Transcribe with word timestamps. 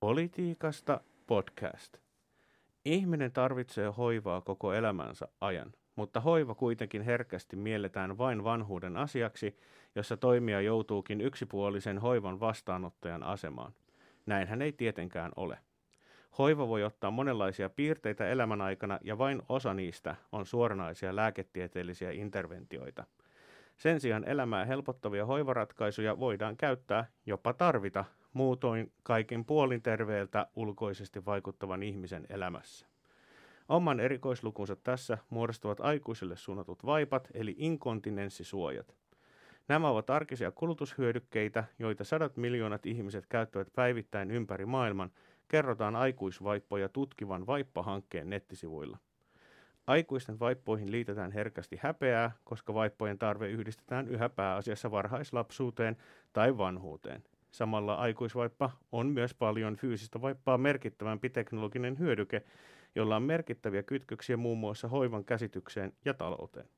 Politiikasta 0.00 1.00
podcast. 1.26 1.96
Ihminen 2.84 3.32
tarvitsee 3.32 3.88
hoivaa 3.88 4.40
koko 4.40 4.72
elämänsä 4.72 5.28
ajan, 5.40 5.72
mutta 5.96 6.20
hoiva 6.20 6.54
kuitenkin 6.54 7.02
herkästi 7.02 7.56
mielletään 7.56 8.18
vain 8.18 8.44
vanhuuden 8.44 8.96
asiaksi, 8.96 9.56
jossa 9.94 10.16
toimija 10.16 10.60
joutuukin 10.60 11.20
yksipuolisen 11.20 11.98
hoivan 11.98 12.40
vastaanottajan 12.40 13.22
asemaan. 13.22 13.72
Näinhän 14.26 14.62
ei 14.62 14.72
tietenkään 14.72 15.32
ole. 15.36 15.58
Hoiva 16.38 16.68
voi 16.68 16.84
ottaa 16.84 17.10
monenlaisia 17.10 17.70
piirteitä 17.70 18.28
elämän 18.28 18.60
aikana 18.60 18.98
ja 19.02 19.18
vain 19.18 19.42
osa 19.48 19.74
niistä 19.74 20.16
on 20.32 20.46
suoranaisia 20.46 21.16
lääketieteellisiä 21.16 22.10
interventioita. 22.10 23.04
Sen 23.76 24.00
sijaan 24.00 24.24
elämää 24.24 24.64
helpottavia 24.64 25.26
hoivaratkaisuja 25.26 26.18
voidaan 26.18 26.56
käyttää, 26.56 27.06
jopa 27.26 27.52
tarvita, 27.52 28.04
muutoin 28.32 28.92
kaikin 29.02 29.44
puolin 29.44 29.82
terveeltä 29.82 30.46
ulkoisesti 30.56 31.24
vaikuttavan 31.24 31.82
ihmisen 31.82 32.26
elämässä. 32.28 32.86
Oman 33.68 34.00
erikoislukunsa 34.00 34.76
tässä 34.76 35.18
muodostavat 35.30 35.80
aikuisille 35.80 36.36
suunnatut 36.36 36.86
vaipat 36.86 37.28
eli 37.34 37.54
inkontinenssisuojat. 37.58 38.94
Nämä 39.68 39.88
ovat 39.88 40.10
arkisia 40.10 40.50
kulutushyödykkeitä, 40.50 41.64
joita 41.78 42.04
sadat 42.04 42.36
miljoonat 42.36 42.86
ihmiset 42.86 43.26
käyttävät 43.26 43.68
päivittäin 43.74 44.30
ympäri 44.30 44.66
maailman, 44.66 45.10
kerrotaan 45.48 45.96
aikuisvaippoja 45.96 46.88
tutkivan 46.88 47.46
vaippahankkeen 47.46 48.30
nettisivuilla. 48.30 48.98
Aikuisten 49.86 50.40
vaippoihin 50.40 50.90
liitetään 50.92 51.32
herkästi 51.32 51.78
häpeää, 51.82 52.30
koska 52.44 52.74
vaippojen 52.74 53.18
tarve 53.18 53.48
yhdistetään 53.48 54.08
yhä 54.08 54.28
pääasiassa 54.28 54.90
varhaislapsuuteen 54.90 55.96
tai 56.32 56.58
vanhuuteen. 56.58 57.22
Samalla 57.50 57.94
aikuisvaippa 57.94 58.70
on 58.92 59.06
myös 59.06 59.34
paljon 59.34 59.76
fyysistä 59.76 60.20
vaippaa 60.20 60.58
merkittävämpi 60.58 61.30
teknologinen 61.30 61.98
hyödyke, 61.98 62.42
jolla 62.94 63.16
on 63.16 63.22
merkittäviä 63.22 63.82
kytköksiä 63.82 64.36
muun 64.36 64.58
muassa 64.58 64.88
hoivan 64.88 65.24
käsitykseen 65.24 65.92
ja 66.04 66.14
talouteen. 66.14 66.68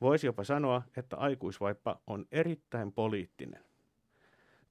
Voisi 0.00 0.26
jopa 0.26 0.44
sanoa, 0.44 0.82
että 0.96 1.16
aikuisvaippa 1.16 2.00
on 2.06 2.26
erittäin 2.32 2.92
poliittinen. 2.92 3.64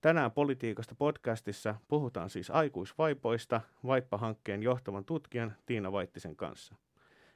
Tänään 0.01 0.31
politiikasta 0.31 0.95
podcastissa 0.95 1.75
puhutaan 1.87 2.29
siis 2.29 2.51
aikuisvaipoista 2.51 3.61
vaippahankkeen 3.85 4.63
johtavan 4.63 5.05
tutkijan 5.05 5.55
Tiina 5.65 5.91
Vaittisen 5.91 6.35
kanssa. 6.35 6.75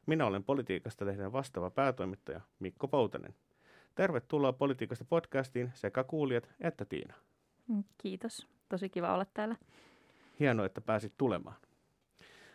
Minä 0.05 0.25
olen 0.25 0.43
politiikasta 0.43 1.05
lehden 1.05 1.33
vastaava 1.33 1.69
päätoimittaja 1.69 2.41
Mikko 2.59 2.87
Poutanen. 2.87 3.35
Tervetuloa 3.95 4.53
politiikasta 4.53 5.05
podcastiin 5.05 5.71
sekä 5.73 6.03
kuulijat 6.03 6.49
että 6.61 6.85
Tiina. 6.85 7.13
Mm, 7.67 7.83
kiitos. 7.97 8.47
Tosi 8.69 8.89
kiva 8.89 9.13
olla 9.13 9.25
täällä. 9.33 9.55
Hienoa, 10.39 10.65
että 10.65 10.81
pääsit 10.81 11.13
tulemaan. 11.17 11.55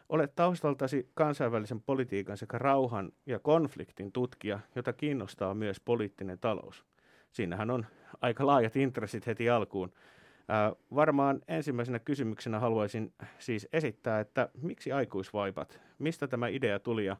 Olet 0.08 0.34
taustaltasi 0.34 1.10
kansainvälisen 1.14 1.80
politiikan 1.80 2.36
sekä 2.36 2.58
rauhan 2.58 3.12
ja 3.26 3.38
konfliktin 3.38 4.12
tutkija, 4.12 4.60
jota 4.74 4.92
kiinnostaa 4.92 5.54
myös 5.54 5.80
poliittinen 5.80 6.38
talous. 6.38 6.84
Siinähän 7.32 7.70
on 7.70 7.86
aika 8.20 8.46
laajat 8.46 8.76
intressit 8.76 9.26
heti 9.26 9.50
alkuun. 9.50 9.92
Ää, 10.48 10.72
varmaan 10.94 11.40
ensimmäisenä 11.48 11.98
kysymyksenä 11.98 12.60
haluaisin 12.60 13.12
siis 13.38 13.68
esittää, 13.72 14.20
että 14.20 14.48
miksi 14.62 14.92
aikuisvaipat? 14.92 15.80
Mistä 15.98 16.28
tämä 16.28 16.48
idea 16.48 16.78
tuli 16.78 17.04
ja 17.04 17.16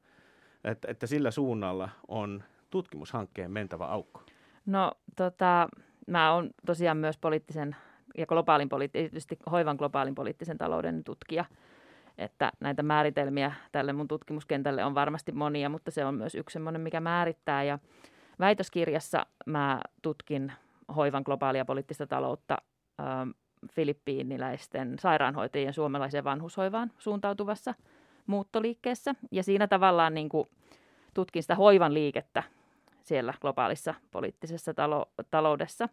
että, 0.65 0.89
että 0.91 1.07
sillä 1.07 1.31
suunnalla 1.31 1.89
on 2.09 2.45
tutkimushankkeen 2.71 3.51
mentävä 3.51 3.87
aukko? 3.87 4.23
No 4.67 4.93
tota, 5.17 5.69
mä 6.07 6.35
oon 6.35 6.51
tosiaan 6.67 6.97
myös 6.97 7.19
poliittisen 7.19 7.77
ja 8.19 8.27
globaalin 8.27 8.69
poliittisesti 8.69 9.39
hoivan 9.51 9.77
globaalin 9.77 10.15
poliittisen 10.15 10.59
talouden 10.59 11.05
tutkija. 11.05 11.45
Että 12.19 12.53
näitä 12.61 12.83
määritelmiä 12.83 13.53
tälle 13.73 13.93
mun 13.93 14.09
tutkimuskentälle 14.09 14.85
on 14.85 14.95
varmasti 14.95 15.33
monia, 15.33 15.69
mutta 15.69 15.91
se 15.91 16.05
on 16.05 16.15
myös 16.15 16.35
yksi 16.35 16.53
semmoinen, 16.53 16.81
mikä 16.81 17.01
määrittää. 17.01 17.65
Ja 17.65 17.79
väitöskirjassa 18.41 19.27
mä 19.47 19.81
tutkin 20.03 20.53
hoivan 20.97 21.23
globaalia 21.27 21.65
poliittista 21.65 22.07
taloutta 22.07 22.57
ähm, 23.01 23.31
filippiiniläisten 23.73 24.99
sairaanhoitajien 24.99 25.73
suomalaiseen 25.73 26.25
vanhushoivaan 26.25 26.93
suuntautuvassa 26.99 27.75
muuttoliikkeessä. 28.27 29.15
Ja 29.31 29.43
siinä 29.43 29.69
tavallaan 29.69 30.15
niin 30.15 30.29
kuin 30.29 30.49
tutkin 31.15 31.43
sitä 31.43 31.55
hoivan 31.55 31.95
liikettä 31.95 32.43
siellä 33.03 33.35
globaalissa 33.41 33.95
poliittisessa 34.11 34.73
talo- 34.73 35.25
taloudessa. 35.31 35.89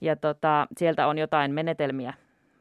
Ja 0.00 0.16
tota, 0.16 0.66
sieltä 0.76 1.06
on 1.06 1.18
jotain 1.18 1.54
menetelmiä 1.54 2.14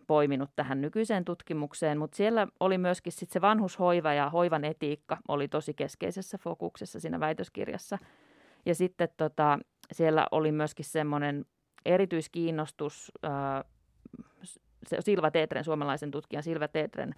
poiminut 0.07 0.49
tähän 0.55 0.81
nykyiseen 0.81 1.25
tutkimukseen, 1.25 1.97
mutta 1.97 2.17
siellä 2.17 2.47
oli 2.59 2.77
myöskin 2.77 3.13
sit 3.13 3.29
se 3.29 3.41
vanhushoiva 3.41 4.13
ja 4.13 4.29
hoivan 4.29 4.65
etiikka 4.65 5.17
oli 5.27 5.47
tosi 5.47 5.73
keskeisessä 5.73 6.37
fokuksessa 6.37 6.99
siinä 6.99 7.19
väitöskirjassa. 7.19 7.97
Ja 8.65 8.75
sitten 8.75 9.09
tota, 9.17 9.59
siellä 9.91 10.27
oli 10.31 10.51
myöskin 10.51 10.85
semmoinen 10.85 11.45
erityiskiinnostus 11.85 13.11
äh, 13.25 13.63
Silva 14.99 15.31
Teetren, 15.31 15.63
suomalaisen 15.63 16.11
tutkijan 16.11 16.43
Silva 16.43 16.67
Teetren 16.67 17.15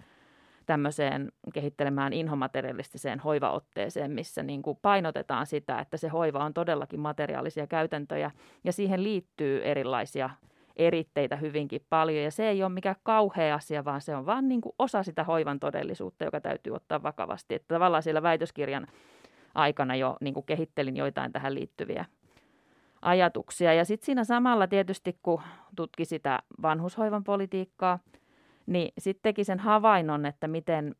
tämmöiseen 0.66 1.32
kehittelemään 1.52 2.12
inhomaterialistiseen 2.12 3.20
hoivaotteeseen, 3.20 4.10
missä 4.10 4.42
niin 4.42 4.62
kuin 4.62 4.78
painotetaan 4.82 5.46
sitä, 5.46 5.78
että 5.78 5.96
se 5.96 6.08
hoiva 6.08 6.44
on 6.44 6.54
todellakin 6.54 7.00
materiaalisia 7.00 7.66
käytäntöjä 7.66 8.30
ja 8.64 8.72
siihen 8.72 9.02
liittyy 9.02 9.64
erilaisia 9.64 10.30
eritteitä 10.76 11.36
hyvinkin 11.36 11.86
paljon 11.88 12.24
ja 12.24 12.30
se 12.30 12.48
ei 12.48 12.62
ole 12.62 12.72
mikään 12.72 12.96
kauhea 13.02 13.54
asia, 13.54 13.84
vaan 13.84 14.00
se 14.00 14.16
on 14.16 14.26
vaan 14.26 14.48
niin 14.48 14.60
kuin 14.60 14.74
osa 14.78 15.02
sitä 15.02 15.24
hoivan 15.24 15.60
todellisuutta, 15.60 16.24
joka 16.24 16.40
täytyy 16.40 16.74
ottaa 16.74 17.02
vakavasti. 17.02 17.54
Että 17.54 17.74
tavallaan 17.74 18.02
siellä 18.02 18.22
väitöskirjan 18.22 18.86
aikana 19.54 19.96
jo 19.96 20.16
niin 20.20 20.34
kuin 20.34 20.46
kehittelin 20.46 20.96
joitain 20.96 21.32
tähän 21.32 21.54
liittyviä 21.54 22.04
ajatuksia. 23.02 23.74
Ja 23.74 23.84
sitten 23.84 24.06
siinä 24.06 24.24
samalla 24.24 24.66
tietysti, 24.66 25.18
kun 25.22 25.42
tutki 25.76 26.04
sitä 26.04 26.38
vanhushoivan 26.62 27.24
politiikkaa– 27.24 27.98
niin 28.66 28.92
sitten 28.98 29.22
teki 29.22 29.44
sen 29.44 29.58
havainnon, 29.58 30.26
että 30.26 30.48
miten 30.48 30.94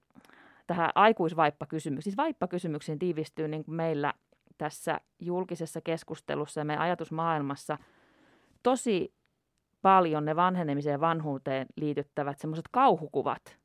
tähän 0.67 0.91
aikuisvaippakysymykseen, 0.95 2.03
siis 2.03 2.17
vaippakysymyksiin 2.17 2.99
tiivistyy 2.99 3.49
niin 3.49 3.65
kuin 3.65 3.75
meillä 3.75 4.15
tässä 4.59 5.01
julkisessa 5.21 5.81
keskustelussa 5.81 6.61
ja 6.61 6.65
meidän 6.65 6.83
ajatusmaailmassa 6.83 7.79
tosi 8.63 9.13
paljon 9.83 10.25
ne 10.25 10.37
vanhenemiseen 10.37 10.93
ja 10.93 11.01
vanhuuteen 11.01 11.67
liityttävät 11.77 12.39
semmoiset 12.39 12.69
kauhukuvat. 12.71 13.57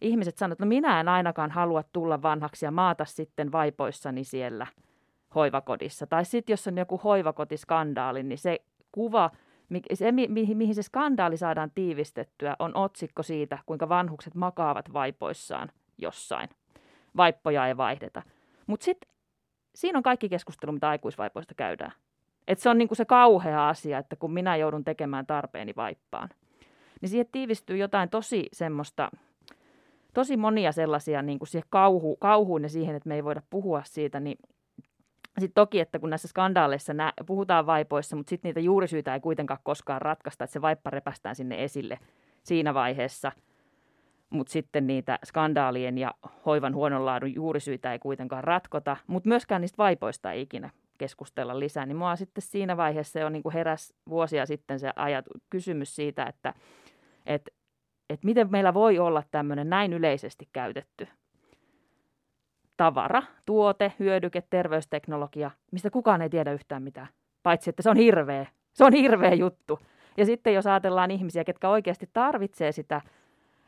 Ihmiset 0.00 0.38
sanovat, 0.38 0.52
että 0.52 0.64
no 0.64 0.68
minä 0.68 1.00
en 1.00 1.08
ainakaan 1.08 1.50
halua 1.50 1.82
tulla 1.92 2.22
vanhaksi 2.22 2.64
ja 2.64 2.70
maata 2.70 3.04
sitten 3.04 3.52
vaipoissani 3.52 4.24
siellä 4.24 4.66
hoivakodissa. 5.34 6.06
Tai 6.06 6.24
sitten 6.24 6.52
jos 6.52 6.66
on 6.66 6.78
joku 6.78 7.00
hoivakotiskandaali, 7.04 8.22
niin 8.22 8.38
se 8.38 8.58
kuva– 8.92 9.30
se, 9.94 10.12
mihin, 10.12 10.56
mihin 10.56 10.74
se 10.74 10.82
skandaali 10.82 11.36
saadaan 11.36 11.70
tiivistettyä, 11.74 12.56
on 12.58 12.76
otsikko 12.76 13.22
siitä, 13.22 13.58
kuinka 13.66 13.88
vanhukset 13.88 14.34
makaavat 14.34 14.92
vaipoissaan 14.92 15.68
jossain. 15.98 16.48
Vaippoja 17.16 17.66
ei 17.66 17.76
vaihdeta. 17.76 18.22
Mutta 18.66 18.84
sitten 18.84 19.10
siinä 19.74 19.98
on 19.98 20.02
kaikki 20.02 20.28
keskustelu, 20.28 20.72
mitä 20.72 20.88
aikuisvaipoista 20.88 21.54
käydään. 21.54 21.92
Et 22.48 22.58
se 22.58 22.68
on 22.70 22.78
niinku 22.78 22.94
se 22.94 23.04
kauhea 23.04 23.68
asia, 23.68 23.98
että 23.98 24.16
kun 24.16 24.32
minä 24.32 24.56
joudun 24.56 24.84
tekemään 24.84 25.26
tarpeeni 25.26 25.72
vaippaan. 25.76 26.28
Niin 27.00 27.08
siihen 27.08 27.26
tiivistyy 27.32 27.76
jotain 27.76 28.08
tosi 28.08 28.48
semmoista, 28.52 29.10
tosi 30.14 30.36
monia 30.36 30.72
sellaisia 30.72 31.22
niin 31.22 31.38
kuin 31.38 31.48
siihen 31.48 31.68
kauhu, 31.70 32.16
kauhuun 32.16 32.62
ja 32.62 32.68
siihen, 32.68 32.96
että 32.96 33.08
me 33.08 33.14
ei 33.14 33.24
voida 33.24 33.42
puhua 33.50 33.82
siitä, 33.84 34.20
niin 34.20 34.38
sitten 35.40 35.54
toki, 35.54 35.80
että 35.80 35.98
kun 35.98 36.10
näissä 36.10 36.28
skandaaleissa 36.28 36.94
nä, 36.94 37.12
puhutaan 37.26 37.66
vaipoissa, 37.66 38.16
mutta 38.16 38.30
sitten 38.30 38.48
niitä 38.48 38.60
juurisyitä 38.60 39.14
ei 39.14 39.20
kuitenkaan 39.20 39.60
koskaan 39.62 40.02
ratkaista, 40.02 40.44
että 40.44 40.52
se 40.52 40.62
vaippa 40.62 40.90
repästään 40.90 41.36
sinne 41.36 41.64
esille 41.64 41.98
siinä 42.42 42.74
vaiheessa, 42.74 43.32
mutta 44.30 44.52
sitten 44.52 44.86
niitä 44.86 45.18
skandaalien 45.24 45.98
ja 45.98 46.14
hoivan 46.46 46.74
huonon 46.74 47.06
laadun 47.06 47.34
juurisyitä 47.34 47.92
ei 47.92 47.98
kuitenkaan 47.98 48.44
ratkota, 48.44 48.96
mutta 49.06 49.28
myöskään 49.28 49.60
niistä 49.60 49.78
vaipoista 49.78 50.32
ei 50.32 50.42
ikinä 50.42 50.70
keskustella 50.98 51.58
lisää, 51.58 51.86
niin 51.86 51.96
mua 51.96 52.16
sitten 52.16 52.42
siinä 52.42 52.76
vaiheessa 52.76 53.20
jo 53.20 53.28
niin 53.28 53.42
kuin 53.42 53.52
heräs 53.52 53.94
vuosia 54.08 54.46
sitten 54.46 54.80
se 54.80 54.90
ajat, 54.96 55.24
kysymys 55.50 55.96
siitä, 55.96 56.24
että 56.24 56.54
et, 57.26 57.50
et 58.10 58.24
miten 58.24 58.50
meillä 58.50 58.74
voi 58.74 58.98
olla 58.98 59.22
tämmöinen 59.30 59.70
näin 59.70 59.92
yleisesti 59.92 60.48
käytetty 60.52 61.08
tavara, 62.76 63.22
tuote, 63.46 63.92
hyödyke, 63.98 64.42
terveysteknologia, 64.50 65.50
mistä 65.72 65.90
kukaan 65.90 66.22
ei 66.22 66.30
tiedä 66.30 66.52
yhtään 66.52 66.82
mitään. 66.82 67.08
Paitsi, 67.42 67.70
että 67.70 67.82
se 67.82 67.90
on 67.90 67.96
hirveä. 67.96 68.46
Se 68.72 68.84
on 68.84 68.92
hirveä 68.92 69.34
juttu. 69.34 69.78
Ja 70.16 70.26
sitten 70.26 70.54
jos 70.54 70.66
ajatellaan 70.66 71.10
ihmisiä, 71.10 71.44
ketkä 71.44 71.68
oikeasti 71.68 72.10
tarvitsee 72.12 72.72
sitä, 72.72 73.00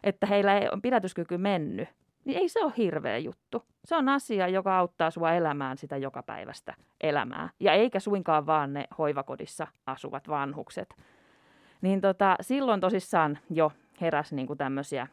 että 0.05 0.27
heillä 0.27 0.59
ei 0.59 0.69
on 0.73 0.83
pidätyskyky 0.83 1.39
mennyt, 1.39 1.89
niin 2.25 2.39
ei 2.39 2.49
se 2.49 2.65
ole 2.65 2.73
hirveä 2.77 3.19
juttu. 3.19 3.65
Se 3.85 3.97
on 3.97 4.09
asia, 4.09 4.49
joka 4.49 4.79
auttaa 4.79 5.11
sua 5.11 5.33
elämään 5.33 5.79
sitä 5.79 5.97
joka 5.97 6.23
päivästä 6.23 6.75
elämää. 7.01 7.49
Ja 7.61 7.73
eikä 7.73 8.01
suinkaan 8.01 8.47
vaan 8.47 8.73
ne 8.73 8.85
hoivakodissa 8.99 9.67
asuvat 9.87 10.29
vanhukset. 10.29 10.95
Niin 11.81 12.01
tota, 12.01 12.37
silloin 12.41 12.81
tosissaan 12.81 13.39
jo 13.51 13.73
heräsi 14.01 14.35
niin 14.35 14.59
tämmöisiä, 14.59 15.07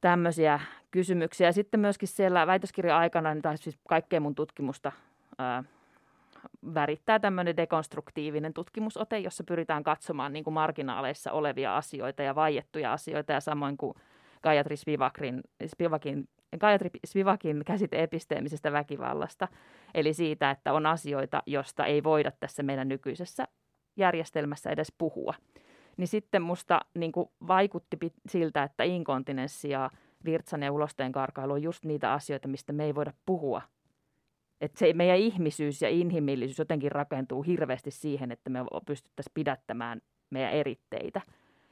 tämmöisiä 0.00 0.60
kysymyksiä. 0.90 1.48
Ja 1.48 1.52
sitten 1.52 1.80
myöskin 1.80 2.08
siellä 2.08 2.46
väitöskirjan 2.46 2.98
aikana, 2.98 3.34
niin 3.34 3.42
tai 3.42 3.58
siis 3.58 3.78
kaikkea 3.88 4.20
mun 4.20 4.34
tutkimusta 4.34 4.92
ää, 5.38 5.64
värittää 6.74 7.18
tämmöinen 7.18 7.56
dekonstruktiivinen 7.56 8.54
tutkimusote, 8.54 9.18
jossa 9.18 9.44
pyritään 9.44 9.82
katsomaan 9.82 10.32
niin 10.32 10.44
kuin 10.44 10.54
marginaaleissa 10.54 11.32
olevia 11.32 11.76
asioita 11.76 12.22
ja 12.22 12.34
vaiettuja 12.34 12.92
asioita 12.92 13.32
ja 13.32 13.40
samoin 13.40 13.76
kuin 13.76 13.94
Gayatri 14.42 14.76
Spivakin, 14.76 15.40
Spivakin, 15.66 16.28
Gayatri 16.60 16.90
Spivakin 17.06 17.62
käsite 17.66 18.02
episteemisestä 18.02 18.72
väkivallasta, 18.72 19.48
eli 19.94 20.14
siitä, 20.14 20.50
että 20.50 20.72
on 20.72 20.86
asioita, 20.86 21.42
joista 21.46 21.86
ei 21.86 22.02
voida 22.02 22.32
tässä 22.40 22.62
meidän 22.62 22.88
nykyisessä 22.88 23.48
järjestelmässä 23.96 24.70
edes 24.70 24.92
puhua. 24.98 25.34
Niin 26.00 26.08
sitten 26.08 26.42
musta 26.42 26.80
niin 26.94 27.12
kuin 27.12 27.28
vaikutti 27.46 27.96
siltä, 28.28 28.62
että 28.62 28.84
inkontinenssi 28.84 29.70
ja 29.70 29.90
virtsan 30.24 30.62
ja 30.62 30.72
ulosteen 30.72 31.12
karkailu 31.12 31.52
on 31.52 31.62
just 31.62 31.84
niitä 31.84 32.12
asioita, 32.12 32.48
mistä 32.48 32.72
me 32.72 32.84
ei 32.84 32.94
voida 32.94 33.12
puhua 33.26 33.62
että 34.60 34.78
se 34.78 34.92
meidän 34.92 35.16
ihmisyys 35.16 35.82
ja 35.82 35.88
inhimillisyys 35.88 36.58
jotenkin 36.58 36.92
rakentuu 36.92 37.42
hirveästi 37.42 37.90
siihen, 37.90 38.32
että 38.32 38.50
me 38.50 38.58
pystyttäisiin 38.86 39.34
pidättämään 39.34 40.00
meidän 40.30 40.52
eritteitä. 40.52 41.20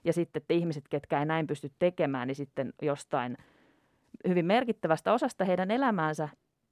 Ja 0.04 0.12
sitten, 0.12 0.40
että 0.40 0.54
ihmiset, 0.54 0.88
ketkä 0.88 1.18
ei 1.18 1.26
näin 1.26 1.46
pysty 1.46 1.72
tekemään, 1.78 2.28
niin 2.28 2.36
sitten 2.36 2.72
jostain 2.82 3.36
hyvin 4.28 4.46
merkittävästä 4.46 5.12
osasta 5.12 5.44
heidän 5.44 5.70
elämäänsä, 5.70 6.28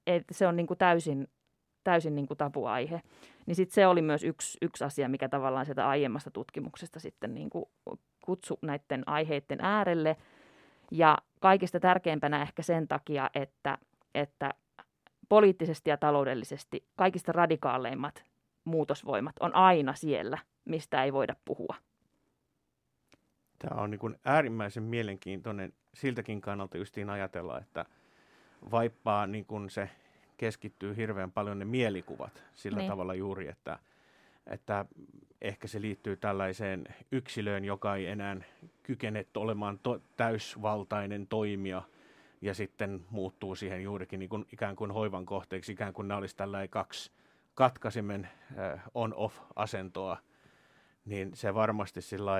että 0.07 0.33
se 0.33 0.47
on 0.47 0.55
niin 0.55 0.67
kuin 0.67 0.77
täysin, 0.77 1.27
täysin 1.87 2.15
niin 2.15 2.27
kuin 2.27 2.37
tabuaihe. 2.37 3.01
Niin 3.45 3.55
sitten 3.55 3.73
se 3.73 3.87
oli 3.87 4.01
myös 4.01 4.23
yksi, 4.23 4.57
yksi 4.61 4.83
asia, 4.83 5.09
mikä 5.09 5.29
tavallaan 5.29 5.65
sieltä 5.65 5.87
aiemmasta 5.87 6.31
tutkimuksesta 6.31 6.99
sitten 6.99 7.33
niin 7.33 7.49
kuin 7.49 7.65
kutsu 8.21 8.59
näiden 8.61 9.03
aiheiden 9.05 9.59
äärelle. 9.61 10.17
Ja 10.91 11.17
kaikista 11.39 11.79
tärkeimpänä 11.79 12.41
ehkä 12.41 12.61
sen 12.61 12.87
takia, 12.87 13.29
että, 13.33 13.77
että 14.15 14.53
poliittisesti 15.29 15.89
ja 15.89 15.97
taloudellisesti 15.97 16.85
kaikista 16.95 17.31
radikaaleimmat 17.31 18.23
muutosvoimat 18.63 19.35
on 19.39 19.55
aina 19.55 19.93
siellä, 19.93 20.37
mistä 20.65 21.03
ei 21.03 21.13
voida 21.13 21.35
puhua. 21.45 21.75
Tämä 23.59 23.81
on 23.81 23.89
niin 23.91 24.19
äärimmäisen 24.25 24.83
mielenkiintoinen 24.83 25.73
siltäkin 25.93 26.41
kannalta 26.41 26.77
justiin 26.77 27.09
ajatella, 27.09 27.59
että 27.59 27.85
vaippaa 28.71 29.27
niin 29.27 29.45
kuin 29.45 29.69
se 29.69 29.89
keskittyy 30.37 30.95
hirveän 30.95 31.31
paljon 31.31 31.59
ne 31.59 31.65
mielikuvat 31.65 32.43
sillä 32.53 32.77
niin. 32.77 32.89
tavalla 32.89 33.13
juuri, 33.13 33.47
että, 33.47 33.79
että 34.47 34.85
ehkä 35.41 35.67
se 35.67 35.81
liittyy 35.81 36.17
tällaiseen 36.17 36.85
yksilöön, 37.11 37.65
joka 37.65 37.95
ei 37.95 38.07
enää 38.07 38.37
kykene 38.83 39.25
olemaan 39.35 39.79
to- 39.79 40.01
täysvaltainen 40.17 41.27
toimija– 41.27 41.81
ja 42.41 42.53
sitten 42.53 43.05
muuttuu 43.09 43.55
siihen 43.55 43.83
juurikin 43.83 44.19
niin 44.19 44.29
kuin 44.29 44.45
ikään 44.53 44.75
kuin 44.75 44.91
hoivan 44.91 45.25
kohteeksi, 45.25 45.71
ikään 45.71 45.93
kuin 45.93 46.07
nämä 46.07 46.17
olisi 46.17 46.35
tällainen 46.35 46.69
kaksi 46.69 47.11
katkaisimen 47.55 48.29
äh, 48.59 48.83
on-off-asentoa, 48.93 50.17
niin 51.05 51.31
se 51.33 51.53
varmasti 51.53 52.01
sillä 52.01 52.33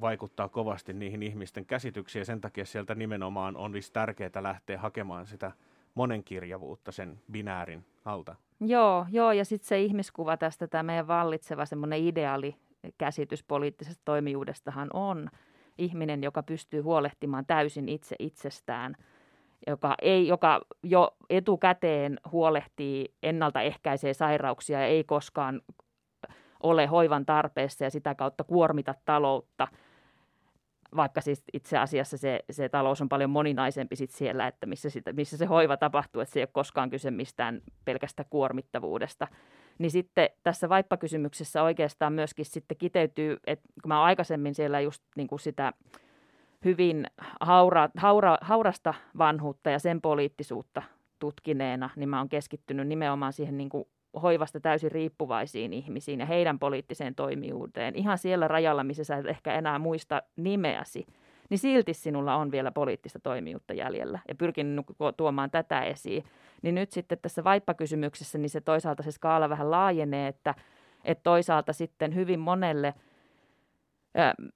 vaikuttaa 0.00 0.48
kovasti 0.48 0.92
niihin 0.92 1.22
ihmisten 1.22 1.66
käsityksiin, 1.66 2.20
ja 2.20 2.24
sen 2.24 2.40
takia 2.40 2.64
sieltä 2.64 2.94
nimenomaan 2.94 3.56
on 3.56 3.72
tärkeää 3.92 4.42
lähteä 4.42 4.78
hakemaan 4.78 5.26
sitä 5.26 5.52
monenkirjavuutta 5.96 6.92
sen 6.92 7.20
binäärin 7.32 7.84
alta. 8.04 8.34
Joo, 8.60 9.06
joo 9.10 9.32
ja 9.32 9.44
sitten 9.44 9.68
se 9.68 9.80
ihmiskuva 9.80 10.36
tästä, 10.36 10.66
tämä 10.66 10.82
meidän 10.82 11.08
vallitseva 11.08 11.66
semmoinen 11.66 12.04
ideaali 12.04 12.56
käsitys 12.98 13.44
poliittisesta 13.44 14.02
toimijuudestahan 14.04 14.90
on 14.92 15.28
ihminen, 15.78 16.22
joka 16.22 16.42
pystyy 16.42 16.80
huolehtimaan 16.80 17.46
täysin 17.46 17.88
itse 17.88 18.16
itsestään– 18.18 18.96
joka, 19.66 19.94
ei, 20.02 20.26
joka 20.26 20.60
jo 20.82 21.16
etukäteen 21.30 22.20
huolehtii, 22.32 23.14
ennaltaehkäisee 23.22 24.14
sairauksia 24.14 24.80
ja 24.80 24.86
ei 24.86 25.04
koskaan 25.04 25.60
ole 26.62 26.86
hoivan 26.86 27.26
tarpeessa 27.26 27.84
ja 27.84 27.90
sitä 27.90 28.14
kautta 28.14 28.44
kuormita 28.44 28.94
taloutta, 29.04 29.68
vaikka 30.96 31.20
siis 31.20 31.44
itse 31.52 31.78
asiassa 31.78 32.18
se, 32.18 32.40
se 32.50 32.68
talous 32.68 33.00
on 33.00 33.08
paljon 33.08 33.30
moninaisempi 33.30 33.96
sit 33.96 34.10
siellä, 34.10 34.46
että 34.46 34.66
missä, 34.66 34.90
sitä, 34.90 35.12
missä 35.12 35.36
se 35.36 35.46
hoiva 35.46 35.76
tapahtuu, 35.76 36.20
että 36.20 36.32
se 36.32 36.40
ei 36.40 36.42
ole 36.42 36.48
koskaan 36.52 36.90
kyse 36.90 37.10
mistään 37.10 37.62
pelkästä 37.84 38.24
kuormittavuudesta. 38.24 39.28
Niin 39.78 39.90
sitten 39.90 40.28
tässä 40.42 40.68
vaippakysymyksessä 40.68 41.62
oikeastaan 41.62 42.12
myöskin 42.12 42.44
sitten 42.44 42.76
kiteytyy, 42.76 43.36
että 43.46 43.68
kun 43.82 43.88
mä 43.88 44.02
aikaisemmin 44.02 44.54
siellä 44.54 44.80
just 44.80 45.02
niin 45.16 45.28
kuin 45.28 45.40
sitä 45.40 45.72
hyvin 46.64 47.06
haura, 47.40 47.88
haura, 47.96 48.38
haurasta 48.40 48.94
vanhuutta 49.18 49.70
ja 49.70 49.78
sen 49.78 50.00
poliittisuutta 50.00 50.82
tutkineena, 51.18 51.90
niin 51.96 52.08
mä 52.08 52.18
oon 52.18 52.28
keskittynyt 52.28 52.88
nimenomaan 52.88 53.32
siihen 53.32 53.56
niin 53.56 53.68
kuin 53.68 53.88
hoivasta 54.22 54.60
täysin 54.60 54.92
riippuvaisiin 54.92 55.72
ihmisiin 55.72 56.20
ja 56.20 56.26
heidän 56.26 56.58
poliittiseen 56.58 57.14
toimijuuteen. 57.14 57.94
Ihan 57.94 58.18
siellä 58.18 58.48
rajalla, 58.48 58.84
missä 58.84 59.04
sä 59.04 59.16
et 59.16 59.26
ehkä 59.26 59.54
enää 59.54 59.78
muista 59.78 60.22
nimeäsi, 60.36 61.06
niin 61.50 61.58
silti 61.58 61.94
sinulla 61.94 62.36
on 62.36 62.50
vielä 62.50 62.72
poliittista 62.72 63.18
toimijuutta 63.18 63.74
jäljellä. 63.74 64.18
Ja 64.28 64.34
pyrkin 64.34 64.84
tuomaan 65.16 65.50
tätä 65.50 65.82
esiin. 65.82 66.24
Niin 66.62 66.74
nyt 66.74 66.92
sitten 66.92 67.18
tässä 67.22 67.44
vaippakysymyksessä, 67.44 68.38
niin 68.38 68.50
se 68.50 68.60
toisaalta 68.60 69.02
se 69.02 69.10
skaala 69.10 69.48
vähän 69.48 69.70
laajenee, 69.70 70.28
että, 70.28 70.54
että 71.04 71.22
toisaalta 71.22 71.72
sitten 71.72 72.14
hyvin 72.14 72.40
monelle– 72.40 72.94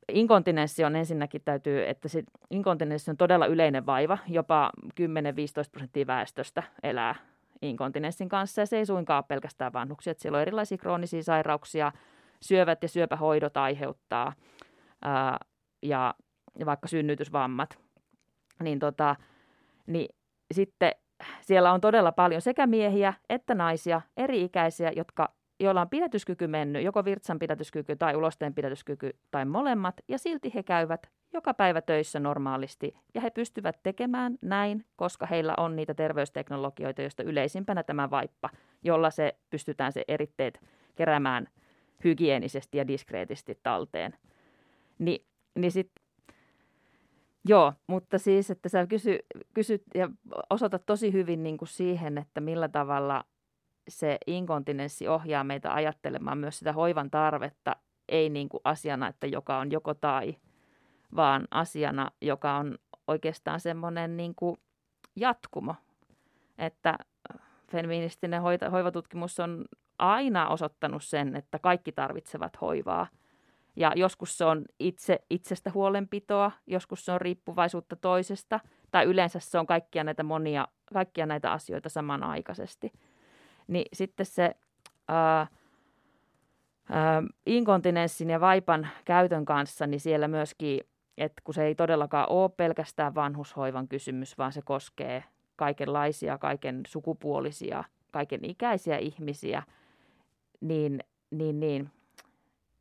Inkontinenssi 0.08 0.84
on 0.84 0.96
ensinnäkin 0.96 1.42
täytyy, 1.44 1.88
että 1.88 2.08
se 2.08 2.22
inkontinenssi 2.50 3.10
on 3.10 3.16
todella 3.16 3.46
yleinen 3.46 3.86
vaiva, 3.86 4.18
jopa 4.28 4.70
10-15 4.84 4.90
prosenttia 5.72 6.06
väestöstä 6.06 6.62
elää 6.82 7.14
inkontinenssin 7.62 8.28
kanssa 8.28 8.60
ja 8.60 8.66
se 8.66 8.76
ei 8.76 8.86
suinkaan 8.86 9.24
pelkästään 9.24 9.72
vanhuksia, 9.72 10.10
että 10.10 10.22
siellä 10.22 10.36
on 10.36 10.42
erilaisia 10.42 10.78
kroonisia 10.78 11.22
sairauksia, 11.22 11.92
syövät 12.40 12.82
ja 12.82 12.88
syöpähoidot 12.88 13.56
aiheuttaa 13.56 14.32
ää, 15.02 15.38
ja, 15.82 16.14
ja 16.58 16.66
vaikka 16.66 16.88
synnytysvammat, 16.88 17.78
niin, 18.62 18.78
tota, 18.78 19.16
niin 19.86 20.16
sitten 20.54 20.92
siellä 21.40 21.72
on 21.72 21.80
todella 21.80 22.12
paljon 22.12 22.42
sekä 22.42 22.66
miehiä 22.66 23.14
että 23.28 23.54
naisia, 23.54 24.00
eri-ikäisiä, 24.16 24.92
jotka 24.96 25.34
joilla 25.60 25.80
on 25.80 25.88
pidätyskyky 25.88 26.46
mennyt, 26.46 26.84
joko 26.84 27.04
virtsan 27.04 27.38
pidätyskyky 27.38 27.96
tai 27.96 28.16
ulosteen 28.16 28.54
pidätyskyky 28.54 29.10
tai 29.30 29.44
molemmat, 29.44 29.94
ja 30.08 30.18
silti 30.18 30.54
he 30.54 30.62
käyvät 30.62 31.10
joka 31.32 31.54
päivä 31.54 31.80
töissä 31.80 32.20
normaalisti, 32.20 32.96
ja 33.14 33.20
he 33.20 33.30
pystyvät 33.30 33.82
tekemään 33.82 34.38
näin, 34.42 34.84
koska 34.96 35.26
heillä 35.26 35.54
on 35.56 35.76
niitä 35.76 35.94
terveysteknologioita, 35.94 37.02
joista 37.02 37.22
yleisimpänä 37.22 37.82
tämä 37.82 38.10
vaippa, 38.10 38.50
jolla 38.82 39.10
se 39.10 39.36
pystytään 39.50 39.92
se 39.92 40.04
eritteet 40.08 40.60
keräämään 40.94 41.48
hygienisesti 42.04 42.78
ja 42.78 42.88
diskreetisti 42.88 43.58
talteen. 43.62 44.14
Ni, 44.98 45.24
niin 45.54 45.72
sit, 45.72 45.90
joo, 47.44 47.72
mutta 47.86 48.18
siis, 48.18 48.50
että 48.50 48.68
sä 48.68 48.86
kysy, 48.86 49.18
kysyt 49.54 49.82
ja 49.94 50.08
osoitat 50.50 50.86
tosi 50.86 51.12
hyvin 51.12 51.42
niin 51.42 51.58
kuin 51.58 51.68
siihen, 51.68 52.18
että 52.18 52.40
millä 52.40 52.68
tavalla 52.68 53.24
se 53.88 54.18
inkontinenssi 54.26 55.08
ohjaa 55.08 55.44
meitä 55.44 55.74
ajattelemaan 55.74 56.38
myös 56.38 56.58
sitä 56.58 56.72
hoivan 56.72 57.10
tarvetta, 57.10 57.76
ei 58.08 58.28
niin 58.30 58.48
kuin 58.48 58.60
asiana, 58.64 59.08
että 59.08 59.26
joka 59.26 59.58
on 59.58 59.70
joko 59.70 59.94
tai, 59.94 60.36
vaan 61.16 61.48
asiana, 61.50 62.10
joka 62.20 62.56
on 62.56 62.78
oikeastaan 63.06 63.60
semmoinen 63.60 64.16
niin 64.16 64.34
kuin 64.34 64.56
jatkumo. 65.16 65.74
Että 66.58 66.98
feministinen 67.70 68.42
hoivatutkimus 68.72 69.40
on 69.40 69.64
aina 69.98 70.48
osoittanut 70.48 71.04
sen, 71.04 71.36
että 71.36 71.58
kaikki 71.58 71.92
tarvitsevat 71.92 72.60
hoivaa. 72.60 73.06
Ja 73.76 73.92
joskus 73.96 74.38
se 74.38 74.44
on 74.44 74.64
itse, 74.78 75.18
itsestä 75.30 75.70
huolenpitoa, 75.74 76.52
joskus 76.66 77.04
se 77.04 77.12
on 77.12 77.20
riippuvaisuutta 77.20 77.96
toisesta, 77.96 78.60
tai 78.90 79.04
yleensä 79.04 79.40
se 79.40 79.58
on 79.58 79.66
kaikkia 79.66 80.04
näitä 80.04 80.22
monia, 80.22 80.68
kaikkia 80.92 81.26
näitä 81.26 81.52
asioita 81.52 81.88
samanaikaisesti– 81.88 82.92
niin 83.70 83.86
sitten 83.92 84.26
se 84.26 84.54
ää, 85.08 85.46
ää, 86.90 87.22
inkontinenssin 87.46 88.30
ja 88.30 88.40
vaipan 88.40 88.88
käytön 89.04 89.44
kanssa, 89.44 89.86
niin 89.86 90.00
siellä 90.00 90.28
myöskin, 90.28 90.80
että 91.20 91.42
kun 91.44 91.54
se 91.54 91.64
ei 91.64 91.74
todellakaan 91.74 92.30
ole 92.30 92.50
pelkästään 92.56 93.14
vanhushoivan 93.14 93.88
kysymys, 93.88 94.38
vaan 94.38 94.52
se 94.52 94.62
koskee 94.62 95.24
kaikenlaisia, 95.56 96.38
kaiken 96.38 96.82
sukupuolisia, 96.86 97.84
kaiken 98.10 98.44
ikäisiä 98.44 98.98
ihmisiä, 98.98 99.62
niin, 100.60 101.04
niin, 101.30 101.60
niin, 101.60 101.90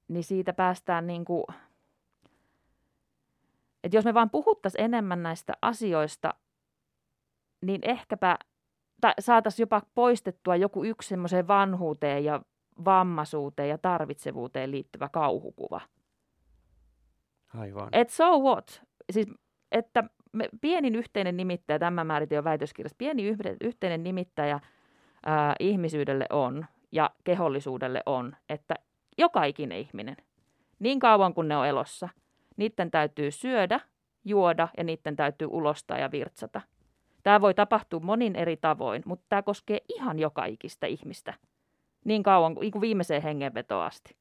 niin 0.07 0.23
siitä 0.23 0.53
päästään 0.53 1.07
niin 1.07 1.25
kuin, 1.25 1.43
että 3.83 3.97
jos 3.97 4.05
me 4.05 4.13
vaan 4.13 4.29
puhuttaisiin 4.29 4.83
enemmän 4.83 5.23
näistä 5.23 5.53
asioista, 5.61 6.33
niin 7.61 7.81
ehkäpä 7.83 8.37
saataisiin 9.19 9.63
jopa 9.63 9.81
poistettua 9.95 10.55
joku 10.55 10.83
yksi 10.83 11.09
semmoiseen 11.09 11.47
vanhuuteen 11.47 12.23
ja 12.23 12.41
vammaisuuteen 12.85 13.69
ja 13.69 13.77
tarvitsevuuteen 13.77 14.71
liittyvä 14.71 15.09
kauhukuva. 15.09 15.81
Aivan. 17.57 17.89
Et 17.91 18.09
so 18.09 18.39
what? 18.39 18.83
Siis, 19.11 19.27
että 19.71 20.03
me, 20.33 20.49
pienin 20.61 20.95
yhteinen 20.95 21.37
nimittäjä, 21.37 21.79
tämä 21.79 22.03
määritin 22.03 22.35
jo 22.35 22.43
väitöskirjassa, 22.43 22.95
pieni 22.97 23.23
yhde, 23.23 23.55
yhteinen 23.61 24.03
nimittäjä 24.03 24.59
ää, 25.25 25.55
ihmisyydelle 25.59 26.25
on 26.29 26.65
ja 26.91 27.09
kehollisuudelle 27.23 28.03
on, 28.05 28.35
että 28.49 28.75
joka 29.17 29.43
ikinen 29.43 29.77
ihminen, 29.77 30.17
niin 30.79 30.99
kauan 30.99 31.33
kuin 31.33 31.47
ne 31.47 31.57
on 31.57 31.67
elossa, 31.67 32.09
niiden 32.57 32.91
täytyy 32.91 33.31
syödä, 33.31 33.79
juoda 34.25 34.67
ja 34.77 34.83
niiden 34.83 35.15
täytyy 35.15 35.47
ulostaa 35.51 35.97
ja 35.97 36.11
virtsata. 36.11 36.61
Tämä 37.23 37.41
voi 37.41 37.53
tapahtua 37.53 37.99
monin 37.99 38.35
eri 38.35 38.57
tavoin, 38.57 39.03
mutta 39.05 39.25
tämä 39.29 39.41
koskee 39.41 39.79
ihan 39.89 40.19
joka 40.19 40.45
ikistä 40.45 40.87
ihmistä. 40.87 41.33
Niin 42.05 42.23
kauan 42.23 42.55
kuin 42.55 42.71
niin 42.73 42.81
viimeiseen 42.81 43.21
hengenvetoon 43.21 43.85
asti. 43.85 44.15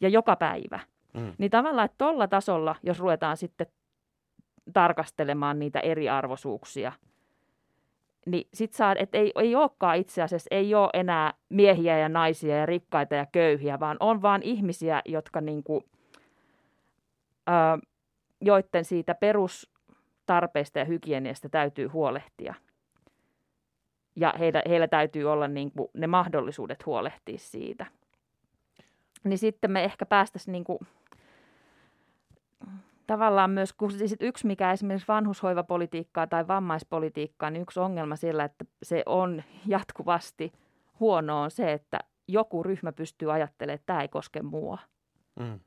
Ja 0.00 0.08
joka 0.08 0.36
päivä. 0.36 0.80
Mm. 1.14 1.32
Niin 1.38 1.50
tavallaan, 1.50 1.84
että 1.84 1.98
tuolla 1.98 2.28
tasolla, 2.28 2.76
jos 2.82 3.00
ruvetaan 3.00 3.36
sitten 3.36 3.66
tarkastelemaan 4.72 5.58
niitä 5.58 5.80
eriarvoisuuksia, 5.80 6.92
niin 8.26 8.48
sit 8.54 8.72
saa, 8.72 8.94
että 8.98 9.18
ei, 9.18 9.32
ei 9.36 9.54
olekaan 9.54 9.96
itse 9.96 10.22
asiassa, 10.22 10.48
ei 10.50 10.74
ole 10.74 10.90
enää 10.92 11.34
miehiä 11.48 11.98
ja 11.98 12.08
naisia 12.08 12.56
ja 12.56 12.66
rikkaita 12.66 13.14
ja 13.14 13.26
köyhiä, 13.32 13.80
vaan 13.80 13.96
on 14.00 14.22
vaan 14.22 14.42
ihmisiä, 14.42 15.02
jotka 15.04 15.40
niinku, 15.40 15.84
ää, 17.46 17.78
joiden 18.40 18.84
siitä 18.84 19.14
perustarpeista 19.14 20.78
ja 20.78 20.84
hygieniasta 20.84 21.48
täytyy 21.48 21.86
huolehtia. 21.86 22.54
Ja 24.16 24.34
heillä, 24.38 24.62
heillä 24.68 24.88
täytyy 24.88 25.32
olla 25.32 25.48
niinku 25.48 25.90
ne 25.94 26.06
mahdollisuudet 26.06 26.86
huolehtia 26.86 27.38
siitä. 27.38 27.86
Niin 29.24 29.38
sitten 29.38 29.70
me 29.70 29.84
ehkä 29.84 30.06
päästäisiin 30.06 30.52
niinku, 30.52 30.80
tavallaan 33.06 33.50
myös, 33.50 33.72
kun 33.72 33.92
siis 33.92 34.16
yksi 34.20 34.46
mikä 34.46 34.72
esimerkiksi 34.72 35.08
vanhushoivapolitiikkaa 35.08 36.26
tai 36.26 36.48
vammaispolitiikkaa, 36.48 37.50
niin 37.50 37.62
yksi 37.62 37.80
ongelma 37.80 38.16
sillä, 38.16 38.44
että 38.44 38.64
se 38.82 39.02
on 39.06 39.42
jatkuvasti 39.66 40.52
huono 41.00 41.42
on 41.42 41.50
se, 41.50 41.72
että 41.72 41.98
joku 42.28 42.62
ryhmä 42.62 42.92
pystyy 42.92 43.32
ajattelemaan, 43.32 43.74
että 43.74 43.86
tämä 43.86 44.02
ei 44.02 44.08
koske 44.08 44.42
mua. 44.42 44.78
Mm. 45.40 45.60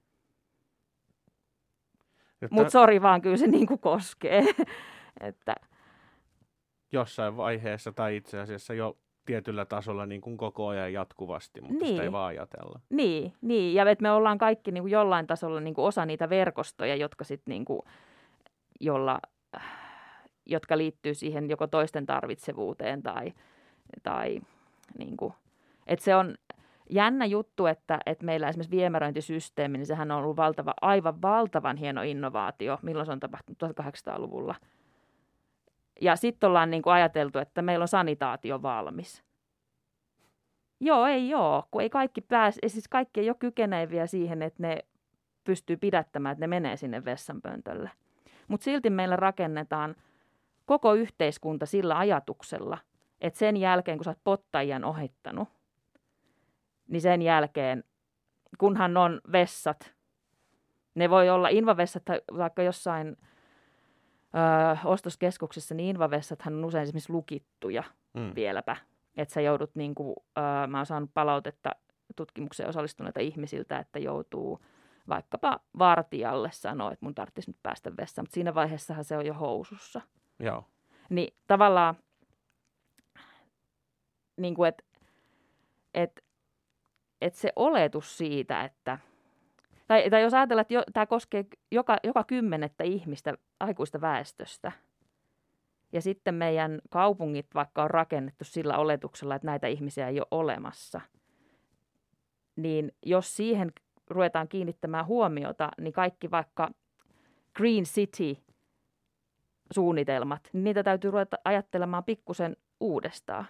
Mutta 2.49 2.69
sori 2.69 3.01
vaan, 3.01 3.21
kyllä 3.21 3.37
se 3.37 3.47
niin 3.47 3.67
kuin 3.67 3.79
koskee. 3.79 4.43
että, 5.19 5.55
jossain 6.91 7.37
vaiheessa 7.37 7.91
tai 7.91 8.15
itse 8.15 8.39
asiassa 8.39 8.73
jo 8.73 8.97
tietyllä 9.25 9.65
tasolla 9.65 10.05
niin 10.05 10.21
kuin 10.21 10.37
koko 10.37 10.67
ajan 10.67 10.93
jatkuvasti, 10.93 11.61
mutta 11.61 11.75
Niin. 11.75 11.87
sitä 11.87 12.03
ei 12.03 12.11
vaan 12.11 12.27
ajatella. 12.27 12.79
Niin, 12.89 13.33
niin, 13.41 13.73
ja 13.73 13.89
että 13.89 14.03
me 14.03 14.11
ollaan 14.11 14.37
kaikki 14.37 14.71
niin 14.71 14.83
kuin 14.83 14.91
jollain 14.91 15.27
tasolla 15.27 15.59
niin 15.59 15.73
kuin 15.73 15.85
osa 15.85 16.05
niitä 16.05 16.29
verkostoja, 16.29 16.95
jotka 16.95 17.23
sit 17.23 17.41
niin 17.45 17.65
kuin, 17.65 17.81
jolla, 18.79 19.19
jotka 20.45 20.77
liittyy 20.77 21.13
siihen 21.13 21.49
joko 21.49 21.67
toisten 21.67 22.05
tarvitsevuuteen 22.05 23.03
tai, 23.03 23.33
tai 24.03 24.41
niin 24.97 25.17
kuin, 25.17 25.33
että 25.87 26.05
se 26.05 26.15
on 26.15 26.35
jännä 26.89 27.25
juttu, 27.25 27.65
että, 27.65 27.99
että 28.05 28.25
meillä 28.25 28.49
esimerkiksi 28.49 28.77
viemäröintisysteemi, 28.77 29.77
niin 29.77 29.85
sehän 29.85 30.11
on 30.11 30.17
ollut 30.17 30.37
valtava, 30.37 30.73
aivan 30.81 31.21
valtavan 31.21 31.77
hieno 31.77 32.01
innovaatio, 32.01 32.79
milloin 32.81 33.05
se 33.05 33.11
on 33.11 33.19
tapahtunut 33.19 33.63
1800-luvulla. 33.63 34.55
Ja 36.01 36.15
sitten 36.15 36.47
ollaan 36.47 36.71
niin 36.71 36.81
kuin 36.81 36.93
ajateltu, 36.93 37.39
että 37.39 37.61
meillä 37.61 37.83
on 37.83 37.87
sanitaatio 37.87 38.61
valmis. 38.61 39.23
Joo, 40.79 41.05
ei 41.05 41.35
ole, 41.35 41.63
kun 41.71 41.81
ei 41.81 41.89
kaikki 41.89 42.21
pääse, 42.21 42.59
siis 42.67 42.87
kaikki 42.87 43.19
ei 43.19 43.29
ole 43.29 43.35
kykeneviä 43.39 44.07
siihen, 44.07 44.41
että 44.41 44.63
ne 44.63 44.85
pystyy 45.43 45.77
pidättämään, 45.77 46.33
että 46.33 46.43
ne 46.43 46.47
menee 46.47 46.77
sinne 46.77 47.05
vessanpöntölle. 47.05 47.91
Mutta 48.47 48.63
silti 48.63 48.89
meillä 48.89 49.15
rakennetaan 49.15 49.95
koko 50.65 50.93
yhteiskunta 50.93 51.65
sillä 51.65 51.97
ajatuksella, 51.97 52.77
että 53.21 53.39
sen 53.39 53.57
jälkeen, 53.57 53.97
kun 53.97 54.05
sä 54.05 54.11
oot 54.11 54.23
pottajan 54.23 54.83
ohittanut, 54.83 55.49
niin 56.87 57.01
sen 57.01 57.21
jälkeen, 57.21 57.83
kunhan 58.57 58.97
on 58.97 59.21
vessat, 59.31 59.93
ne 60.95 61.09
voi 61.09 61.29
olla 61.29 61.47
invavessat 61.49 62.03
vaikka 62.37 62.63
jossain 62.63 63.17
ö, 64.35 64.77
ostoskeskuksessa, 64.87 65.75
niin 65.75 65.89
invavessathan 65.89 66.53
on 66.53 66.65
usein 66.65 66.83
esimerkiksi 66.83 67.13
lukittuja 67.13 67.83
Mm. 68.13 68.31
vieläpä. 68.35 68.77
Että 69.17 69.33
sä 69.33 69.41
joudut, 69.41 69.75
niin 69.75 69.95
kuin, 69.95 70.15
öö, 70.37 70.67
mä 70.67 70.77
oon 70.77 70.85
saanut 70.85 71.09
palautetta 71.13 71.69
tutkimukseen 72.15 72.69
osallistuneilta 72.69 73.19
ihmisiltä, 73.19 73.79
että 73.79 73.99
joutuu 73.99 74.59
vaikkapa 75.09 75.59
vartijalle 75.79 76.49
sanoa, 76.51 76.91
että 76.91 77.05
mun 77.05 77.15
tarvitsisi 77.15 77.49
nyt 77.49 77.57
päästä 77.63 77.97
vessaan, 77.97 78.23
mutta 78.23 78.33
siinä 78.33 78.55
vaiheessahan 78.55 79.03
se 79.03 79.17
on 79.17 79.25
jo 79.25 79.33
housussa. 79.33 80.01
Joo. 80.39 80.65
Niin 81.09 81.33
tavallaan, 81.47 81.95
niin 84.37 84.55
kuin, 84.55 84.69
että 84.69 84.83
et, 85.93 86.23
et 87.21 87.35
se 87.35 87.53
oletus 87.55 88.17
siitä, 88.17 88.63
että, 88.63 88.99
tai, 89.87 90.09
tai 90.09 90.21
jos 90.21 90.33
ajatellaan, 90.33 90.61
että 90.61 90.73
jo, 90.73 90.83
tämä 90.93 91.05
koskee 91.05 91.45
joka, 91.71 91.97
joka 92.03 92.23
kymmenettä 92.23 92.83
ihmistä 92.83 93.33
aikuista 93.61 94.01
väestöstä, 94.01 94.71
ja 95.93 96.01
sitten 96.01 96.35
meidän 96.35 96.81
kaupungit 96.89 97.47
vaikka 97.55 97.83
on 97.83 97.89
rakennettu 97.89 98.45
sillä 98.45 98.77
oletuksella, 98.77 99.35
että 99.35 99.45
näitä 99.45 99.67
ihmisiä 99.67 100.07
ei 100.07 100.19
ole 100.19 100.27
olemassa, 100.31 101.01
niin 102.55 102.91
jos 103.05 103.35
siihen 103.35 103.71
ruvetaan 104.09 104.47
kiinnittämään 104.47 105.05
huomiota, 105.05 105.71
niin 105.77 105.93
kaikki 105.93 106.31
vaikka 106.31 106.71
Green 107.55 107.83
City 107.83 108.37
suunnitelmat, 109.73 110.49
niin 110.53 110.63
niitä 110.63 110.83
täytyy 110.83 111.11
ruveta 111.11 111.37
ajattelemaan 111.45 112.03
pikkusen 112.03 112.57
uudestaan. 112.79 113.45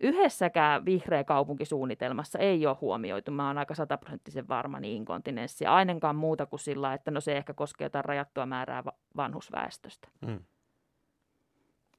Yhdessäkään 0.00 0.84
vihreä 0.84 1.24
kaupunkisuunnitelmassa 1.24 2.38
ei 2.38 2.66
ole 2.66 2.76
huomioitu, 2.80 3.30
mä 3.30 3.46
oon 3.46 3.58
aika 3.58 3.74
sataprosenttisen 3.74 4.48
varma, 4.48 4.80
niin 4.80 4.96
inkontinenssia, 4.96 5.74
ainakaan 5.74 6.16
muuta 6.16 6.46
kuin 6.46 6.60
sillä, 6.60 6.94
että 6.94 7.10
no 7.10 7.20
se 7.20 7.36
ehkä 7.36 7.54
koskee 7.54 7.84
jotain 7.84 8.04
rajattua 8.04 8.46
määrää 8.46 8.84
va- 8.84 8.92
vanhusväestöstä. 9.16 10.08
Mm. 10.26 10.40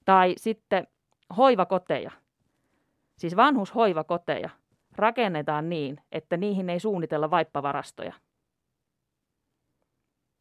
Tai 0.06 0.34
sitten 0.38 0.88
hoivakoteja, 1.38 2.12
siis 3.18 3.36
vanhushoivakoteja, 3.36 4.50
rakennetaan 4.96 5.70
niin, 5.70 6.02
että 6.12 6.38
niihin 6.38 6.70
ei 6.70 6.80
suunnitella 6.80 7.32
vaippavarastoja. 7.32 8.14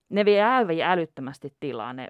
Ne 0.08 0.24
vie 0.24 0.44
aivan 0.44 0.80
älyttömästi 0.80 1.56
tilaa 1.60 1.92
ne 1.92 2.08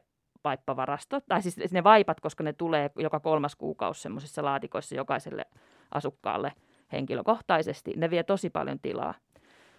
vaippavarastot, 0.48 1.24
tai 1.28 1.42
siis 1.42 1.72
ne 1.72 1.84
vaipat, 1.84 2.20
koska 2.20 2.44
ne 2.44 2.52
tulee 2.52 2.90
joka 2.96 3.20
kolmas 3.20 3.56
kuukausi 3.56 4.00
semmoisissa 4.00 4.44
laatikoissa 4.44 4.94
jokaiselle 4.94 5.46
asukkaalle 5.94 6.52
henkilökohtaisesti. 6.92 7.92
Ne 7.96 8.10
vie 8.10 8.22
tosi 8.22 8.50
paljon 8.50 8.80
tilaa. 8.80 9.14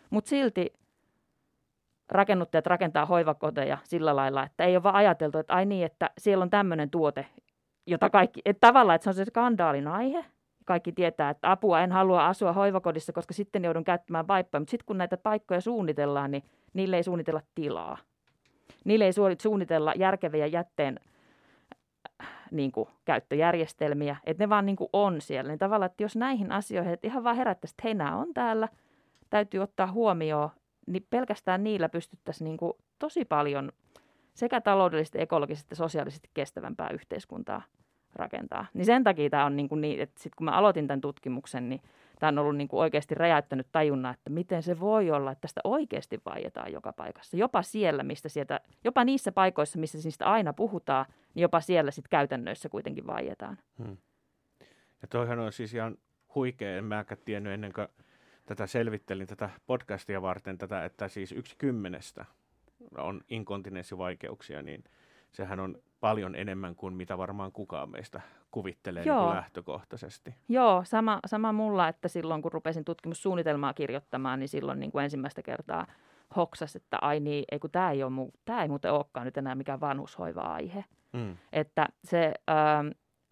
Mutta 0.09 0.29
silti 0.29 0.73
rakennuttajat 2.09 2.67
rakentaa 2.67 3.05
hoivakoteja 3.05 3.77
sillä 3.83 4.15
lailla, 4.15 4.43
että 4.43 4.63
ei 4.63 4.75
ole 4.75 4.83
vaan 4.83 4.95
ajateltu, 4.95 5.37
että 5.37 5.53
ai 5.53 5.65
niin, 5.65 5.85
että 5.85 6.09
siellä 6.17 6.43
on 6.43 6.49
tämmöinen 6.49 6.89
tuote, 6.89 7.25
jota 7.87 8.09
kaikki, 8.09 8.41
että 8.45 8.67
tavallaan, 8.67 8.95
että 8.95 9.03
se 9.03 9.09
on 9.09 9.13
se 9.13 9.25
skandaalin 9.25 9.87
aihe. 9.87 10.25
Kaikki 10.65 10.91
tietää, 10.91 11.29
että 11.29 11.51
apua 11.51 11.81
en 11.81 11.91
halua 11.91 12.27
asua 12.27 12.53
hoivakodissa, 12.53 13.13
koska 13.13 13.33
sitten 13.33 13.63
joudun 13.63 13.83
käyttämään 13.83 14.27
vaippaa. 14.27 14.59
Mutta 14.59 14.71
sitten 14.71 14.85
kun 14.85 14.97
näitä 14.97 15.17
paikkoja 15.17 15.61
suunnitellaan, 15.61 16.31
niin 16.31 16.43
niille 16.73 16.95
ei 16.95 17.03
suunnitella 17.03 17.41
tilaa. 17.55 17.97
Niille 18.85 19.05
ei 19.05 19.13
suunnitella 19.41 19.93
järkeviä 19.95 20.45
jätteen 20.45 20.99
äh, 22.21 22.27
niin 22.51 22.71
kuin, 22.71 22.89
käyttöjärjestelmiä, 23.05 24.17
että 24.23 24.43
ne 24.43 24.49
vaan 24.49 24.65
niin 24.65 24.75
kuin, 24.75 24.89
on 24.93 25.21
siellä. 25.21 25.51
Niin 25.51 25.59
tavallaan, 25.59 25.91
että 25.91 26.03
jos 26.03 26.15
näihin 26.15 26.51
asioihin, 26.51 26.93
että 26.93 27.07
ihan 27.07 27.23
vaan 27.23 27.35
herättäisiin, 27.35 27.73
että 27.73 27.83
hei, 27.83 27.93
nämä 27.93 28.17
on 28.17 28.33
täällä, 28.33 28.67
täytyy 29.29 29.59
ottaa 29.59 29.91
huomioon, 29.91 30.49
niin 30.87 31.07
pelkästään 31.09 31.63
niillä 31.63 31.89
pystyttäisiin 31.89 32.45
niin 32.45 32.57
kuin, 32.57 32.73
tosi 32.99 33.25
paljon 33.25 33.71
sekä 34.33 34.61
taloudellisesti, 34.61 35.21
ekologisesti 35.21 35.67
ja 35.71 35.75
sosiaalisesti 35.75 36.29
kestävämpää 36.33 36.89
yhteiskuntaa 36.89 37.61
rakentaa. 38.15 38.65
Niin 38.73 38.85
sen 38.85 39.03
takia 39.03 39.29
tämä 39.29 39.45
on 39.45 39.55
niin, 39.55 39.69
kuin 39.69 39.81
niin 39.81 39.99
että 39.99 40.21
sit 40.23 40.35
kun 40.35 40.45
mä 40.45 40.51
aloitin 40.51 40.87
tämän 40.87 41.01
tutkimuksen, 41.01 41.69
niin 41.69 41.81
tämä 42.19 42.29
on 42.29 42.37
ollut 42.37 42.55
niin 42.55 42.67
kuin 42.67 42.79
oikeasti 42.79 43.15
räjäyttänyt 43.15 43.67
tajunnan, 43.71 44.13
että 44.13 44.29
miten 44.29 44.63
se 44.63 44.79
voi 44.79 45.11
olla, 45.11 45.31
että 45.31 45.41
tästä 45.41 45.61
oikeasti 45.63 46.21
vaietaan 46.25 46.71
joka 46.71 46.93
paikassa. 46.93 47.37
Jopa 47.37 47.61
siellä, 47.61 48.03
mistä 48.03 48.29
sieltä, 48.29 48.59
jopa 48.83 49.03
niissä 49.03 49.31
paikoissa, 49.31 49.79
missä 49.79 49.97
niistä 50.03 50.25
aina 50.25 50.53
puhutaan, 50.53 51.05
niin 51.33 51.41
jopa 51.41 51.61
siellä 51.61 51.91
sitten 51.91 52.09
käytännöissä 52.09 52.69
kuitenkin 52.69 53.07
vaietaan. 53.07 53.57
Hmm. 53.83 53.97
Ja 55.01 55.07
toihan 55.07 55.39
on 55.39 55.51
siis 55.51 55.73
ihan 55.73 55.97
huikea, 56.35 56.77
en 56.77 56.83
mäkään 56.83 57.21
tiennyt 57.25 57.53
ennen 57.53 57.73
kuin 57.73 57.87
tätä 58.45 58.67
selvittelin 58.67 59.27
tätä 59.27 59.49
podcastia 59.67 60.21
varten, 60.21 60.57
tätä, 60.57 60.85
että 60.85 61.07
siis 61.07 61.31
yksi 61.31 61.55
kymmenestä 61.57 62.25
on 62.97 63.21
inkontinenssivaikeuksia, 63.29 64.61
niin 64.61 64.83
sehän 65.31 65.59
on 65.59 65.81
paljon 65.99 66.35
enemmän 66.35 66.75
kuin 66.75 66.93
mitä 66.93 67.17
varmaan 67.17 67.51
kukaan 67.51 67.89
meistä 67.89 68.21
kuvittelee 68.51 69.03
niin 69.03 69.07
Joo. 69.07 69.23
kuin 69.23 69.35
lähtökohtaisesti. 69.35 70.35
Joo, 70.49 70.81
sama, 70.85 71.19
sama 71.25 71.51
mulla, 71.51 71.87
että 71.87 72.07
silloin 72.07 72.41
kun 72.41 72.51
rupesin 72.51 72.85
tutkimussuunnitelmaa 72.85 73.73
kirjoittamaan, 73.73 74.39
niin 74.39 74.49
silloin 74.49 74.79
niin 74.79 74.91
kuin 74.91 75.03
ensimmäistä 75.03 75.41
kertaa 75.41 75.87
hoksas, 76.35 76.75
että 76.75 76.97
ai 77.01 77.19
niin, 77.19 77.45
ei 77.51 77.59
kun 77.59 77.71
tämä 77.71 77.91
ei, 77.91 78.03
ole 78.03 78.11
mu- 78.11 78.39
tämä 78.45 78.61
ei 78.61 78.67
muuten 78.67 78.93
olekaan 78.93 79.25
nyt 79.25 79.37
enää 79.37 79.55
mikään 79.55 79.81
vanhushoiva-aihe. 79.81 80.85
Mm. 81.13 81.37
Että 81.53 81.87
se 82.03 82.33
ää, 82.47 82.83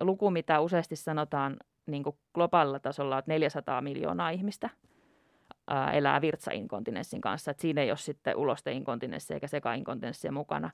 luku, 0.02 0.32
mitä 0.32 0.60
useasti 0.60 0.96
sanotaan 0.96 1.58
niin 1.86 2.04
kuin 2.04 2.18
globaalilla 2.34 2.80
tasolla, 2.80 3.18
että 3.18 3.32
400 3.32 3.82
miljoonaa 3.82 4.30
ihmistä 4.30 4.70
ää, 5.68 5.92
elää 5.92 6.22
virtsainkontinenssin 6.22 7.22
kanssa. 7.22 7.52
Että 7.52 7.62
siinä 7.62 7.82
ei 7.82 7.92
ole 7.92 7.98
sitten 7.98 8.38
ulosteinkontinenssia 8.38 9.34
eikä 9.36 9.48
sekainkontinenssia 9.48 10.32
mukana. 10.32 10.72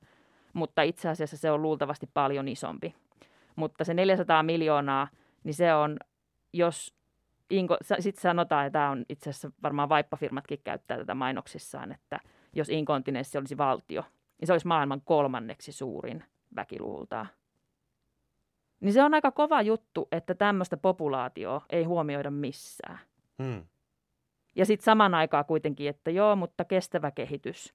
Mutta 0.54 0.82
itse 0.82 1.08
asiassa 1.08 1.36
se 1.36 1.50
on 1.50 1.62
luultavasti 1.62 2.10
paljon 2.14 2.48
isompi. 2.48 2.94
Mutta 3.56 3.84
se 3.84 3.94
400 3.94 4.42
miljoonaa, 4.42 5.08
niin 5.44 5.54
se 5.54 5.74
on, 5.74 5.96
jos 6.52 6.94
inko, 7.50 7.76
sitten 7.82 8.22
sanotaan, 8.22 8.66
että 8.66 8.78
tämä 8.78 8.90
on 8.90 9.04
itse 9.08 9.30
asiassa 9.30 9.50
varmaan 9.62 9.88
vaippafirmatkin 9.88 10.60
käyttää 10.64 10.98
tätä 10.98 11.14
mainoksissaan, 11.14 11.92
että 11.92 12.20
jos 12.52 12.68
inkontinenssi 12.68 13.38
olisi 13.38 13.58
valtio, 13.58 14.04
niin 14.40 14.46
se 14.46 14.52
olisi 14.52 14.66
maailman 14.66 15.00
kolmanneksi 15.04 15.72
suurin 15.72 16.24
väkiluvultaan. 16.56 17.28
Niin 18.80 18.92
se 18.92 19.02
on 19.02 19.14
aika 19.14 19.30
kova 19.30 19.62
juttu, 19.62 20.08
että 20.12 20.34
tämmöistä 20.34 20.76
populaatioa 20.76 21.60
ei 21.70 21.84
huomioida 21.84 22.30
missään. 22.30 22.98
Mm. 23.38 23.64
Ja 24.56 24.66
sitten 24.66 24.84
saman 24.84 25.14
aikaa 25.14 25.44
kuitenkin, 25.44 25.88
että 25.88 26.10
joo, 26.10 26.36
mutta 26.36 26.64
kestävä 26.64 27.10
kehitys. 27.10 27.74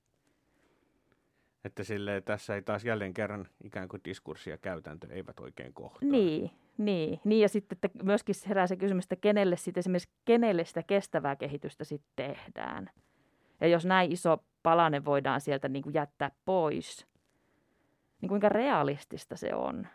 Että 1.66 1.84
sille 1.84 2.22
tässä 2.22 2.56
ei 2.56 2.62
taas 2.62 2.86
jälleen 2.86 3.14
kerran 3.14 3.48
ikään 3.64 3.88
kuin 3.88 4.02
diskurssi 4.06 4.50
ja 4.50 4.58
käytäntö 4.58 5.08
eivät 5.12 5.40
oikein 5.40 5.74
kohtaa. 5.74 6.10
Niin, 6.10 6.52
niin, 6.78 7.20
niin 7.24 7.42
ja 7.42 7.50
sitten 7.50 7.78
että 7.84 8.04
myöskin 8.04 8.36
herää 8.48 8.68
se 8.68 8.76
kysymys, 8.76 9.06
että 9.06 9.16
kenelle, 9.16 9.58
sitten 9.58 9.82
esimerkiksi 9.82 10.10
kenelle 10.26 10.66
sitä 10.66 10.84
kestävää 10.84 11.36
kehitystä 11.36 11.84
sitten 11.84 12.12
tehdään. 12.16 12.90
Ja 13.62 13.68
jos 13.68 13.86
näin 13.86 14.12
iso 14.12 14.44
palanen 14.64 15.06
voidaan 15.06 15.42
sieltä 15.42 15.70
niin 15.70 15.84
kuin 15.84 15.94
jättää 15.94 16.32
pois, 16.46 17.08
niin 18.22 18.30
kuinka 18.30 18.50
realistista 18.50 19.36
se 19.36 19.56
on. 19.56 19.88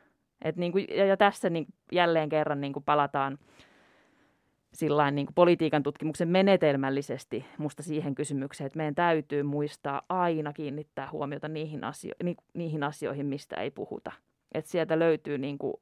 Et 0.42 0.56
niin 0.56 0.73
kuin, 0.73 0.87
ja, 0.88 1.04
ja 1.04 1.16
tässä 1.16 1.50
niin 1.50 1.66
jälleen 1.92 2.28
kerran 2.28 2.61
niin 2.61 2.73
kuin 2.73 2.85
palataan 2.85 3.38
sillain 4.74 5.14
niin 5.14 5.26
kuin 5.26 5.34
politiikan 5.34 5.82
tutkimuksen 5.82 6.28
menetelmällisesti 6.28 7.44
musta 7.58 7.82
siihen 7.82 8.14
kysymykseen, 8.14 8.66
että 8.66 8.76
meidän 8.76 8.94
täytyy 8.94 9.42
muistaa 9.42 10.02
aina 10.08 10.52
kiinnittää 10.52 11.10
huomiota 11.12 11.48
niihin, 11.48 11.84
asio- 11.84 12.14
ni- 12.24 12.36
niihin 12.54 12.82
asioihin, 12.82 13.26
mistä 13.26 13.56
ei 13.56 13.70
puhuta. 13.70 14.12
Että 14.52 14.70
sieltä 14.70 14.98
löytyy 14.98 15.38
niin 15.38 15.58
kuin, 15.58 15.74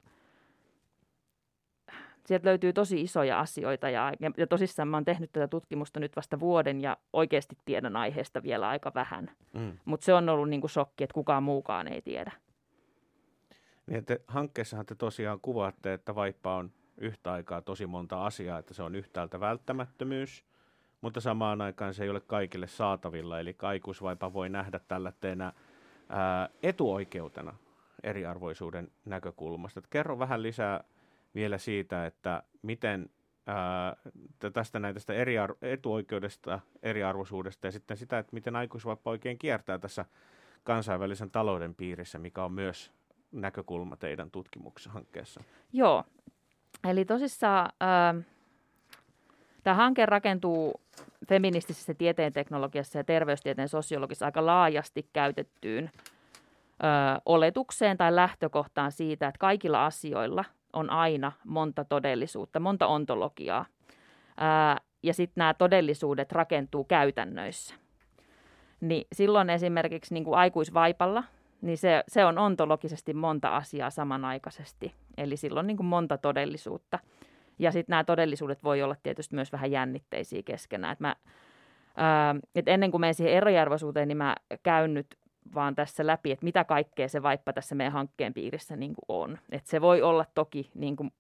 sieltä 2.27 2.49
löytyy 2.49 2.73
tosi 2.73 3.01
isoja 3.01 3.41
asioita 3.41 3.91
ja, 3.91 4.13
ja 4.37 4.47
tosissaan 4.47 4.89
mä 4.89 4.97
oon 4.97 5.05
tehnyt 5.05 5.33
tätä 5.33 5.49
tutkimusta 5.49 6.01
nyt 6.01 6.17
vasta 6.17 6.41
vuoden 6.41 6.81
ja 6.81 6.97
oikeasti 7.13 7.57
tiedän 7.65 7.97
aiheesta 7.97 8.43
vielä 8.43 8.69
aika 8.69 8.93
vähän. 8.95 9.31
Mm. 9.53 9.79
Mutta 9.85 10.05
se 10.05 10.15
on 10.15 10.29
ollut 10.29 10.49
niin 10.49 10.61
kuin 10.61 10.71
shokki, 10.71 11.05
että 11.05 11.15
kukaan 11.15 11.43
muukaan 11.43 11.89
ei 11.89 12.03
tiedä. 12.03 12.33
Niin, 13.87 14.05
te, 14.05 14.21
hankkeessahan 14.29 14.87
te 14.87 14.95
tosiaan 14.95 15.41
kuvaatte, 15.43 15.93
että 15.93 16.15
vaippa 16.15 16.55
on 16.55 16.71
yhtä 17.03 17.33
aikaa 17.33 17.63
tosi 17.63 17.87
monta 17.87 18.27
asiaa, 18.27 18.59
että 18.59 18.75
se 18.75 18.83
on 18.83 18.95
yhtäältä 18.95 19.41
välttämättömyys, 19.41 20.45
mutta 21.01 21.21
samaan 21.21 21.61
aikaan 21.61 21.95
se 21.95 22.05
ei 22.05 22.11
ole 22.11 22.21
kaikille 22.21 22.67
saatavilla, 22.67 23.41
eli 23.41 23.57
aikuisvaipa 23.63 24.33
voi 24.33 24.49
nähdä 24.49 24.81
ää, 26.09 26.49
etuoikeutena 26.63 27.55
eriarvoisuuden 28.03 28.91
näkökulmasta. 29.05 29.81
Et 29.81 29.87
kerro 29.91 30.19
vähän 30.19 30.43
lisää 30.43 30.85
vielä 31.35 31.59
siitä, 31.59 32.07
että 32.07 32.43
miten 32.63 33.11
ää, 33.47 33.97
tästä 34.53 34.79
näistä 34.79 35.13
eriar- 35.13 35.57
etuoikeudesta, 35.63 36.61
eriarvoisuudesta 36.83 37.67
ja 37.67 37.73
sitten 37.73 37.97
sitä, 37.97 38.19
että 38.19 38.35
miten 38.35 38.57
aikuisvaippa 38.57 39.11
oikein 39.11 39.39
kiertää 39.39 39.79
tässä 39.79 40.05
kansainvälisen 40.65 41.31
talouden 41.31 41.75
piirissä, 41.75 42.19
mikä 42.19 42.45
on 42.45 42.53
myös 42.53 42.93
näkökulma 43.33 43.97
teidän 43.97 44.31
tutkimushankkeessa. 44.31 45.45
Joo, 45.73 46.05
eli 46.85 47.05
tosissaan 47.05 47.73
äh, 47.83 48.25
tämä 49.63 49.75
hanke 49.75 50.07
rakentuu 50.07 50.81
feministisessä 51.29 51.95
tieteen 51.95 52.33
teknologiassa 52.33 52.99
ja 52.99 53.05
terveystieteen 53.05 53.69
sosiologissa 53.69 54.27
aika 54.27 54.47
laajasti 54.47 55.09
käytettyyn 55.13 55.91
ö, 55.95 56.87
oletukseen 57.27 57.97
tai 57.97 58.17
lähtökohtaan 58.17 58.93
siitä, 58.93 59.29
että 59.29 59.39
kaikilla 59.39 59.87
asioilla 59.87 60.45
on 60.73 60.91
aina 60.91 61.33
monta 61.45 61.85
todellisuutta, 61.85 62.61
monta 62.61 62.87
ontologiaa. 62.87 63.67
Ää, 64.37 64.81
ja 65.03 65.15
sitten 65.15 65.41
nämä 65.41 65.55
todellisuudet 65.55 66.33
rakentuu 66.33 66.85
käytännöissä. 66.85 67.75
Niin 68.81 69.07
silloin 69.13 69.51
esimerkiksi 69.51 70.15
niin 70.15 70.25
kuin 70.25 70.39
aikuisvaipalla, 70.39 71.25
niin 71.61 71.79
se, 71.79 72.05
se 72.09 72.25
on 72.25 72.39
ontologisesti 72.39 73.15
monta 73.15 73.57
asiaa 73.57 73.91
samanaikaisesti. 73.91 74.95
Eli 75.17 75.37
silloin 75.37 75.67
niin 75.67 75.77
kuin 75.77 75.87
monta 75.87 76.19
todellisuutta. 76.19 76.99
Ja 77.59 77.73
sitten 77.73 77.93
nämä 77.93 78.05
todellisuudet 78.05 78.65
voi 78.65 78.83
olla 78.83 78.97
tietysti 79.03 79.35
myös 79.35 79.53
vähän 79.53 79.71
jännitteisiä 79.71 80.43
keskenään. 80.45 80.93
Et 80.93 81.01
mä, 81.01 81.17
ää, 81.97 82.35
et 82.55 82.69
ennen 82.69 82.91
kuin 82.91 83.01
menen 83.01 83.15
siihen 83.15 83.35
eriarvoisuuteen, 83.35 84.09
niin 84.09 84.19
mä 84.19 84.37
käyn 84.63 84.95
nyt 84.95 85.17
vaan 85.55 85.75
tässä 85.75 86.07
läpi, 86.07 86.33
että 86.33 86.45
mitä 86.45 86.65
kaikkea 86.65 87.09
se 87.09 87.23
vaippa 87.23 87.53
tässä 87.53 87.75
meidän 87.75 87.93
hankkeen 87.93 88.35
piirissä 88.35 88.77
niin 88.77 88.95
kuin 88.95 89.05
on. 89.09 89.39
Et 89.51 89.67
se 89.67 89.81
voi 89.81 90.03
olla 90.03 90.25
toki 90.35 90.71
niin 90.75 90.97
kuin 90.97 91.11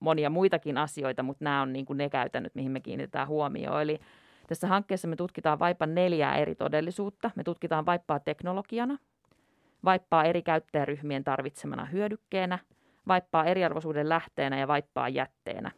monia 0.00 0.30
muitakin 0.30 0.78
asioita, 0.78 1.22
mutta 1.22 1.44
nämä 1.44 1.62
on 1.62 1.72
niin 1.72 1.86
kuin 1.86 1.96
ne 1.96 2.10
käytännöt, 2.10 2.54
mihin 2.54 2.72
me 2.72 2.80
kiinnitetään 2.80 3.28
huomioon. 3.28 3.82
Eli 3.82 4.00
tässä 4.46 4.68
hankkeessa 4.68 5.08
me 5.08 5.16
tutkitaan 5.16 5.58
vaipan 5.58 5.94
neljää 5.94 6.36
eri 6.36 6.54
todellisuutta. 6.54 7.30
Me 7.34 7.44
tutkitaan 7.44 7.86
vaippaa 7.86 8.18
teknologiana, 8.20 8.98
vaippaa 9.84 10.24
eri 10.24 10.42
käyttäjäryhmien 10.42 11.24
tarvitsemana 11.24 11.84
hyödykkeenä, 11.84 12.58
vaippaa 13.08 13.44
eriarvoisuuden 13.44 14.08
lähteenä 14.08 14.58
ja 14.58 14.68
vaippaa 14.68 15.08
jätteenä. 15.08 15.70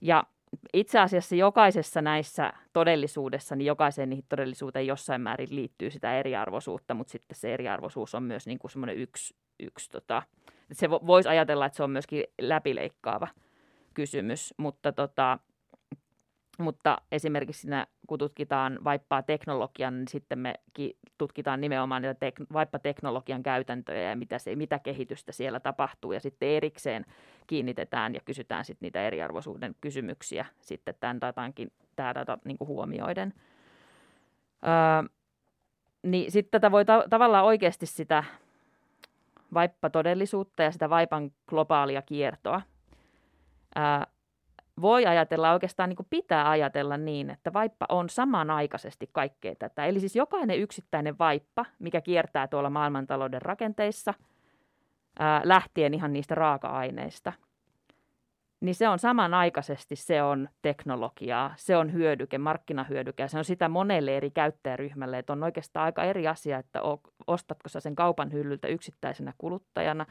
Ja 0.00 0.24
itse 0.72 0.98
asiassa 0.98 1.36
jokaisessa 1.36 2.02
näissä 2.02 2.52
todellisuudessa, 2.72 3.56
niin 3.56 3.66
jokaiseen 3.66 4.10
niihin 4.10 4.24
todellisuuteen 4.28 4.86
jossain 4.86 5.20
määrin 5.20 5.48
liittyy 5.50 5.90
sitä 5.90 6.18
eriarvoisuutta, 6.18 6.94
mutta 6.94 7.10
sitten 7.10 7.36
se 7.36 7.54
eriarvoisuus 7.54 8.14
on 8.14 8.22
myös 8.22 8.46
niin 8.46 8.58
kuin 8.58 8.70
semmoinen 8.70 8.96
yksi, 8.96 9.34
yksi 9.60 9.90
tota, 9.90 10.22
se 10.72 10.90
voisi 10.90 11.28
ajatella, 11.28 11.66
että 11.66 11.76
se 11.76 11.82
on 11.82 11.90
myöskin 11.90 12.24
läpileikkaava 12.40 13.28
kysymys, 13.94 14.54
mutta, 14.56 14.92
tota, 14.92 15.38
mutta 16.58 16.98
esimerkiksi 17.12 17.60
siinä, 17.60 17.86
kun 18.06 18.18
tutkitaan 18.18 18.78
vaippaa 18.84 19.22
teknologian, 19.22 19.98
niin 19.98 20.08
sitten 20.08 20.38
me 20.38 20.54
tutkitaan 21.18 21.60
nimenomaan 21.60 22.02
niitä 22.02 22.28
tek- 22.28 22.46
vaippa-teknologian 22.52 23.42
käytäntöjä 23.42 24.10
ja 24.10 24.16
mitä, 24.16 24.38
se, 24.38 24.56
mitä 24.56 24.78
kehitystä 24.78 25.32
siellä 25.32 25.60
tapahtuu. 25.60 26.12
Ja 26.12 26.20
sitten 26.20 26.48
erikseen 26.48 27.04
kiinnitetään 27.46 28.14
ja 28.14 28.20
kysytään 28.24 28.64
sitten 28.64 28.86
niitä 28.86 29.06
eriarvoisuuden 29.06 29.74
kysymyksiä 29.80 30.46
sitten 30.60 30.94
tämän 31.00 31.20
datankin, 31.20 31.72
tämä 31.96 32.14
data 32.14 32.38
niin 32.44 32.58
kuin 32.58 32.68
huomioiden. 32.68 33.34
Öö, 34.64 35.08
niin 36.02 36.30
sitten 36.30 36.60
tätä 36.60 36.70
voi 36.70 36.84
ta- 36.84 37.04
tavallaan 37.10 37.44
oikeasti 37.44 37.86
sitä 37.86 38.24
vaippa-todellisuutta 39.54 40.62
ja 40.62 40.72
sitä 40.72 40.90
vaipan 40.90 41.30
globaalia 41.46 42.02
kiertoa 42.02 42.62
ää, 43.74 44.06
voi 44.82 45.06
ajatella, 45.06 45.52
oikeastaan 45.52 45.88
niin 45.88 45.96
kuin 45.96 46.06
pitää 46.10 46.50
ajatella 46.50 46.96
niin, 46.96 47.30
että 47.30 47.52
vaippa 47.52 47.86
on 47.88 48.08
samanaikaisesti 48.08 49.10
kaikkea 49.12 49.54
tätä. 49.54 49.86
Eli 49.86 50.00
siis 50.00 50.16
jokainen 50.16 50.58
yksittäinen 50.58 51.18
vaippa, 51.18 51.64
mikä 51.78 52.00
kiertää 52.00 52.48
tuolla 52.48 52.70
maailmantalouden 52.70 53.42
rakenteissa, 53.42 54.14
ää, 55.18 55.40
lähtien 55.44 55.94
ihan 55.94 56.12
niistä 56.12 56.34
raaka-aineista, 56.34 57.32
niin 58.60 58.74
se 58.74 58.88
on 58.88 58.98
samanaikaisesti, 58.98 59.96
se 59.96 60.22
on 60.22 60.48
teknologiaa, 60.62 61.54
se 61.56 61.76
on 61.76 61.92
hyödyke, 61.92 62.38
markkinahyödyke, 62.38 63.28
se 63.28 63.38
on 63.38 63.44
sitä 63.44 63.68
monelle 63.68 64.16
eri 64.16 64.30
käyttäjäryhmälle, 64.30 65.18
että 65.18 65.32
on 65.32 65.42
oikeastaan 65.42 65.84
aika 65.84 66.04
eri 66.04 66.28
asia, 66.28 66.58
että 66.58 66.80
ostatko 67.26 67.68
sä 67.68 67.80
sen 67.80 67.94
kaupan 67.94 68.32
hyllyltä 68.32 68.68
yksittäisenä 68.68 69.32
kuluttajana 69.38 70.06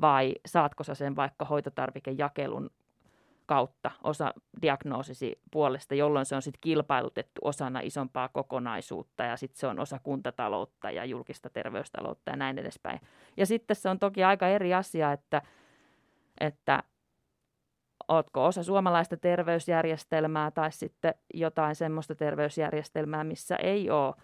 vai 0.00 0.34
saatko 0.46 0.84
sä 0.84 0.94
sen 0.94 1.16
vaikka 1.16 1.44
hoitotarvikejakelun 1.44 2.70
kautta 3.46 3.90
osa 4.04 4.34
diagnoosisi 4.62 5.40
puolesta, 5.50 5.94
jolloin 5.94 6.26
se 6.26 6.36
on 6.36 6.42
sitten 6.42 6.60
kilpailutettu 6.60 7.40
osana 7.44 7.80
isompaa 7.80 8.28
kokonaisuutta 8.28 9.24
ja 9.24 9.36
sitten 9.36 9.60
se 9.60 9.66
on 9.66 9.80
osa 9.80 10.00
kuntataloutta 10.02 10.90
ja 10.90 11.04
julkista 11.04 11.50
terveystaloutta 11.50 12.30
ja 12.30 12.36
näin 12.36 12.58
edespäin. 12.58 13.00
Ja 13.36 13.46
sitten 13.46 13.76
se 13.76 13.88
on 13.88 13.98
toki 13.98 14.24
aika 14.24 14.48
eri 14.48 14.74
asia, 14.74 15.12
että, 15.12 15.42
että 16.40 16.82
ootko 18.08 18.44
osa 18.44 18.62
suomalaista 18.62 19.16
terveysjärjestelmää 19.16 20.50
tai 20.50 20.72
sitten 20.72 21.14
jotain 21.34 21.74
semmoista 21.74 22.14
terveysjärjestelmää, 22.14 23.24
missä 23.24 23.56
ei 23.56 23.90
ole 23.90 24.14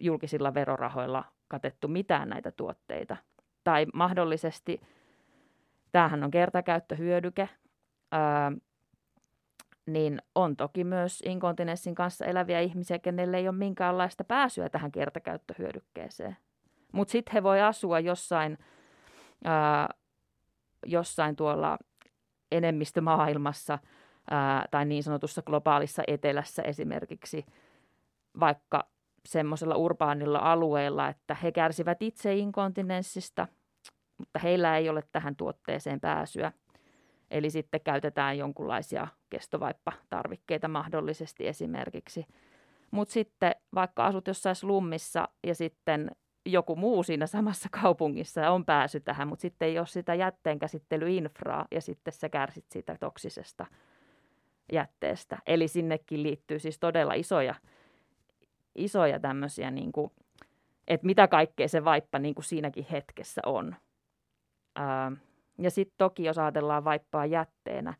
julkisilla 0.00 0.54
verorahoilla 0.54 1.24
katettu 1.48 1.88
mitään 1.88 2.28
näitä 2.28 2.52
tuotteita. 2.52 3.16
Tai 3.64 3.86
mahdollisesti, 3.94 4.80
tämähän 5.92 6.24
on 6.24 6.30
kertakäyttöhyödyke, 6.30 7.48
ää, 8.12 8.52
niin 9.86 10.22
on 10.34 10.56
toki 10.56 10.84
myös 10.84 11.22
inkontinenssin 11.26 11.94
kanssa 11.94 12.24
eläviä 12.24 12.60
ihmisiä, 12.60 12.98
kenelle 12.98 13.36
ei 13.36 13.48
ole 13.48 13.56
minkäänlaista 13.56 14.24
pääsyä 14.24 14.68
tähän 14.68 14.92
kertakäyttöhyödykkeeseen. 14.92 16.36
Mutta 16.92 17.12
sitten 17.12 17.32
he 17.32 17.42
voi 17.42 17.60
asua 17.60 18.00
jossain, 18.00 18.58
ää, 19.44 19.88
jossain 20.86 21.36
tuolla 21.36 21.78
enemmistömaailmassa 22.52 23.78
ää, 24.30 24.66
tai 24.70 24.84
niin 24.84 25.02
sanotussa 25.02 25.42
globaalissa 25.42 26.02
etelässä 26.06 26.62
esimerkiksi, 26.62 27.46
vaikka 28.40 28.88
semmoisella 29.26 29.76
urbaanilla 29.76 30.38
alueella, 30.38 31.08
että 31.08 31.34
he 31.34 31.52
kärsivät 31.52 32.02
itse 32.02 32.34
inkontinenssista, 32.34 33.48
mutta 34.18 34.38
heillä 34.38 34.76
ei 34.76 34.88
ole 34.88 35.02
tähän 35.12 35.36
tuotteeseen 35.36 36.00
pääsyä. 36.00 36.52
Eli 37.30 37.50
sitten 37.50 37.80
käytetään 37.80 38.38
jonkunlaisia 38.38 39.08
kestovaippatarvikkeita 39.30 40.68
mahdollisesti 40.68 41.48
esimerkiksi. 41.48 42.26
Mutta 42.90 43.12
sitten 43.12 43.54
vaikka 43.74 44.06
asut 44.06 44.26
jossain 44.26 44.56
slummissa 44.56 45.28
ja 45.46 45.54
sitten 45.54 46.10
joku 46.46 46.76
muu 46.76 47.02
siinä 47.02 47.26
samassa 47.26 47.68
kaupungissa 47.82 48.50
on 48.50 48.64
pääsy 48.64 49.00
tähän, 49.00 49.28
mutta 49.28 49.42
sitten 49.42 49.68
ei 49.68 49.78
ole 49.78 49.86
sitä 49.86 50.14
jätteenkäsittelyinfraa 50.14 51.66
ja 51.70 51.80
sitten 51.80 52.12
sä 52.12 52.28
kärsit 52.28 52.64
siitä 52.70 52.96
toksisesta 53.00 53.66
jätteestä. 54.72 55.38
Eli 55.46 55.68
sinnekin 55.68 56.22
liittyy 56.22 56.58
siis 56.58 56.78
todella 56.78 57.14
isoja, 57.14 57.54
isoja 58.74 59.20
tämmöisiä, 59.20 59.70
niin 59.70 59.92
kuin, 59.92 60.12
että 60.88 61.06
mitä 61.06 61.28
kaikkea 61.28 61.68
se 61.68 61.84
vaippa 61.84 62.18
niin 62.18 62.34
kuin 62.34 62.44
siinäkin 62.44 62.86
hetkessä 62.90 63.40
on. 63.46 63.76
Ää, 64.76 65.12
ja 65.60 65.70
sitten 65.70 65.94
toki, 65.98 66.24
jos 66.24 66.38
ajatellaan 66.38 66.84
vaippaa 66.84 67.26
jätteenä, 67.26 67.94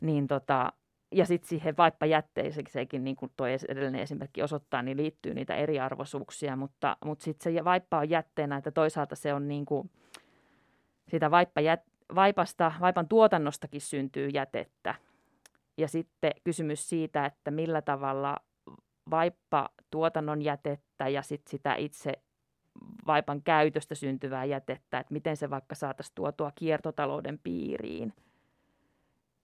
niin 0.00 0.26
tota, 0.26 0.72
ja 1.12 1.26
sitten 1.26 1.48
siihen 1.48 1.76
vaippajätteeseenkin, 1.76 3.04
niin 3.04 3.16
kuin 3.16 3.32
tuo 3.36 3.46
edellinen 3.46 4.00
esimerkki 4.00 4.42
osoittaa, 4.42 4.82
niin 4.82 4.96
liittyy 4.96 5.34
niitä 5.34 5.54
eriarvoisuuksia, 5.54 6.56
mutta, 6.56 6.96
mutta 7.04 7.24
sitten 7.24 7.54
se 7.54 7.64
vaippa 7.64 7.98
on 7.98 8.10
jätteenä, 8.10 8.56
että 8.56 8.70
toisaalta 8.70 9.16
se 9.16 9.34
on 9.34 9.48
niin 9.48 9.66
kuin, 9.66 9.90
sitä 11.08 11.30
vaippajät, 11.30 11.80
vaipasta, 12.14 12.72
vaipan 12.80 13.08
tuotannostakin 13.08 13.80
syntyy 13.80 14.28
jätettä. 14.28 14.94
Ja 15.78 15.88
sitten 15.88 16.32
kysymys 16.44 16.88
siitä, 16.88 17.26
että 17.26 17.50
millä 17.50 17.82
tavalla 17.82 18.36
vaippa 19.10 19.68
tuotannon 19.90 20.42
jätettä 20.42 21.08
ja 21.08 21.22
sitten 21.22 21.50
sitä 21.50 21.74
itse 21.74 22.12
vaipan 23.06 23.42
käytöstä 23.42 23.94
syntyvää 23.94 24.44
jätettä, 24.44 24.98
että 24.98 25.12
miten 25.12 25.36
se 25.36 25.50
vaikka 25.50 25.74
saataisiin 25.74 26.14
tuotua 26.14 26.52
kiertotalouden 26.54 27.38
piiriin. 27.38 28.12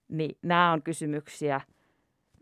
Niin 0.07 0.37
nämä 0.41 0.71
on 0.71 0.81
kysymyksiä, 0.83 1.61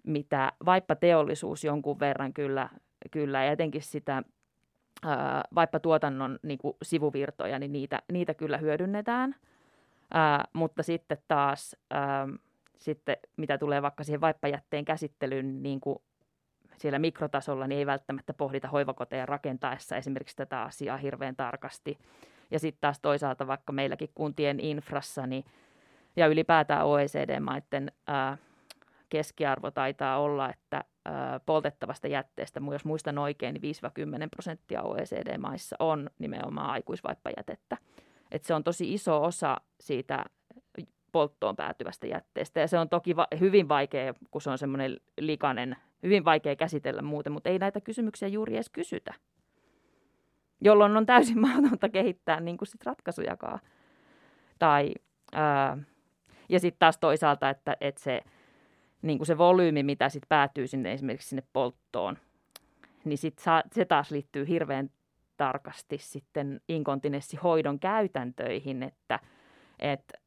mitä 0.03 0.51
vaippateollisuus 0.65 1.63
jonkun 1.63 1.99
verran 1.99 2.33
kyllä, 2.33 2.69
kyllä 3.11 3.43
ja 3.43 3.51
etenkin 3.51 3.81
sitä 3.81 4.23
ää, 5.03 5.43
vaippatuotannon 5.55 6.39
niin 6.43 6.59
sivuvirtoja, 6.83 7.59
niin 7.59 7.71
niitä, 7.71 8.01
niitä 8.11 8.33
kyllä 8.33 8.57
hyödynnetään. 8.57 9.35
Ää, 10.13 10.45
mutta 10.53 10.83
sitten 10.83 11.17
taas, 11.27 11.75
ää, 11.89 12.27
sitten 12.77 13.17
mitä 13.37 13.57
tulee 13.57 13.81
vaikka 13.81 14.03
siihen 14.03 14.21
vaippajätteen 14.21 14.85
käsittelyyn, 14.85 15.63
niin 15.63 15.79
kuin 15.79 15.99
siellä 16.77 16.99
mikrotasolla, 16.99 17.67
niin 17.67 17.79
ei 17.79 17.85
välttämättä 17.85 18.33
pohdita 18.33 18.67
hoivakoteja 18.67 19.25
rakentaessa 19.25 19.97
esimerkiksi 19.97 20.35
tätä 20.35 20.61
asiaa 20.61 20.97
hirveän 20.97 21.35
tarkasti. 21.35 21.97
Ja 22.51 22.59
sitten 22.59 22.81
taas 22.81 22.99
toisaalta 22.99 23.47
vaikka 23.47 23.73
meilläkin 23.73 24.09
kuntien 24.15 24.59
infrassa 24.59 25.27
niin, 25.27 25.45
ja 26.15 26.27
ylipäätään 26.27 26.85
OECD-maiden 26.85 27.91
ää, 28.07 28.37
keskiarvo 29.09 29.71
taitaa 29.71 30.19
olla, 30.19 30.49
että 30.49 30.83
ää, 31.05 31.39
poltettavasta 31.39 32.07
jätteestä, 32.07 32.61
jos 32.71 32.85
muistan 32.85 33.17
oikein, 33.17 33.53
niin 33.61 33.75
5-10 34.25 34.29
prosenttia 34.29 34.81
OECD-maissa 34.81 35.75
on 35.79 36.09
nimenomaan 36.19 36.69
aikuisvaippajätettä. 36.69 37.77
Et 38.31 38.43
se 38.43 38.53
on 38.53 38.63
tosi 38.63 38.93
iso 38.93 39.23
osa 39.23 39.57
siitä 39.79 40.25
polttoon 41.11 41.55
päätyvästä 41.55 42.07
jätteestä. 42.07 42.59
Ja 42.59 42.67
se 42.67 42.79
on 42.79 42.89
toki 42.89 43.15
va- 43.15 43.27
hyvin 43.39 43.69
vaikea, 43.69 44.13
kun 44.31 44.41
se 44.41 44.49
on 44.49 44.57
semmoinen 44.57 44.97
likainen 45.19 45.75
hyvin 46.03 46.25
vaikea 46.25 46.55
käsitellä 46.55 47.01
muuten, 47.01 47.33
mutta 47.33 47.49
ei 47.49 47.59
näitä 47.59 47.81
kysymyksiä 47.81 48.27
juuri 48.27 48.55
edes 48.55 48.69
kysytä. 48.69 49.13
Jolloin 50.61 50.97
on 50.97 51.05
täysin 51.05 51.41
mahdotonta 51.47 51.89
kehittää 51.89 52.39
niin 52.39 52.57
kuin 52.57 52.67
sit 52.67 52.85
ratkaisujakaan. 52.85 53.59
Tai, 54.59 54.93
ää, 55.33 55.77
ja 56.49 56.59
sitten 56.59 56.79
taas 56.79 56.97
toisaalta, 56.97 57.49
että, 57.49 57.77
että 57.81 58.01
se, 58.01 58.21
niin 59.01 59.17
kuin 59.17 59.27
se 59.27 59.37
volyymi, 59.37 59.83
mitä 59.83 60.09
sitten 60.09 60.29
päätyy 60.29 60.67
sinne 60.67 60.93
esimerkiksi 60.93 61.29
sinne 61.29 61.43
polttoon, 61.53 62.17
niin 63.05 63.17
sit 63.17 63.39
saa, 63.39 63.63
se 63.71 63.85
taas 63.85 64.11
liittyy 64.11 64.47
hirveän 64.47 64.89
tarkasti 65.37 65.97
sitten 65.97 66.61
inkontinenssihoidon 66.69 67.79
käytäntöihin, 67.79 68.83
että, 68.83 69.19
että 69.79 70.17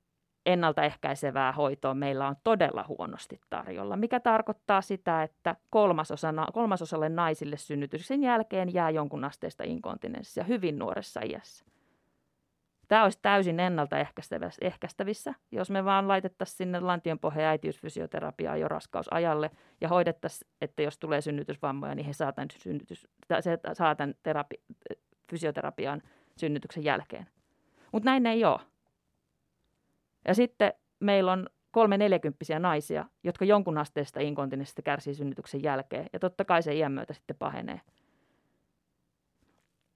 ennaltaehkäisevää 0.47 1.53
hoitoa 1.53 1.95
meillä 1.95 2.29
on 2.29 2.37
todella 2.45 2.85
huonosti 2.89 3.41
tarjolla, 3.51 3.97
mikä 3.97 4.21
tarkoittaa 4.21 4.81
sitä, 4.81 5.23
että 5.23 5.57
kolmasosana, 5.71 6.47
kolmasosalle 6.53 7.09
naisille 7.09 7.57
synnytyksen 7.57 8.23
jälkeen 8.23 8.75
jää 8.75 8.91
jonkun 8.91 9.25
asteista 9.25 9.65
inkontinenssia 9.65 10.45
hyvin 10.45 10.79
nuoressa 10.79 11.21
iässä. 11.25 11.65
Tämä 12.89 13.05
olisi 13.05 13.19
täysin 13.23 13.61
ennaltaehkäistävissä, 13.61 15.35
jos 15.53 15.71
me 15.71 15.85
vaan 15.85 16.09
laitettaisiin 16.09 16.57
sinne 16.57 16.81
lantionpohja 16.81 17.49
äitiysfysioterapiaa 17.49 18.57
jo 18.57 18.69
raskausajalle 18.69 19.51
ja 19.81 19.89
hoidettaisiin, 19.89 20.51
että 20.61 20.83
jos 20.83 20.99
tulee 20.99 21.21
synnytysvammoja, 21.21 21.95
niin 21.95 22.07
he 22.07 22.13
saa 22.13 22.33
tämän, 22.33 22.49
synnytys, 22.59 23.09
saa 23.73 23.95
tämän 23.95 24.15
terapi, 24.23 24.57
fysioterapian 25.31 26.03
synnytyksen 26.37 26.85
jälkeen. 26.85 27.27
Mutta 27.93 28.11
näin 28.11 28.27
ei 28.27 28.45
ole. 28.45 28.61
Ja 30.29 30.35
sitten 30.35 30.73
meillä 31.01 31.33
on 31.33 31.47
kolme 31.71 31.99
neljäkymppisiä 31.99 32.59
naisia, 32.59 33.05
jotka 33.25 33.45
jonkun 33.45 33.79
asteesta 33.79 34.21
inkontinenssista 34.21 34.83
kärsii 34.83 35.15
synnytyksen 35.15 35.63
jälkeen. 35.63 36.07
Ja 36.13 36.19
totta 36.19 36.45
kai 36.45 36.63
se 36.63 36.75
iän 36.75 36.93
myötä 36.93 37.13
sitten 37.13 37.37
pahenee. 37.37 37.81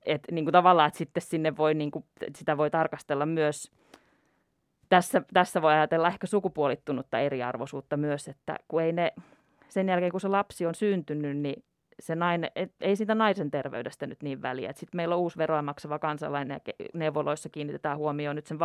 Et 0.06 0.22
niin 0.30 0.52
tavallaan, 0.52 0.88
että 0.88 0.98
sitten 0.98 1.22
sinne 1.22 1.56
voi, 1.56 1.74
niin 1.74 1.90
kuin, 1.90 2.04
sitä 2.36 2.56
voi 2.56 2.70
tarkastella 2.70 3.26
myös, 3.26 3.72
tässä, 4.88 5.22
tässä 5.32 5.62
voi 5.62 5.72
ajatella 5.72 6.08
ehkä 6.08 6.26
sukupuolittunutta 6.26 7.18
eriarvoisuutta 7.18 7.96
myös, 7.96 8.28
että 8.28 8.56
kun 8.68 8.82
ei 8.82 8.92
ne, 8.92 9.12
sen 9.68 9.88
jälkeen 9.88 10.10
kun 10.10 10.20
se 10.20 10.28
lapsi 10.28 10.66
on 10.66 10.74
syntynyt, 10.74 11.36
niin 11.36 11.64
se 12.00 12.14
nainen, 12.14 12.50
et, 12.54 12.72
ei 12.80 12.96
siitä 12.96 13.14
naisen 13.14 13.50
terveydestä 13.50 14.06
nyt 14.06 14.22
niin 14.22 14.42
väliä. 14.42 14.72
Sitten 14.72 14.96
meillä 14.96 15.14
on 15.14 15.20
uusi 15.20 15.38
veroa 15.38 15.62
maksava 15.62 15.98
kansalainen 15.98 16.60
ja 16.66 16.72
neuvoloissa 16.94 17.48
kiinnitetään 17.48 17.98
huomioon 17.98 18.36
nyt 18.36 18.46
sen 18.46 18.58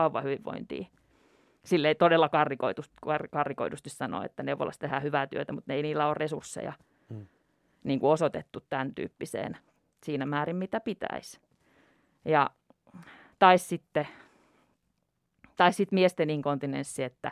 vauvahyvinvointiin 1.60 1.70
silleen 1.70 1.96
todella 1.98 2.30
karrikoidusti, 2.30 2.96
karrikoidusti 3.32 3.90
sanoa, 3.90 4.26
että 4.26 4.44
neuvolassa 4.44 4.80
tehdään 4.80 5.04
hyvää 5.04 5.28
työtä, 5.28 5.54
mutta 5.54 5.72
ne 5.72 5.76
ei 5.76 5.82
niillä 5.82 6.08
ole 6.08 6.14
resursseja 6.14 6.74
hmm. 7.10 7.28
niin 7.84 8.00
kuin 8.00 8.12
osoitettu 8.12 8.62
tämän 8.70 8.96
tyyppiseen 8.96 9.58
siinä 10.04 10.26
määrin, 10.26 10.56
mitä 10.56 10.80
pitäisi. 10.80 11.40
Ja, 12.26 12.50
tai 13.40 13.58
sitten 13.58 14.08
tai 15.56 15.74
sitten 15.74 15.98
miesten 15.98 16.30
inkontinenssi, 16.30 17.04
että 17.04 17.32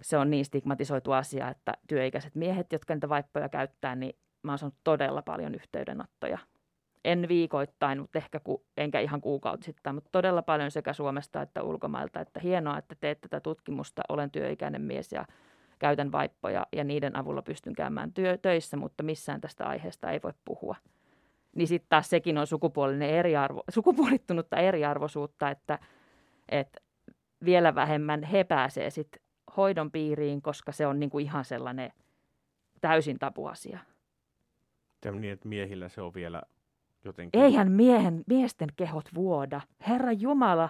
se 0.00 0.18
on 0.18 0.30
niin 0.30 0.44
stigmatisoitu 0.44 1.12
asia, 1.12 1.48
että 1.48 1.72
työikäiset 1.88 2.34
miehet, 2.34 2.72
jotka 2.72 2.94
niitä 2.94 3.08
vaippoja 3.08 3.48
käyttää, 3.48 3.94
niin 3.94 4.16
mä 4.42 4.52
oon 4.52 4.58
saanut 4.58 4.78
todella 4.84 5.22
paljon 5.22 5.54
yhteydenottoja 5.54 6.38
en 7.06 7.28
viikoittain, 7.28 8.00
mutta 8.00 8.18
ehkä 8.18 8.40
ku, 8.40 8.64
enkä 8.76 9.00
ihan 9.00 9.20
kuukautisittain, 9.20 9.96
mutta 9.96 10.08
todella 10.12 10.42
paljon 10.42 10.70
sekä 10.70 10.92
Suomesta 10.92 11.42
että 11.42 11.62
ulkomailta, 11.62 12.20
että 12.20 12.40
hienoa, 12.40 12.78
että 12.78 12.94
teet 13.00 13.20
tätä 13.20 13.40
tutkimusta, 13.40 14.02
olen 14.08 14.30
työikäinen 14.30 14.82
mies 14.82 15.12
ja 15.12 15.26
käytän 15.78 16.12
vaippoja 16.12 16.66
ja 16.72 16.84
niiden 16.84 17.16
avulla 17.16 17.42
pystyn 17.42 17.72
käymään 17.72 18.12
työ, 18.12 18.38
töissä, 18.38 18.76
mutta 18.76 19.02
missään 19.02 19.40
tästä 19.40 19.66
aiheesta 19.66 20.10
ei 20.10 20.20
voi 20.22 20.32
puhua. 20.44 20.76
Niin 21.54 21.68
sitten 21.68 21.88
taas 21.88 22.10
sekin 22.10 22.38
on 22.38 22.46
sukupuolinen 22.46 23.10
eriarvo, 23.10 23.62
sukupuolittunutta 23.70 24.56
eriarvoisuutta, 24.56 25.50
että, 25.50 25.78
että 26.48 26.80
vielä 27.44 27.74
vähemmän 27.74 28.22
he 28.22 28.44
pääsee 28.44 28.90
sitten 28.90 29.22
hoidon 29.56 29.90
piiriin, 29.90 30.42
koska 30.42 30.72
se 30.72 30.86
on 30.86 31.00
niinku 31.00 31.18
ihan 31.18 31.44
sellainen 31.44 31.92
täysin 32.80 33.18
tapuasia. 33.18 33.78
Tämä 35.00 35.20
niin, 35.20 35.32
että 35.32 35.48
miehillä 35.48 35.88
se 35.88 36.00
on 36.00 36.14
vielä 36.14 36.42
jotenkin. 37.06 37.42
Eihän 37.42 37.72
miehen, 37.72 38.24
miesten 38.26 38.68
kehot 38.76 39.04
vuoda. 39.14 39.60
Herra 39.88 40.12
Jumala, 40.12 40.68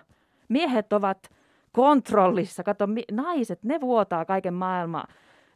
miehet 0.49 0.93
ovat 0.93 1.31
kontrollissa. 1.73 2.63
Kato, 2.63 2.87
mi- 2.87 3.05
naiset, 3.13 3.63
ne 3.63 3.81
vuotaa 3.81 4.25
kaiken 4.25 4.55
maailman. 4.55 5.05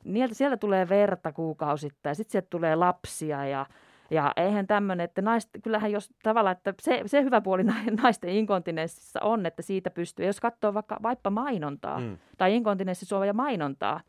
Nieltä, 0.05 0.35
sieltä 0.35 0.57
tulee 0.57 0.89
verta 0.89 1.33
kuukausittain, 1.33 2.17
sitten 2.17 2.33
sieltä 2.33 2.47
tulee 2.51 2.77
lapsia 2.77 3.47
ja, 3.47 3.67
ja 4.11 4.33
eihän 4.37 4.67
tämmöinen, 4.67 5.05
että 5.05 5.23
naiset, 5.23 5.51
kyllähän 5.63 5.93
jos 5.93 6.11
tavallaan, 6.23 6.57
että 6.57 6.75
se, 6.81 7.03
se 7.07 7.23
hyvä 7.23 7.41
puoli 7.41 7.63
naisten 8.03 8.31
inkontinenssissa 8.31 9.21
on, 9.23 9.47
että 9.47 9.63
siitä 9.63 9.91
pystyy, 9.91 10.27
jos 10.27 10.41
katsoo 10.41 10.75
vaikka 10.75 10.99
vaippa 11.03 11.31
mainontaa 11.31 12.01
mm. 12.01 12.19
tai 12.39 12.57
inkontinenssisuoja 12.57 13.33
mainontaa, 13.33 14.01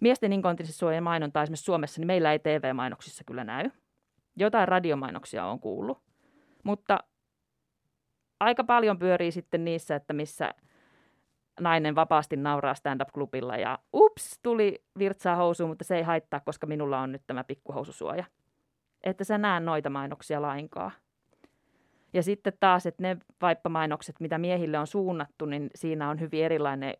miesten 0.00 0.32
inkontinenssisuojan 0.32 1.04
mainontaa 1.04 1.42
esimerkiksi 1.42 1.64
Suomessa, 1.64 2.00
niin 2.00 2.06
meillä 2.06 2.32
ei 2.32 2.38
TV-mainoksissa 2.38 3.24
kyllä 3.24 3.44
näy. 3.44 3.70
Jotain 4.38 4.68
radiomainoksia 4.68 5.44
on 5.44 5.60
kuullut, 5.60 6.02
mutta 6.64 6.98
aika 8.40 8.64
paljon 8.64 8.98
pyörii 8.98 9.32
sitten 9.32 9.64
niissä, 9.64 9.96
että 9.96 10.12
missä 10.12 10.54
nainen 11.60 11.94
vapaasti 11.94 12.36
nauraa 12.36 12.74
stand-up-klubilla 12.74 13.56
ja 13.56 13.78
ups, 13.92 14.38
tuli 14.42 14.84
virtsaa 14.98 15.36
housuun, 15.36 15.70
mutta 15.70 15.84
se 15.84 15.96
ei 15.96 16.02
haittaa, 16.02 16.40
koska 16.40 16.66
minulla 16.66 17.00
on 17.00 17.12
nyt 17.12 17.22
tämä 17.26 17.44
pikkuhoususuoja. 17.44 18.24
Että 19.04 19.24
sä 19.24 19.38
näe 19.38 19.60
noita 19.60 19.90
mainoksia 19.90 20.42
lainkaan. 20.42 20.92
Ja 22.12 22.22
sitten 22.22 22.52
taas, 22.60 22.86
että 22.86 23.02
ne 23.02 23.16
vaippamainokset, 23.42 24.20
mitä 24.20 24.38
miehille 24.38 24.78
on 24.78 24.86
suunnattu, 24.86 25.46
niin 25.46 25.70
siinä 25.74 26.10
on 26.10 26.20
hyvin 26.20 26.44
erilainen, 26.44 26.94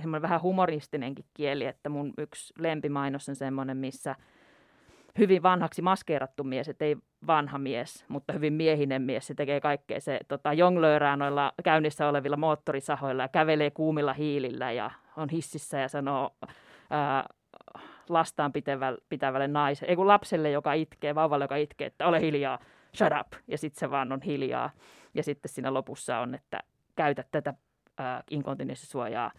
semmoinen 0.00 0.22
vähän 0.22 0.42
humoristinenkin 0.42 1.24
kieli, 1.34 1.66
että 1.66 1.88
mun 1.88 2.12
yksi 2.18 2.54
lempimainos 2.58 3.28
on 3.28 3.36
semmoinen, 3.36 3.76
missä 3.76 4.14
hyvin 5.18 5.42
vanhaksi 5.42 5.82
maskeerattu 5.82 6.44
mies, 6.44 6.68
että 6.68 6.84
ei 6.84 6.96
vanha 7.26 7.58
mies, 7.58 8.04
mutta 8.08 8.32
hyvin 8.32 8.52
miehinen 8.52 9.02
mies. 9.02 9.26
Se 9.26 9.34
tekee 9.34 9.60
kaikkea. 9.60 10.00
Se 10.00 10.20
tota, 10.28 10.52
jonglöörää 10.52 11.16
noilla 11.16 11.52
käynnissä 11.64 12.08
olevilla 12.08 12.36
moottorisahoilla 12.36 13.22
ja 13.22 13.28
kävelee 13.28 13.70
kuumilla 13.70 14.12
hiilillä 14.12 14.72
ja 14.72 14.90
on 15.16 15.28
hississä 15.28 15.78
ja 15.78 15.88
sanoo 15.88 16.30
ää, 16.90 17.24
lastaan 18.08 18.52
pitävälle, 18.52 18.98
pitävälle 19.08 19.48
naiselle, 19.48 19.90
ei 19.90 19.96
kun 19.96 20.06
lapselle, 20.06 20.50
joka 20.50 20.72
itkee, 20.72 21.14
vauvalle, 21.14 21.44
joka 21.44 21.56
itkee, 21.56 21.86
että 21.86 22.06
ole 22.06 22.20
hiljaa, 22.20 22.58
shut 22.96 23.12
up, 23.20 23.32
ja 23.48 23.58
sitten 23.58 23.80
se 23.80 23.90
vaan 23.90 24.12
on 24.12 24.22
hiljaa. 24.22 24.70
Ja 25.14 25.22
sitten 25.22 25.48
siinä 25.48 25.74
lopussa 25.74 26.18
on, 26.18 26.34
että 26.34 26.60
käytä 26.96 27.24
tätä 27.30 27.54
inkontinenssisuojaa, 28.30 29.32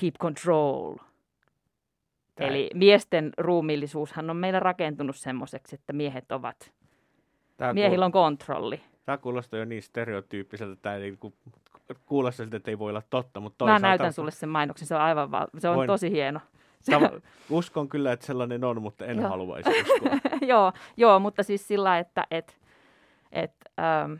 keep 0.00 0.14
control. 0.20 0.96
Tämä. 2.38 2.50
Eli 2.50 2.70
miesten 2.74 3.32
ruumiillisuushan 3.38 4.30
on 4.30 4.36
meillä 4.36 4.60
rakentunut 4.60 5.16
semmoiseksi, 5.16 5.74
että 5.74 5.92
miehet 5.92 6.32
ovat, 6.32 6.72
Tämä 7.56 7.72
miehillä 7.72 8.04
on 8.04 8.12
kontrolli. 8.12 8.80
Tämä 9.04 9.18
kuulostaa 9.18 9.58
jo 9.58 9.64
niin 9.64 9.82
stereotyyppiseltä, 9.82 10.72
että 10.72 10.82
tämä 10.82 10.94
ei 10.94 11.00
niinku 11.00 11.34
kuulosta 12.06 12.42
siltä, 12.42 12.56
että 12.56 12.70
ei 12.70 12.78
voi 12.78 12.90
olla 12.90 13.02
totta. 13.10 13.40
Mutta 13.40 13.58
toisaalta... 13.58 13.80
Mä 13.80 13.88
näytän 13.88 14.12
sulle 14.12 14.30
sen 14.30 14.48
mainoksen, 14.48 14.88
se 14.88 14.94
on 14.94 15.00
aivan 15.00 15.30
val... 15.30 15.46
se 15.58 15.68
on 15.68 15.76
Voin... 15.76 15.86
tosi 15.86 16.10
hieno. 16.10 16.40
Tava, 16.90 17.10
uskon 17.50 17.88
kyllä, 17.88 18.12
että 18.12 18.26
sellainen 18.26 18.64
on, 18.64 18.82
mutta 18.82 19.06
en 19.06 19.18
joo. 19.18 19.28
haluaisi 19.28 19.70
uskoa. 19.80 20.18
joo, 20.52 20.72
joo, 20.96 21.18
mutta 21.18 21.42
siis 21.42 21.68
sillä, 21.68 21.98
että 21.98 22.26
et, 22.30 22.58
et, 23.32 23.52
ähm, 23.80 24.12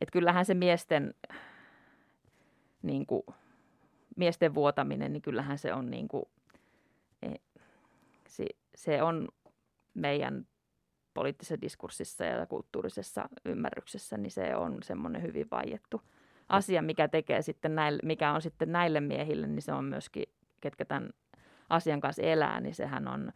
et 0.00 0.10
kyllähän 0.10 0.44
se 0.44 0.54
miesten, 0.54 1.14
niin 2.82 3.06
kuin, 3.06 3.22
miesten 4.16 4.54
vuotaminen, 4.54 5.12
niin 5.12 5.22
kyllähän 5.22 5.58
se 5.58 5.74
on, 5.74 5.90
niin 5.90 6.08
kuin, 6.08 6.24
e, 7.22 7.28
se, 8.28 8.46
se 8.74 9.02
on 9.02 9.28
meidän 9.94 10.46
poliittisessa 11.14 11.60
diskurssissa 11.60 12.24
ja 12.24 12.46
kulttuurisessa 12.46 13.28
ymmärryksessä, 13.44 14.16
niin 14.16 14.30
se 14.30 14.56
on 14.56 14.82
semmoinen 14.82 15.22
hyvin 15.22 15.46
vaiettu 15.50 16.02
asia, 16.48 16.82
mikä 16.82 17.08
tekee 17.08 17.42
sitten 17.42 17.74
näille, 17.74 18.00
mikä 18.02 18.32
on 18.32 18.42
sitten 18.42 18.72
näille 18.72 19.00
miehille, 19.00 19.46
niin 19.46 19.62
se 19.62 19.72
on 19.72 19.84
myöskin 19.84 20.24
ketkä 20.60 20.84
tämän 20.84 21.10
asian 21.68 22.00
kanssa 22.00 22.22
elää, 22.22 22.60
niin 22.60 22.74
sehän 22.74 23.08
on 23.08 23.32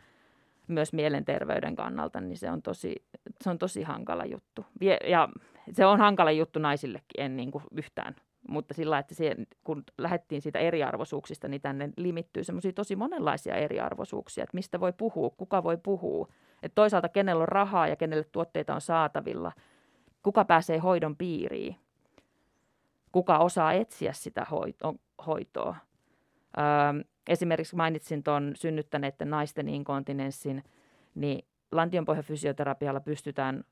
myös 0.68 0.92
mielenterveyden 0.92 1.76
kannalta, 1.76 2.20
niin 2.20 2.38
se 2.38 2.50
on 2.50 2.62
tosi, 2.62 3.04
se 3.40 3.50
on 3.50 3.58
tosi 3.58 3.82
hankala 3.82 4.24
juttu. 4.24 4.66
Ja 5.08 5.28
se 5.72 5.86
on 5.86 5.98
hankala 5.98 6.30
juttu 6.30 6.58
naisillekin, 6.58 7.24
en 7.24 7.36
niin 7.36 7.50
kuin 7.50 7.64
yhtään. 7.76 8.16
Mutta 8.48 8.74
sillä, 8.74 8.98
että 8.98 9.14
siihen, 9.14 9.46
kun 9.64 9.84
lähdettiin 9.98 10.42
siitä 10.42 10.58
eriarvoisuuksista, 10.58 11.48
niin 11.48 11.60
tänne 11.60 11.90
limittyy 11.96 12.44
semmoisia 12.44 12.72
tosi 12.72 12.96
monenlaisia 12.96 13.54
eriarvoisuuksia, 13.54 14.44
että 14.44 14.56
mistä 14.56 14.80
voi 14.80 14.92
puhua, 14.92 15.30
kuka 15.30 15.62
voi 15.62 15.76
puhua. 15.76 16.28
Että 16.62 16.74
toisaalta 16.74 17.08
kenellä 17.08 17.42
on 17.42 17.48
rahaa 17.48 17.88
ja 17.88 17.96
kenelle 17.96 18.24
tuotteita 18.32 18.74
on 18.74 18.80
saatavilla, 18.80 19.52
kuka 20.22 20.44
pääsee 20.44 20.78
hoidon 20.78 21.16
piiriin, 21.16 21.76
kuka 23.12 23.38
osaa 23.38 23.72
etsiä 23.72 24.12
sitä 24.12 24.46
hoitoa. 25.26 25.76
Öö, 26.58 27.04
esimerkiksi 27.28 27.76
mainitsin 27.76 28.22
tuon 28.22 28.52
synnyttäneiden 28.54 29.30
naisten 29.30 29.68
inkontinenssin, 29.68 30.64
niin 31.14 31.46
lantionpohjafysioterapialla 31.72 33.00
pystytään 33.00 33.64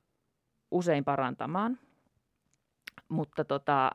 usein 0.71 1.03
parantamaan, 1.03 1.79
mutta 3.09 3.45
tota, 3.45 3.91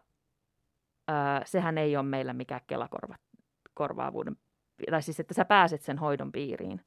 öö, 1.11 1.17
sehän 1.45 1.79
ei 1.79 1.97
ole 1.97 2.07
meillä 2.07 2.33
mikään 2.33 2.61
kelakorvaavuuden, 2.67 4.37
tai 4.90 5.03
siis 5.03 5.21
että 5.21 5.35
sä 5.35 5.45
pääset 5.45 5.83
sen 5.83 5.99
hoidon 5.99 6.33
piiriin. 6.33 6.81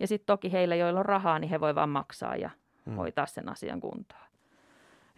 Ja 0.00 0.06
sitten 0.06 0.26
toki 0.26 0.52
heillä, 0.52 0.74
joilla 0.74 1.00
on 1.00 1.06
rahaa, 1.06 1.38
niin 1.38 1.50
he 1.50 1.60
voi 1.60 1.74
vaan 1.74 1.88
maksaa 1.88 2.36
ja 2.36 2.50
hmm. 2.86 2.96
hoitaa 2.96 3.26
sen 3.26 3.48
asian 3.48 3.80
kuntoon. 3.80 4.28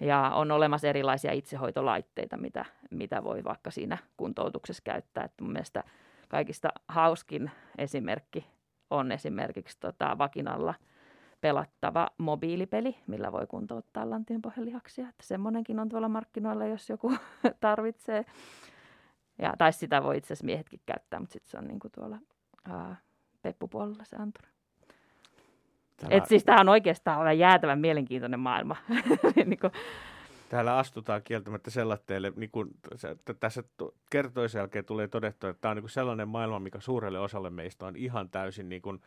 Ja 0.01 0.31
on 0.35 0.51
olemassa 0.51 0.89
erilaisia 0.89 1.33
itsehoitolaitteita, 1.33 2.37
mitä, 2.37 2.65
mitä 2.91 3.25
voi 3.25 3.45
vaikka 3.45 3.71
siinä 3.71 3.99
kuntoutuksessa 4.17 4.83
käyttää. 4.85 5.25
Että 5.25 5.45
mun 5.45 5.53
mielestä 5.53 5.85
kaikista 6.29 6.69
hauskin 6.89 7.51
esimerkki 7.79 8.47
on 8.91 9.13
esimerkiksi 9.13 9.77
tota, 9.81 10.19
vakinalla 10.19 10.75
pelattava 11.41 12.09
mobiilipeli, 12.19 12.97
millä 13.07 13.33
voi 13.33 13.47
kuntouttaa 13.47 14.11
lantionpohjalihaksia. 14.11 15.09
Että 15.09 15.27
semmoinenkin 15.27 15.79
on 15.79 15.89
tuolla 15.89 16.09
markkinoilla, 16.09 16.67
jos 16.67 16.89
joku 16.89 17.13
tarvitsee. 17.61 18.25
Ja, 19.39 19.55
tai 19.59 19.73
sitä 19.73 20.03
voi 20.03 20.17
itse 20.17 20.27
asiassa 20.27 20.47
miehetkin 20.47 20.81
käyttää, 20.87 21.21
mutta 21.21 21.33
sitten 21.33 21.51
se 21.51 21.59
on 21.59 21.65
niinku 21.65 21.89
tuolla 21.89 22.19
ää, 22.65 22.97
peppupuolella 23.43 24.05
se 24.05 24.17
anturi. 24.17 24.49
Tämä... 25.97 26.17
Et 26.17 26.27
siis 26.27 26.45
tämä 26.45 26.61
on 26.61 26.69
oikeastaan 26.69 27.39
jäätävän 27.39 27.79
mielenkiintoinen 27.79 28.41
maailma. 28.41 28.77
niin 29.47 29.59
kuin, 29.61 29.73
Täällä 30.51 30.79
astutaan 30.79 31.23
kieltämättä 31.23 31.71
sellatteille, 31.71 32.33
niin 32.37 32.51
kuin 32.51 32.71
tässä 33.41 33.65
kertoisen 34.11 34.59
jälkeen 34.59 34.85
tulee 34.85 35.09
todettua, 35.09 35.51
että 35.51 35.61
tämä 35.61 35.71
on 35.71 35.77
niin 35.77 35.83
kuin 35.83 35.91
sellainen 35.91 36.29
maailma, 36.29 36.59
mikä 36.59 36.81
suurelle 36.81 37.19
osalle 37.19 37.51
meistä 37.51 37.87
on 37.87 37.97
ihan 37.97 38.31
täysin, 38.31 38.69
niin 38.69 38.83
kuin, 38.83 39.01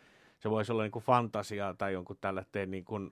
se 0.44 0.50
voisi 0.50 0.72
olla 0.72 0.84
niin 0.84 0.92
kuin 0.92 1.04
fantasiaa 1.04 1.74
tai 1.74 1.94
jonkun 1.94 2.18
tällaisen 2.22 2.72
niin 2.72 2.86
kuin, 2.86 3.12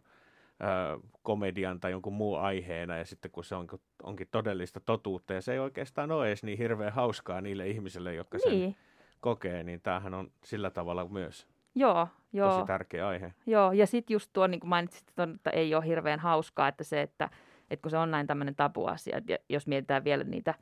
ö, 0.61 0.99
komedian 1.23 1.79
tai 1.79 1.91
jonkun 1.91 2.13
muun 2.13 2.39
aiheena, 2.39 2.97
ja 2.97 3.05
sitten 3.05 3.31
kun 3.31 3.43
se 3.43 3.55
on, 3.55 3.67
onkin 4.03 4.27
todellista 4.31 4.79
totuutta, 4.79 5.33
ja 5.33 5.41
se 5.41 5.53
ei 5.53 5.59
oikeastaan 5.59 6.11
ole 6.11 6.27
edes 6.27 6.43
niin 6.43 6.57
hirveän 6.57 6.93
hauskaa 6.93 7.41
niille 7.41 7.67
ihmisille, 7.67 8.13
jotka 8.13 8.39
sen 8.39 8.51
niin. 8.51 8.75
kokee, 9.19 9.63
niin 9.63 9.81
tämähän 9.81 10.13
on 10.13 10.31
sillä 10.43 10.69
tavalla 10.69 11.07
myös 11.07 11.47
Joo, 11.75 12.07
joo. 12.33 12.49
tosi 12.49 12.67
tärkeä 12.67 13.07
aihe. 13.07 13.33
Joo, 13.45 13.71
ja 13.71 13.87
sitten 13.87 14.13
just 14.13 14.29
tuo, 14.33 14.47
niin 14.47 14.59
kuin 14.59 14.69
mainitsit, 14.69 15.07
että 15.35 15.49
ei 15.49 15.75
ole 15.75 15.85
hirveän 15.85 16.19
hauskaa, 16.19 16.67
että 16.67 16.83
se, 16.83 17.01
että 17.01 17.29
että 17.69 17.81
kun 17.81 17.91
se 17.91 17.97
on 17.97 18.11
näin 18.11 18.27
tämmöinen 18.27 18.55
tabuasia, 18.55 19.17
että 19.17 19.37
jos 19.49 19.67
mietitään 19.67 20.03
vielä 20.03 20.23
niitä 20.23 20.53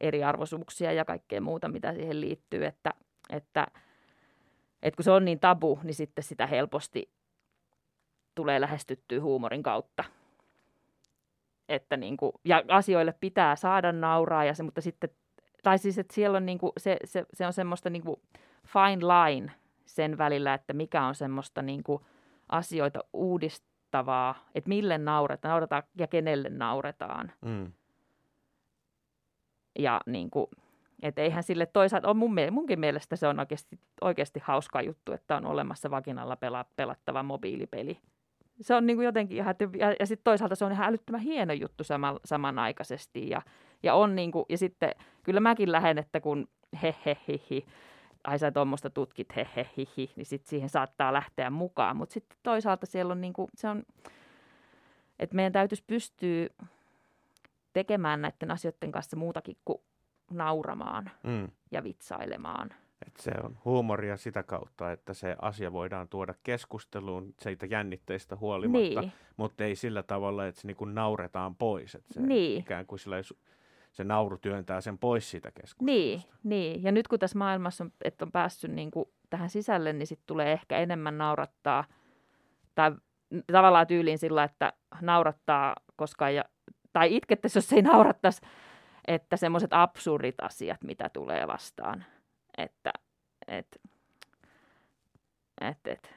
eriarvoisuuksia 0.00 0.92
ja 0.92 1.04
kaikkea 1.04 1.40
muuta, 1.40 1.68
mitä 1.68 1.94
siihen 1.94 2.20
liittyy, 2.20 2.64
että, 2.64 2.90
että, 3.30 3.66
että 4.82 4.96
kun 4.96 5.04
se 5.04 5.10
on 5.10 5.24
niin 5.24 5.40
tabu, 5.40 5.80
niin 5.82 5.94
sitten 5.94 6.24
sitä 6.24 6.46
helposti 6.46 7.10
tulee 8.34 8.60
lähestyttyä 8.60 9.20
huumorin 9.20 9.62
kautta. 9.62 10.04
Että 11.68 11.96
niin 11.96 12.16
kuin, 12.16 12.32
ja 12.44 12.62
asioille 12.68 13.14
pitää 13.20 13.56
saada 13.56 13.92
nauraa, 13.92 14.44
ja 14.44 14.54
se, 14.54 14.62
mutta 14.62 14.80
sitten, 14.80 15.10
tai 15.62 15.78
siis, 15.78 15.98
että 15.98 16.14
siellä 16.14 16.36
on 16.36 16.46
niin 16.46 16.58
kuin, 16.58 16.72
se, 16.76 16.96
se, 17.04 17.26
se, 17.34 17.46
on 17.46 17.52
semmoista 17.52 17.90
niin 17.90 18.02
kuin 18.02 18.20
fine 18.66 19.06
line 19.06 19.52
sen 19.84 20.18
välillä, 20.18 20.54
että 20.54 20.72
mikä 20.72 21.06
on 21.06 21.14
semmoista 21.14 21.62
niin 21.62 21.82
kuin 21.82 22.02
asioita 22.48 23.04
uudist, 23.12 23.64
naurettavaa, 23.92 24.34
että 24.54 24.68
mille 24.68 24.98
nauretaan, 24.98 25.50
nauretaan 25.50 25.82
ja 25.98 26.06
kenelle 26.06 26.48
nauretaan. 26.48 27.32
Mm. 27.40 27.72
Ja 29.78 30.00
niin 30.06 30.30
kuin, 30.30 30.46
että 31.02 31.22
eihän 31.22 31.42
sille 31.42 31.66
toisaalta, 31.66 32.08
on 32.08 32.16
mun, 32.16 32.36
munkin 32.50 32.80
mielestä 32.80 33.16
se 33.16 33.28
on 33.28 33.38
oikeasti, 33.38 33.78
oikeasti 34.00 34.40
hauska 34.44 34.82
juttu, 34.82 35.12
että 35.12 35.36
on 35.36 35.46
olemassa 35.46 35.90
vakinalla 35.90 36.36
pela, 36.36 36.64
pelattava 36.76 37.22
mobiilipeli. 37.22 37.98
Se 38.60 38.74
on 38.74 38.86
niin 38.86 38.96
kuin 38.96 39.04
jotenkin 39.04 39.36
ihan, 39.36 39.54
ja, 39.76 39.94
ja 40.00 40.06
sitten 40.06 40.24
toisaalta 40.24 40.54
se 40.54 40.64
on 40.64 40.72
ihan 40.72 40.88
älyttömän 40.88 41.20
hieno 41.20 41.52
juttu 41.52 41.84
sama, 41.84 42.20
samanaikaisesti. 42.24 43.30
Ja, 43.30 43.42
ja, 43.82 43.94
on 43.94 44.16
niin 44.16 44.32
kuin, 44.32 44.46
ja 44.48 44.58
sitten 44.58 44.90
kyllä 45.22 45.40
mäkin 45.40 45.72
lähden, 45.72 45.98
että 45.98 46.20
kun 46.20 46.48
he 46.82 46.94
he 47.06 47.16
he, 47.28 47.40
he 47.50 47.62
ai 48.24 48.38
sä 48.38 48.50
tuommoista 48.50 48.90
tutkit, 48.90 49.36
he 49.36 49.48
he 49.56 49.68
hi, 49.76 49.88
hi 49.96 50.10
niin 50.16 50.26
sitten 50.26 50.50
siihen 50.50 50.68
saattaa 50.68 51.12
lähteä 51.12 51.50
mukaan. 51.50 51.96
Mutta 51.96 52.12
sitten 52.12 52.38
toisaalta 52.42 52.86
siellä 52.86 53.12
on 53.12 53.20
niin 53.20 53.32
kuin, 53.32 53.48
se 53.54 53.68
on, 53.68 53.82
että 55.18 55.36
meidän 55.36 55.52
täytyisi 55.52 55.84
pystyä 55.86 56.48
tekemään 57.72 58.22
näiden 58.22 58.50
asioiden 58.50 58.92
kanssa 58.92 59.16
muutakin 59.16 59.56
kuin 59.64 59.80
nauramaan 60.32 61.10
mm. 61.22 61.48
ja 61.70 61.82
vitsailemaan. 61.84 62.70
Et 63.06 63.16
se 63.16 63.30
on 63.42 63.58
huumoria 63.64 64.16
sitä 64.16 64.42
kautta, 64.42 64.92
että 64.92 65.14
se 65.14 65.36
asia 65.42 65.72
voidaan 65.72 66.08
tuoda 66.08 66.34
keskusteluun 66.42 67.34
siitä 67.40 67.66
jännitteistä 67.66 68.36
huolimatta, 68.36 69.00
niin. 69.00 69.12
mutta 69.36 69.64
ei 69.64 69.76
sillä 69.76 70.02
tavalla, 70.02 70.46
että 70.46 70.60
se 70.60 70.66
niin 70.66 70.76
kuin 70.76 70.94
nauretaan 70.94 71.54
pois. 71.54 71.94
Että 71.94 72.14
se 72.14 72.20
niin. 72.20 72.60
ikään 72.60 72.86
kuin 72.86 72.98
sillä 72.98 73.16
se 73.92 74.04
nauru 74.04 74.38
työntää 74.38 74.80
sen 74.80 74.98
pois 74.98 75.30
siitä 75.30 75.50
keskustelusta. 75.50 75.84
Niin, 75.84 76.22
niin. 76.42 76.82
ja 76.82 76.92
nyt 76.92 77.08
kun 77.08 77.18
tässä 77.18 77.38
maailmassa 77.38 77.84
on, 77.84 77.92
että 78.04 78.24
on 78.24 78.32
päässyt 78.32 78.70
niin 78.70 78.90
kuin 78.90 79.08
tähän 79.30 79.50
sisälle, 79.50 79.92
niin 79.92 80.06
sitten 80.06 80.26
tulee 80.26 80.52
ehkä 80.52 80.78
enemmän 80.78 81.18
naurattaa, 81.18 81.84
tai 82.74 82.92
tavallaan 83.52 83.86
tyyliin 83.86 84.18
sillä, 84.18 84.44
että 84.44 84.72
naurattaa, 85.00 85.76
koska 85.96 86.30
ja, 86.30 86.44
tai 86.92 87.16
itkettäisiin, 87.16 87.60
jos 87.60 87.72
ei 87.72 87.82
naurattaisi, 87.82 88.40
että 89.08 89.36
semmoiset 89.36 89.72
absurdit 89.72 90.34
asiat, 90.42 90.82
mitä 90.84 91.08
tulee 91.08 91.46
vastaan, 91.46 92.04
että 92.58 92.92
et, 93.48 93.80
et, 95.60 95.86
et, 95.86 96.14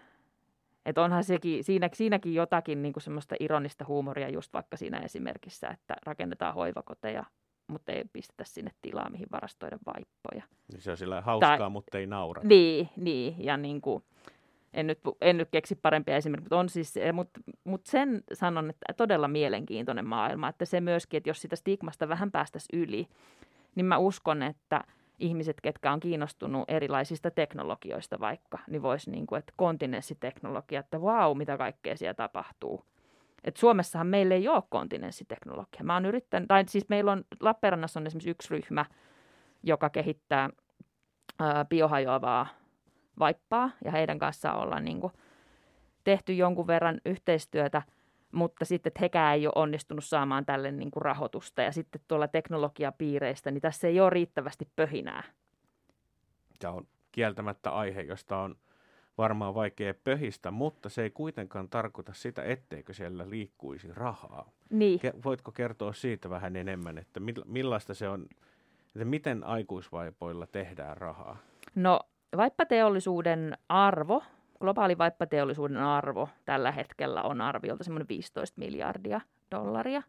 et 0.85 0.97
onhan 0.97 1.23
sekin, 1.23 1.63
siinä, 1.63 1.89
siinäkin 1.93 2.33
jotakin 2.33 2.81
niin 2.81 2.93
kuin 2.93 3.03
semmoista 3.03 3.35
ironista 3.39 3.85
huumoria 3.87 4.29
just 4.29 4.53
vaikka 4.53 4.77
siinä 4.77 4.99
esimerkissä, 4.99 5.67
että 5.67 5.95
rakennetaan 6.05 6.53
hoivakoteja, 6.53 7.23
mutta 7.67 7.91
ei 7.91 8.03
pistetä 8.13 8.43
sinne 8.43 8.71
tilaa, 8.81 9.09
mihin 9.09 9.27
varastoida 9.31 9.77
vaippoja. 9.85 10.43
Niin 10.71 10.81
se 10.81 10.91
on 10.91 10.97
sillä 10.97 11.21
hauskaa, 11.21 11.57
tai, 11.57 11.69
mutta 11.69 11.97
ei 11.97 12.07
naura. 12.07 12.41
Niin, 12.43 12.89
niin 12.97 13.45
ja 13.45 13.57
niin 13.57 13.81
kuin, 13.81 14.03
en 14.75 14.87
nyt, 14.87 14.99
en 15.21 15.37
nyt 15.37 15.49
keksi 15.51 15.75
parempia 15.75 16.15
esimerkkejä, 16.15 16.45
mutta, 16.45 16.57
on 16.57 16.69
siis, 16.69 16.93
mutta, 17.13 17.39
mutta 17.63 17.91
sen 17.91 18.23
sanon, 18.33 18.69
että 18.69 18.93
todella 18.97 19.27
mielenkiintoinen 19.27 20.07
maailma, 20.07 20.49
että 20.49 20.65
se 20.65 20.81
myöskin, 20.81 21.17
että 21.17 21.29
jos 21.29 21.41
sitä 21.41 21.55
stigmasta 21.55 22.09
vähän 22.09 22.31
päästäisiin 22.31 22.79
yli, 22.79 23.07
niin 23.75 23.85
mä 23.85 23.97
uskon, 23.97 24.43
että– 24.43 24.83
ihmiset, 25.19 25.61
ketkä 25.61 25.91
on 25.91 25.99
kiinnostunut 25.99 26.63
erilaisista 26.67 27.31
teknologioista 27.31 28.19
vaikka, 28.19 28.59
niin 28.67 28.81
voisi 28.81 29.11
niin 29.11 29.27
kuin, 29.27 29.39
että 29.39 29.53
kontinenssiteknologia, 29.55 30.79
että 30.79 31.01
vau, 31.01 31.35
mitä 31.35 31.57
kaikkea 31.57 31.97
siellä 31.97 32.13
tapahtuu. 32.13 32.85
Et 33.43 33.57
Suomessahan 33.57 34.07
meillä 34.07 34.35
ei 34.35 34.47
ole 34.47 34.63
kontinenssiteknologia. 34.69 35.83
Mä 35.83 35.93
oon 35.93 36.05
yrittänyt, 36.05 36.47
tai 36.47 36.63
siis 36.67 36.89
meillä 36.89 37.11
on, 37.11 37.23
Lappeenrannassa 37.39 37.99
on 37.99 38.07
esimerkiksi 38.07 38.29
yksi 38.29 38.49
ryhmä, 38.53 38.85
joka 39.63 39.89
kehittää 39.89 40.49
ää, 41.39 41.65
biohajoavaa 41.65 42.47
vaippaa, 43.19 43.69
ja 43.85 43.91
heidän 43.91 44.19
kanssaan 44.19 44.59
ollaan 44.59 44.85
niin 44.85 45.01
kuin, 45.01 45.13
tehty 46.03 46.33
jonkun 46.33 46.67
verran 46.67 47.01
yhteistyötä– 47.05 47.81
mutta 48.35 48.65
sitten 48.65 48.89
että 48.89 48.99
hekään 48.99 49.35
ei 49.35 49.47
ole 49.47 49.53
onnistunut 49.55 50.05
saamaan 50.05 50.45
tälle 50.45 50.71
niin 50.71 50.91
kuin 50.91 51.01
rahoitusta. 51.01 51.61
Ja 51.61 51.71
sitten 51.71 52.01
tuolla 52.07 52.27
teknologiapiireistä, 52.27 53.51
niin 53.51 53.61
tässä 53.61 53.87
ei 53.87 53.99
ole 53.99 54.09
riittävästi 54.09 54.67
pöhinää. 54.75 55.23
Tämä 56.59 56.73
on 56.73 56.87
kieltämättä 57.11 57.69
aihe, 57.69 58.01
josta 58.01 58.37
on 58.37 58.55
varmaan 59.17 59.55
vaikea 59.55 59.93
pöhistä, 60.03 60.51
mutta 60.51 60.89
se 60.89 61.03
ei 61.03 61.09
kuitenkaan 61.09 61.69
tarkoita 61.69 62.13
sitä, 62.13 62.43
etteikö 62.43 62.93
siellä 62.93 63.29
liikkuisi 63.29 63.87
rahaa. 63.93 64.49
Niin. 64.69 64.99
Ke- 64.99 65.23
voitko 65.23 65.51
kertoa 65.51 65.93
siitä 65.93 66.29
vähän 66.29 66.55
enemmän, 66.55 66.97
että 66.97 67.19
millaista 67.45 67.93
se 67.93 68.09
on, 68.09 68.27
että 68.85 69.05
miten 69.05 69.43
aikuisvaipoilla 69.43 70.47
tehdään 70.47 70.97
rahaa? 70.97 71.37
No 71.75 71.99
vaippateollisuuden 72.37 73.57
arvo 73.69 74.23
globaali 74.59 74.97
vaippateollisuuden 74.97 75.77
arvo 75.77 76.29
tällä 76.45 76.71
hetkellä 76.71 77.23
on 77.23 77.41
arviolta 77.41 77.83
semmoinen 77.83 78.07
15 78.07 78.59
miljardia 78.59 79.21
dollaria. 79.51 80.03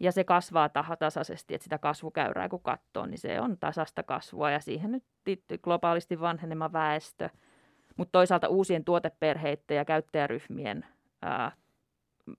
Ja 0.00 0.12
se 0.12 0.24
kasvaa 0.24 0.68
tasaisesti, 0.98 1.54
että 1.54 1.62
sitä 1.62 1.78
kasvukäyrää 1.78 2.48
kun 2.48 2.62
katsoo, 2.62 3.06
niin 3.06 3.18
se 3.18 3.40
on 3.40 3.58
tasasta 3.58 4.02
kasvua 4.02 4.50
ja 4.50 4.60
siihen 4.60 4.92
nyt 4.92 5.04
globaalisti 5.62 6.20
vanhenema 6.20 6.72
väestö, 6.72 7.28
mutta 7.96 8.12
toisaalta 8.12 8.48
uusien 8.48 8.84
tuoteperheiden 8.84 9.76
ja 9.76 9.84
käyttäjäryhmien 9.84 10.86
ää, 11.22 11.52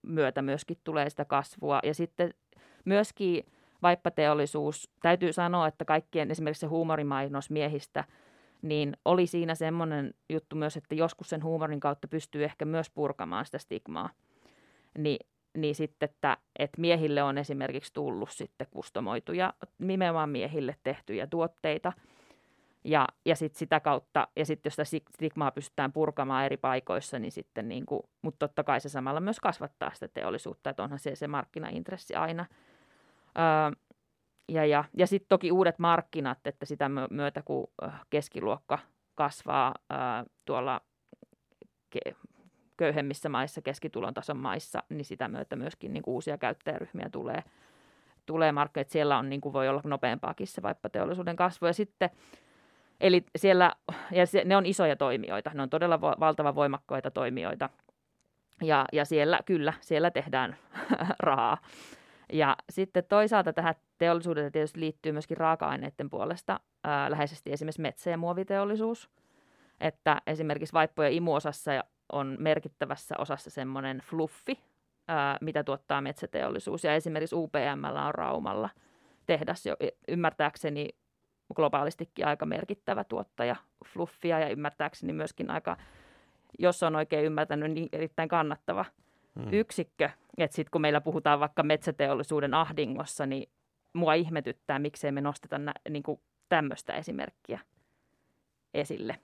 myötä 0.02 0.42
myöskin 0.42 0.78
tulee 0.84 1.10
sitä 1.10 1.26
kasvua. 1.26 1.80
Ja 1.84 1.94
sitten 1.94 2.34
myöskin 2.86 3.46
vaippateollisuus, 3.82 4.90
täytyy 5.02 5.34
sanoa, 5.34 5.68
että 5.68 5.86
kaikkien 5.86 6.32
esimerkiksi 6.32 6.62
se 6.62 6.68
huumorimainos 6.68 7.50
miehistä– 7.50 8.04
niin 8.62 8.98
oli 9.06 9.28
siinä 9.28 9.56
semmoinen 9.56 10.14
juttu 10.30 10.56
myös, 10.56 10.78
että 10.78 10.96
joskus 10.96 11.30
sen 11.30 11.44
huumorin 11.44 11.80
kautta 11.80 12.08
pystyy 12.08 12.44
ehkä 12.44 12.66
myös 12.66 12.90
purkamaan 12.90 13.46
sitä 13.46 13.58
stigmaa. 13.58 14.10
Ni, 14.98 15.20
niin 15.58 15.76
sitten, 15.76 16.10
että, 16.10 16.38
että 16.60 16.82
miehille 16.82 17.24
on 17.24 17.38
esimerkiksi 17.38 17.94
tullut 17.94 18.30
sitten 18.30 18.68
kustomoituja, 18.72 19.54
nimenomaan 19.80 20.30
miehille 20.30 20.76
tehtyjä 20.84 21.28
tuotteita. 21.28 21.94
Ja, 22.84 23.08
ja 23.26 23.36
sitten 23.36 23.60
sitä 23.60 23.80
kautta, 23.80 24.28
ja 24.36 24.46
sitten 24.46 24.70
jos 24.70 24.90
sitä 24.90 25.12
stigmaa 25.16 25.52
pystytään 25.52 25.94
purkamaan 25.94 26.46
eri 26.46 26.58
paikoissa, 26.58 27.20
niin 27.20 27.32
sitten 27.32 27.68
niin 27.68 27.86
kuin, 27.86 28.02
mutta 28.22 28.48
totta 28.48 28.64
kai 28.64 28.82
se 28.82 28.90
samalla 28.90 29.20
myös 29.20 29.40
kasvattaa 29.40 29.92
sitä 29.94 30.08
teollisuutta, 30.08 30.70
että 30.70 30.84
onhan 30.84 31.00
se 31.00 31.16
se 31.16 31.28
markkinaintressi 31.28 32.16
aina. 32.16 32.46
Öö, 33.38 33.72
ja, 34.50 34.66
ja, 34.66 34.84
ja 34.98 35.08
sitten 35.08 35.30
toki 35.30 35.52
uudet 35.52 35.80
markkinat, 35.80 36.48
että 36.48 36.66
sitä 36.66 36.90
myötä 37.10 37.42
kun 37.42 37.68
keskiluokka 38.10 38.80
kasvaa 39.16 39.76
ää, 39.90 40.26
tuolla 40.46 40.82
ke- 41.96 42.16
köyhemmissä 42.78 43.30
maissa, 43.30 43.62
keskitulon 43.62 44.14
tason 44.14 44.38
maissa, 44.38 44.84
niin 44.90 45.06
sitä 45.06 45.28
myötä 45.28 45.56
myöskin 45.56 45.94
niin 45.94 46.04
uusia 46.06 46.38
käyttäjäryhmiä 46.38 47.10
tulee, 47.10 47.44
tulee 48.26 48.52
markkinoille. 48.52 48.92
Siellä 48.92 49.18
on, 49.18 49.30
niin 49.30 49.42
kuin 49.42 49.54
voi 49.54 49.70
olla 49.70 49.82
nopeampaakin 49.84 50.48
se 50.48 50.62
vaikka 50.62 50.90
teollisuuden 50.90 51.36
kasvu. 51.36 51.66
Ja 51.66 51.74
sitten, 51.74 52.10
eli 53.00 53.26
siellä, 53.36 53.74
ja 54.12 54.26
se, 54.26 54.44
ne 54.46 54.58
on 54.58 54.66
isoja 54.66 54.96
toimijoita, 54.96 55.52
ne 55.54 55.62
on 55.62 55.70
todella 55.70 56.02
vo, 56.02 56.16
valtavan 56.20 56.56
voimakkaita 56.56 57.12
toimijoita. 57.12 57.70
Ja, 58.62 58.86
ja 58.94 59.06
siellä, 59.06 59.40
kyllä, 59.46 59.74
siellä 59.82 60.12
tehdään 60.12 60.58
rahaa. 61.20 61.58
Ja 62.34 62.58
sitten 62.70 63.04
toisaalta 63.04 63.54
tähän 63.54 63.76
teollisuuteen 63.98 64.52
tietysti 64.52 64.80
liittyy 64.80 65.12
myöskin 65.12 65.38
raaka-aineiden 65.38 66.10
puolesta 66.10 66.60
ää, 66.84 67.12
läheisesti 67.12 67.52
esimerkiksi 67.54 67.82
metsä- 67.82 68.10
ja 68.10 68.18
muoviteollisuus. 68.18 69.10
Että 69.80 70.22
esimerkiksi 70.28 70.74
vaippojen 70.74 71.14
imuosassa 71.14 71.72
on 72.12 72.36
merkittävässä 72.40 73.16
osassa 73.18 73.50
semmoinen 73.50 74.02
fluffi, 74.10 74.60
ää, 75.08 75.38
mitä 75.42 75.64
tuottaa 75.64 76.02
metsäteollisuus. 76.02 76.84
Ja 76.84 76.94
esimerkiksi 76.96 77.36
UPM 77.36 77.84
on 78.06 78.16
Raumalla 78.16 78.70
tehdas 79.26 79.66
jo 79.66 79.76
ymmärtääkseni 80.08 80.90
globaalistikin 81.56 82.28
aika 82.28 82.46
merkittävä 82.46 83.04
tuottaja 83.04 83.56
fluffia 83.86 84.40
ja 84.40 84.50
ymmärtääkseni 84.50 85.14
myöskin 85.14 85.52
aika, 85.52 85.78
jos 86.60 86.84
on 86.84 86.96
oikein 86.96 87.26
ymmärtänyt, 87.26 87.72
niin 87.72 87.90
erittäin 87.92 88.30
kannattava 88.30 88.86
hmm. 89.44 89.54
yksikkö. 89.54 90.10
Että 90.38 90.56
sitten 90.56 90.72
kun 90.72 90.82
meillä 90.82 91.02
puhutaan 91.02 91.40
vaikka 91.40 91.64
metsäteollisuuden 91.64 92.54
ahdingossa, 92.54 93.26
niin 93.26 93.50
mua 93.94 94.14
ihmetyttää, 94.14 94.80
miksei 94.80 95.12
me 95.12 95.22
nosteta 95.22 95.58
nä, 95.58 95.74
niin 95.90 96.04
kuin 96.04 96.20
tämmöistä 96.50 96.94
esimerkkiä 96.94 97.60
esille. 98.74 99.16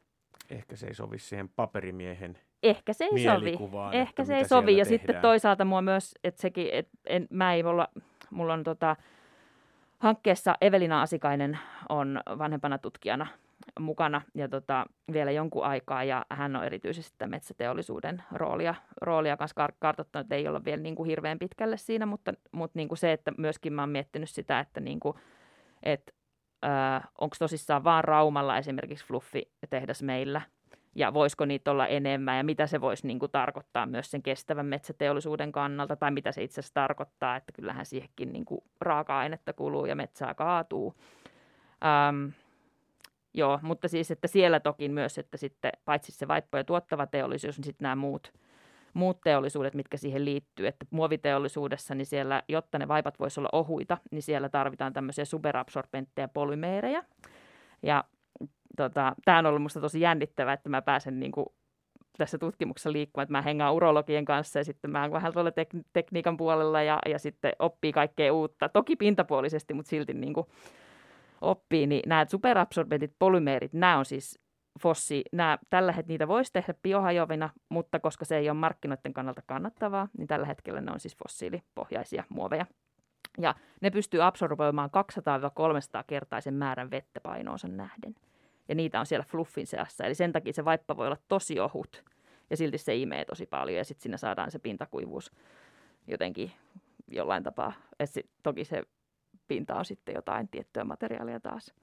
Ehkä 0.49 0.75
se 0.75 0.87
ei 0.87 0.93
sovi 0.93 1.19
siihen 1.19 1.49
paperimiehen 1.49 2.37
Ehkä 2.63 2.93
se 2.93 3.03
ei 3.03 3.23
sovi. 3.23 3.57
Ehkä 3.91 4.23
se 4.23 4.37
ei 4.37 4.45
sovi. 4.45 4.77
Ja 4.77 4.85
tehdään. 4.85 4.99
sitten 4.99 5.21
toisaalta 5.21 5.65
mua 5.65 5.81
myös, 5.81 6.15
että 6.23 6.41
sekin, 6.41 6.69
että 6.71 6.97
en, 7.05 7.27
mä 7.29 7.53
ei 7.53 7.63
olla, 7.63 7.87
mulla 8.29 8.53
on 8.53 8.63
tota, 8.63 8.95
hankkeessa 9.99 10.55
Evelina 10.61 11.01
Asikainen 11.01 11.59
on 11.89 12.21
vanhempana 12.37 12.77
tutkijana 12.77 13.27
mukana 13.79 14.21
ja 14.35 14.49
tota, 14.49 14.85
vielä 15.13 15.31
jonkun 15.31 15.65
aikaa 15.65 16.03
ja 16.03 16.25
hän 16.29 16.55
on 16.55 16.65
erityisesti 16.65 17.15
tämän 17.17 17.29
metsäteollisuuden 17.29 18.23
roolia, 18.31 18.75
roolia 19.01 19.37
kanssa 19.37 19.69
kartoittanut, 19.79 20.25
että 20.25 20.35
ei 20.35 20.47
olla 20.47 20.65
vielä 20.65 20.81
niin 20.81 20.95
kuin 20.95 21.09
hirveän 21.09 21.39
pitkälle 21.39 21.77
siinä, 21.77 22.05
mutta, 22.05 22.33
mutta 22.51 22.79
niin 22.79 22.87
kuin 22.87 22.97
se, 22.97 23.11
että 23.11 23.31
myöskin 23.37 23.73
mä 23.73 23.81
oon 23.81 23.89
miettinyt 23.89 24.29
sitä, 24.29 24.59
että 24.59 24.79
niin 24.79 24.99
kuin, 24.99 25.17
et, 25.83 26.15
onko 27.21 27.35
tosissaan 27.39 27.83
vaan 27.83 28.03
Raumalla 28.03 28.57
esimerkiksi 28.57 29.05
fluffi 29.05 29.51
tehdas 29.69 30.03
meillä 30.03 30.41
ja 30.95 31.13
voisiko 31.13 31.45
niitä 31.45 31.71
olla 31.71 31.87
enemmän 31.87 32.37
ja 32.37 32.43
mitä 32.43 32.67
se 32.67 32.81
voisi 32.81 33.07
niin 33.07 33.19
kuin 33.19 33.31
tarkoittaa 33.31 33.85
myös 33.85 34.11
sen 34.11 34.23
kestävän 34.23 34.65
metsäteollisuuden 34.65 35.51
kannalta 35.51 35.95
tai 35.95 36.11
mitä 36.11 36.31
se 36.31 36.43
itse 36.43 36.59
asiassa 36.59 36.73
tarkoittaa, 36.73 37.35
että 37.35 37.51
kyllähän 37.51 37.85
siihenkin 37.85 38.33
niin 38.33 38.45
kuin 38.45 38.61
raaka-ainetta 38.81 39.53
kuluu 39.53 39.85
ja 39.85 39.95
metsää 39.95 40.33
kaatuu. 40.33 40.95
Ähm, 41.85 42.42
Joo, 43.33 43.59
mutta 43.61 43.87
siis, 43.87 44.11
että 44.11 44.27
siellä 44.27 44.59
toki 44.59 44.89
myös, 44.89 45.17
että 45.17 45.37
sitten 45.37 45.71
paitsi 45.85 46.11
se 46.11 46.27
vaippoja 46.27 46.63
tuottava 46.63 47.07
teollisuus, 47.07 47.57
niin 47.57 47.65
sitten 47.65 47.85
nämä 47.85 47.95
muut, 47.95 48.33
muut 48.93 49.21
teollisuudet, 49.21 49.73
mitkä 49.73 49.97
siihen 49.97 50.25
liittyy. 50.25 50.67
Että 50.67 50.85
muoviteollisuudessa, 50.89 51.95
niin 51.95 52.05
siellä, 52.05 52.43
jotta 52.47 52.79
ne 52.79 52.87
vaipat 52.87 53.19
voisi 53.19 53.39
olla 53.39 53.49
ohuita, 53.51 53.97
niin 54.11 54.21
siellä 54.21 54.49
tarvitaan 54.49 54.93
tämmöisiä 54.93 55.25
superabsorbentteja 55.25 56.27
polymeerejä. 56.27 57.03
Ja 57.83 58.03
tota, 58.77 59.15
tämä 59.25 59.39
on 59.39 59.45
ollut 59.45 59.61
minusta 59.61 59.81
tosi 59.81 60.01
jännittävää, 60.01 60.53
että 60.53 60.69
mä 60.69 60.81
pääsen 60.81 61.19
niin 61.19 61.31
kuin 61.31 61.45
tässä 62.17 62.37
tutkimuksessa 62.37 62.91
liikkumaan, 62.91 63.23
että 63.23 63.31
mä 63.31 63.41
hengaan 63.41 63.73
urologien 63.73 64.25
kanssa 64.25 64.59
ja 64.59 64.63
sitten 64.63 64.91
mä 64.91 65.01
oon 65.01 65.11
vähän 65.11 65.33
tuolla 65.33 65.49
tek- 65.49 65.83
tekniikan 65.93 66.37
puolella 66.37 66.81
ja, 66.81 66.99
ja 67.09 67.19
sitten 67.19 67.53
oppii 67.59 67.91
kaikkea 67.91 68.33
uutta. 68.33 68.69
Toki 68.69 68.95
pintapuolisesti, 68.95 69.73
mutta 69.73 69.89
silti 69.89 70.13
niin 70.13 70.33
kuin 70.33 70.47
oppii, 71.43 71.87
niin 71.87 72.01
nämä 72.05 72.25
superabsorbentit, 72.29 73.15
polymeerit, 73.19 73.73
nämä 73.73 73.97
on 73.97 74.05
siis 74.05 74.39
fossi, 74.81 75.23
nämä, 75.31 75.57
tällä 75.69 75.91
hetkellä 75.91 76.13
niitä 76.13 76.27
voisi 76.27 76.53
tehdä 76.53 76.73
biohajoavina, 76.83 77.49
mutta 77.69 77.99
koska 77.99 78.25
se 78.25 78.37
ei 78.37 78.49
ole 78.49 78.57
markkinoiden 78.57 79.13
kannalta 79.13 79.41
kannattavaa, 79.45 80.07
niin 80.17 80.27
tällä 80.27 80.45
hetkellä 80.45 80.81
ne 80.81 80.91
on 80.91 80.99
siis 80.99 81.17
fossiilipohjaisia 81.17 82.23
muoveja. 82.29 82.65
Ja 83.39 83.55
ne 83.81 83.89
pystyy 83.89 84.23
absorboimaan 84.23 84.89
200-300 85.99 86.03
kertaisen 86.07 86.53
määrän 86.53 86.91
vettä 86.91 87.21
painoonsa 87.21 87.67
nähden. 87.67 88.15
Ja 88.69 88.75
niitä 88.75 88.99
on 88.99 89.05
siellä 89.05 89.25
fluffin 89.29 89.67
seassa. 89.67 90.05
Eli 90.05 90.15
sen 90.15 90.31
takia 90.31 90.53
se 90.53 90.65
vaippa 90.65 90.97
voi 90.97 91.07
olla 91.07 91.17
tosi 91.27 91.59
ohut 91.59 92.03
ja 92.49 92.57
silti 92.57 92.77
se 92.77 92.95
imee 92.95 93.25
tosi 93.25 93.45
paljon 93.45 93.77
ja 93.77 93.83
sitten 93.83 94.03
siinä 94.03 94.17
saadaan 94.17 94.51
se 94.51 94.59
pintakuivuus 94.59 95.31
jotenkin 96.07 96.51
jollain 97.07 97.43
tapaa. 97.43 97.73
Et 97.99 98.09
sit, 98.09 98.29
toki 98.43 98.65
se 98.65 98.83
pinta 99.47 99.75
on 99.75 99.85
sitten 99.85 100.15
jotain 100.15 100.47
tiettyä 100.47 100.83
materiaalia 100.83 101.39
taas. 101.39 101.73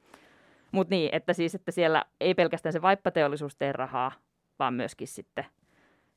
Mutta 0.72 0.94
niin, 0.94 1.14
että 1.14 1.32
siis, 1.32 1.54
että 1.54 1.70
siellä 1.70 2.04
ei 2.20 2.34
pelkästään 2.34 2.72
se 2.72 2.82
vaippateollisuus 2.82 3.56
tee 3.56 3.72
rahaa, 3.72 4.12
vaan 4.58 4.74
myöskin 4.74 5.08
sitten, 5.08 5.44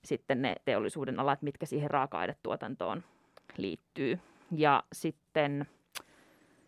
sitten 0.06 0.42
ne 0.42 0.56
teollisuuden 0.66 1.20
alat, 1.20 1.42
mitkä 1.42 1.66
siihen 1.66 1.92
raaka-ainetuotantoon 1.92 3.04
liittyy. 3.58 4.20
Ja 4.52 4.84
sitten 4.94 5.66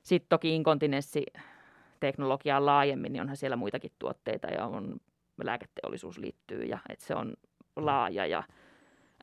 sit 0.04 0.26
toki 0.30 0.56
inkontinenssiteknologiaa 0.56 2.66
laajemmin, 2.66 3.14
niin 3.14 3.22
onhan 3.22 3.38
siellä 3.38 3.56
muitakin 3.56 3.92
tuotteita 4.00 4.48
ja 4.48 4.66
on 4.66 5.00
lääketeollisuus 5.44 6.18
liittyy 6.18 6.64
ja 6.64 6.80
että 6.90 7.06
se 7.06 7.16
on 7.16 7.34
laaja 7.76 8.26
ja 8.26 8.44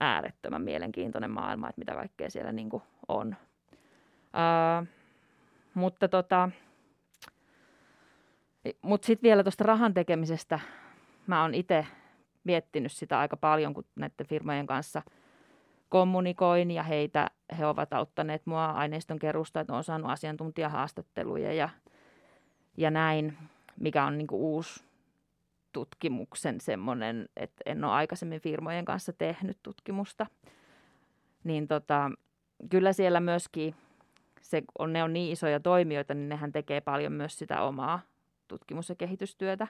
äärettömän 0.01 0.63
mielenkiintoinen 0.63 1.31
maailma, 1.31 1.69
että 1.69 1.81
mitä 1.81 1.95
kaikkea 1.95 2.31
siellä 2.31 2.53
niin 2.53 2.71
on. 3.09 3.37
Ää, 4.33 4.87
mutta 5.75 6.09
tota, 6.09 6.51
mut 8.83 9.05
sitten 9.05 9.29
vielä 9.29 9.43
tuosta 9.43 9.65
rahan 9.65 9.95
tekemisestä. 9.95 10.61
Mä 11.27 11.43
oon 11.43 11.55
itse 11.55 11.87
miettinyt 12.45 12.93
sitä 12.93 13.19
aika 13.19 13.37
paljon, 13.37 13.75
kun 13.75 13.85
näiden 13.97 14.27
firmojen 14.27 14.67
kanssa 14.67 15.03
kommunikoin 15.89 16.71
ja 16.71 16.83
heitä, 16.83 17.31
he 17.59 17.67
ovat 17.67 17.93
auttaneet 17.93 18.47
mua 18.47 18.67
aineiston 18.67 19.19
kerusta, 19.19 19.61
että 19.61 19.73
olen 19.73 19.85
saanut 19.85 20.11
asiantuntijahaastatteluja 20.11 21.53
ja, 21.53 21.69
ja 22.77 22.91
näin, 22.91 23.39
mikä 23.81 24.05
on 24.05 24.19
niin 24.19 24.29
uusi 24.31 24.85
tutkimuksen 25.73 26.61
semmoinen, 26.61 27.29
että 27.37 27.63
en 27.67 27.85
ole 27.85 27.93
aikaisemmin 27.93 28.41
firmojen 28.41 28.85
kanssa 28.85 29.13
tehnyt 29.13 29.59
tutkimusta, 29.63 30.27
niin 31.45 31.69
tota, 31.69 32.11
kyllä 32.71 32.93
siellä 32.93 33.21
myöskin, 33.21 33.75
se 34.43 34.63
on, 34.79 34.93
ne 34.93 35.03
on 35.03 35.13
niin 35.13 35.33
isoja 35.33 35.61
toimijoita, 35.61 36.15
niin 36.15 36.29
nehän 36.29 36.53
tekee 36.53 36.81
paljon 36.81 37.13
myös 37.13 37.39
sitä 37.39 37.63
omaa 37.63 38.01
tutkimus- 38.49 38.89
ja 38.89 38.95
kehitystyötä 38.95 39.67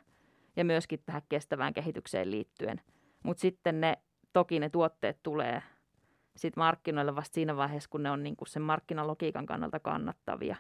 ja 0.57 0.65
myöskin 0.65 1.03
tähän 1.07 1.23
kestävään 1.29 1.75
kehitykseen 1.75 2.31
liittyen. 2.31 2.81
Mutta 3.23 3.41
sitten 3.41 3.81
ne, 3.81 3.99
toki 4.33 4.61
ne 4.61 4.69
tuotteet 4.69 5.23
tulee 5.23 5.63
sit 6.37 6.57
markkinoille 6.57 7.17
vasta 7.17 7.35
siinä 7.35 7.57
vaiheessa, 7.57 7.91
kun 7.91 8.03
ne 8.03 8.11
on 8.11 8.23
niin 8.23 8.37
sen 8.47 8.63
markkinalogiikan 8.63 9.47
kannalta 9.47 9.81
kannattavia. 9.81 10.57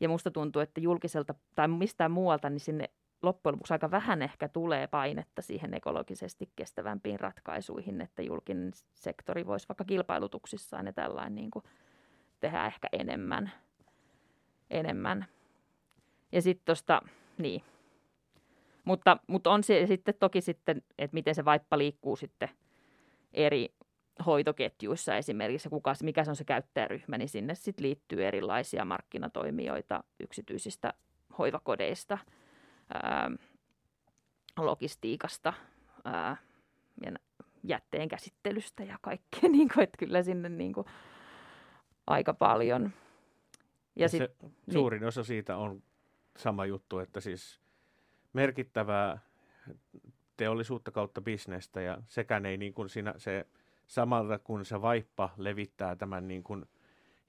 Ja 0.00 0.08
musta 0.08 0.30
tuntuu, 0.30 0.62
että 0.62 0.80
julkiselta 0.80 1.34
tai 1.54 1.68
mistään 1.68 2.10
muualta, 2.10 2.50
niin 2.50 2.60
sinne 2.60 2.90
loppujen 3.22 3.52
lopuksi 3.52 3.74
aika 3.74 3.90
vähän 3.90 4.22
ehkä 4.22 4.48
tulee 4.48 4.86
painetta 4.86 5.42
siihen 5.42 5.74
ekologisesti 5.74 6.50
kestävämpiin 6.56 7.20
ratkaisuihin, 7.20 8.00
että 8.00 8.22
julkinen 8.22 8.72
sektori 8.94 9.46
voisi 9.46 9.68
vaikka 9.68 9.84
kilpailutuksissaan 9.84 10.86
ja 10.86 10.92
tällainen 10.92 11.34
niin 11.34 11.50
tehdä 12.46 12.66
ehkä 12.66 12.88
enemmän. 12.92 13.52
enemmän. 14.70 15.26
Ja 16.32 16.42
sitten 16.42 16.64
tuosta, 16.64 17.02
niin. 17.38 17.62
Mutta, 18.84 19.16
mutta 19.26 19.50
on 19.50 19.62
se 19.62 19.86
sitten 19.86 20.14
toki 20.20 20.40
sitten, 20.40 20.82
että 20.98 21.14
miten 21.14 21.34
se 21.34 21.44
vaippa 21.44 21.78
liikkuu 21.78 22.16
sitten 22.16 22.48
eri 23.34 23.74
hoitoketjuissa 24.26 25.16
esimerkiksi, 25.16 25.68
kuka, 25.68 25.94
mikä 26.02 26.24
se 26.24 26.30
on 26.30 26.36
se 26.36 26.44
käyttäjäryhmä, 26.44 27.18
niin 27.18 27.28
sinne 27.28 27.54
sitten 27.54 27.82
liittyy 27.82 28.26
erilaisia 28.26 28.84
markkinatoimijoita 28.84 30.04
yksityisistä 30.20 30.94
hoivakodeista– 31.38 32.18
ää, 32.94 33.30
logistiikasta 34.56 35.52
ää, 36.04 36.36
jätteen 37.62 38.08
käsittelystä 38.08 38.84
ja 38.84 38.98
kaikkea, 39.02 39.50
niin 39.50 39.68
kuin, 39.74 39.84
että 39.84 39.98
kyllä 39.98 40.22
sinne 40.22 40.48
niin 40.48 40.72
kuin, 40.72 40.86
aika 42.06 42.34
paljon. 42.34 42.82
Ja, 42.82 42.90
ja 43.96 44.08
sit, 44.08 44.18
se, 44.18 44.34
niin. 44.42 44.72
suurin 44.72 45.04
osa 45.04 45.24
siitä 45.24 45.56
on 45.56 45.82
sama 46.36 46.66
juttu, 46.66 46.98
että 46.98 47.20
siis 47.20 47.60
merkittävää 48.32 49.18
teollisuutta 50.36 50.90
kautta 50.90 51.20
bisnestä 51.20 51.80
ja 51.80 51.98
sekään 52.08 52.46
ei 52.46 52.56
niin 52.56 52.74
kuin 52.74 52.88
siinä, 52.88 53.14
se 53.16 53.46
samalla 53.86 54.38
kun 54.38 54.64
se 54.64 54.82
vaippa 54.82 55.30
levittää 55.36 55.96
tämän 55.96 56.28
niin 56.28 56.42
kuin 56.42 56.66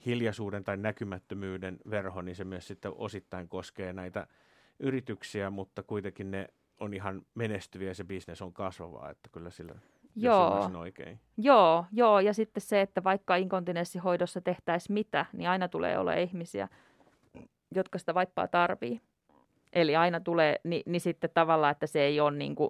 hiljaisuuden 0.06 0.64
tai 0.64 0.78
näkymättömyyden 0.78 1.78
verho, 1.90 2.22
niin 2.22 2.36
se 2.36 2.44
myös 2.44 2.68
sitten 2.68 2.92
osittain 2.96 3.50
koskee 3.50 3.94
näitä 3.94 4.28
yrityksiä, 4.80 5.50
mutta 5.50 5.84
kuitenkin 5.84 6.32
ne 6.32 6.48
on 6.80 6.94
ihan 6.94 7.26
menestyviä 7.36 7.88
ja 7.88 7.96
se 7.96 8.04
bisnes 8.04 8.42
on 8.42 8.54
kasvavaa, 8.54 9.10
että 9.10 9.30
kyllä 9.32 9.50
sillä 9.50 9.76
Joo. 10.24 10.72
oikein. 10.78 11.20
Joo, 11.38 11.86
joo, 11.92 12.20
ja 12.20 12.34
sitten 12.34 12.62
se, 12.62 12.82
että 12.82 13.04
vaikka 13.04 13.36
inkontinenssihoidossa 13.36 14.42
tehtäisiin 14.42 14.94
mitä, 14.94 15.26
niin 15.34 15.50
aina 15.50 15.68
tulee 15.68 15.98
olla 15.98 16.14
ihmisiä, 16.14 16.68
jotka 17.76 17.98
sitä 17.98 18.14
vaippaa 18.14 18.48
tarvii. 18.48 19.02
Eli 19.74 19.96
aina 19.96 20.20
tulee, 20.20 20.56
niin, 20.64 20.84
niin 20.86 21.02
sitten 21.02 21.30
tavallaan, 21.34 21.72
että 21.72 21.88
se 21.88 22.02
ei 22.02 22.20
ole 22.20 22.38
niin 22.38 22.56
kuin, 22.56 22.70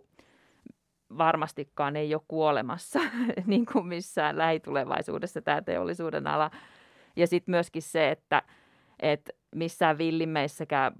varmastikaan 1.17 1.95
ei 1.95 2.15
ole 2.15 2.21
kuolemassa 2.27 2.99
niin 3.45 3.65
kuin 3.65 3.87
missään 3.87 4.37
lähitulevaisuudessa 4.37 5.41
tämä 5.41 5.61
teollisuuden 5.61 6.27
ala. 6.27 6.51
Ja 7.15 7.27
sitten 7.27 7.51
myöskin 7.51 7.81
se, 7.81 8.11
että, 8.11 8.43
että 8.99 9.33
missään 9.55 9.97
villimeissäkään 9.97 10.93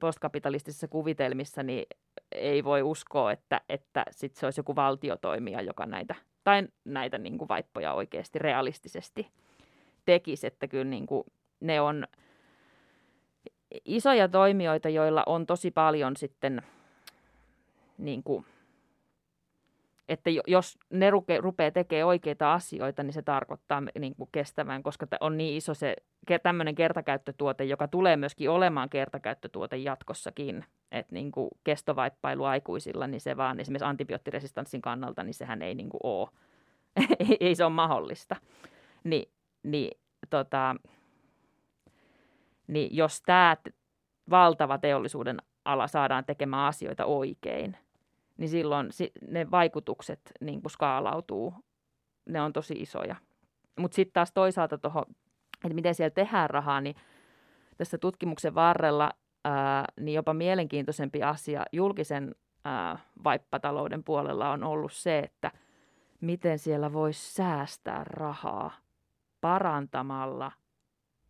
postkapitalistisissa 0.00 0.88
kuvitelmissa 0.88 1.62
niin 1.62 1.86
ei 2.32 2.64
voi 2.64 2.82
uskoa, 2.82 3.32
että, 3.32 3.60
että 3.68 4.04
sit 4.10 4.34
se 4.34 4.46
olisi 4.46 4.60
joku 4.60 4.76
valtiotoimija, 4.76 5.62
joka 5.62 5.86
näitä, 5.86 6.14
tai 6.44 6.68
näitä 6.84 7.18
niin 7.18 7.38
kuin 7.38 7.48
vaippoja 7.48 7.92
oikeasti 7.92 8.38
realistisesti 8.38 9.28
tekisi. 10.04 10.46
Että 10.46 10.68
kyllä 10.68 10.84
niin 10.84 11.06
kuin 11.06 11.24
ne 11.60 11.80
on 11.80 12.06
isoja 13.84 14.28
toimijoita, 14.28 14.88
joilla 14.88 15.22
on 15.26 15.46
tosi 15.46 15.70
paljon 15.70 16.16
sitten 16.16 16.62
niin 17.98 18.22
kuin– 18.22 18.46
että 20.08 20.30
jos 20.46 20.78
ne 20.90 21.10
ruke, 21.10 21.40
rupeaa 21.40 21.70
tekemään 21.70 22.06
oikeita 22.06 22.54
asioita, 22.54 23.02
niin 23.02 23.12
se 23.12 23.22
tarkoittaa 23.22 23.82
niin 23.98 24.14
kuin 24.16 24.28
kestävän, 24.32 24.82
koska 24.82 25.06
on 25.20 25.36
niin 25.36 25.56
iso 25.56 25.74
se 25.74 25.96
tämmöinen 26.42 26.74
kertakäyttötuote, 26.74 27.64
joka 27.64 27.88
tulee 27.88 28.16
myöskin 28.16 28.50
olemaan 28.50 28.88
kertakäyttötuote 28.88 29.76
jatkossakin. 29.76 30.64
Että 30.92 31.14
niin 31.14 31.32
kuin 31.32 31.48
kestovaippailu 31.64 32.44
aikuisilla, 32.44 33.06
niin 33.06 33.20
se 33.20 33.36
vaan 33.36 33.60
esimerkiksi 33.60 33.84
antibioottiresistanssin 33.84 34.82
kannalta, 34.82 35.22
niin 35.22 35.34
sehän 35.34 35.62
ei 35.62 35.74
niin 35.74 35.88
kuin 35.88 36.00
ole. 36.02 36.28
ei, 37.20 37.36
ei 37.40 37.54
se 37.54 37.64
ole 37.64 37.72
mahdollista. 37.72 38.36
Ni, 39.04 39.30
niin, 39.62 40.00
tota, 40.30 40.76
niin 42.66 42.96
jos 42.96 43.22
tämä 43.22 43.56
valtava 44.30 44.78
teollisuuden 44.78 45.38
ala 45.64 45.88
saadaan 45.88 46.24
tekemään 46.24 46.66
asioita 46.66 47.04
oikein– 47.04 47.76
niin 48.38 48.48
silloin 48.48 48.88
ne 49.28 49.50
vaikutukset 49.50 50.20
niin 50.40 50.62
kuin 50.62 50.70
skaalautuu. 50.70 51.54
Ne 52.26 52.42
on 52.42 52.52
tosi 52.52 52.74
isoja. 52.74 53.16
Mutta 53.78 53.94
sitten 53.94 54.12
taas 54.12 54.32
toisaalta 54.32 54.78
tuohon, 54.78 55.04
että 55.64 55.74
miten 55.74 55.94
siellä 55.94 56.10
tehdään 56.10 56.50
rahaa, 56.50 56.80
niin 56.80 56.96
tässä 57.76 57.98
tutkimuksen 57.98 58.54
varrella 58.54 59.10
ää, 59.44 59.84
niin 60.00 60.14
jopa 60.14 60.34
mielenkiintoisempi 60.34 61.22
asia 61.22 61.64
julkisen 61.72 62.34
ää, 62.64 62.98
vaippatalouden 63.24 64.04
puolella 64.04 64.50
on 64.50 64.64
ollut 64.64 64.92
se, 64.92 65.18
että 65.18 65.52
miten 66.20 66.58
siellä 66.58 66.92
voisi 66.92 67.34
säästää 67.34 68.04
rahaa 68.04 68.72
parantamalla 69.40 70.52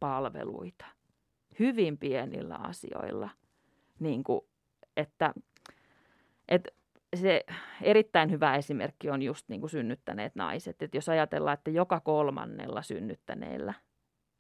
palveluita 0.01 0.87
hyvin 1.59 1.99
pienillä 1.99 2.55
asioilla. 2.55 3.31
Niin 4.01 4.25
kuin, 4.25 4.41
että, 4.97 5.35
että 6.49 6.71
se 7.17 7.45
erittäin 7.83 8.31
hyvä 8.31 8.57
esimerkki 8.57 9.11
on 9.11 9.23
just 9.23 9.49
niin 9.49 9.61
kuin 9.61 9.71
synnyttäneet 9.71 10.35
naiset. 10.35 10.83
Että 10.83 10.97
jos 10.97 11.09
ajatellaan, 11.09 11.55
että 11.55 11.71
joka 11.71 12.01
kolmannella 12.01 12.83
synnyttäneellä 12.83 13.75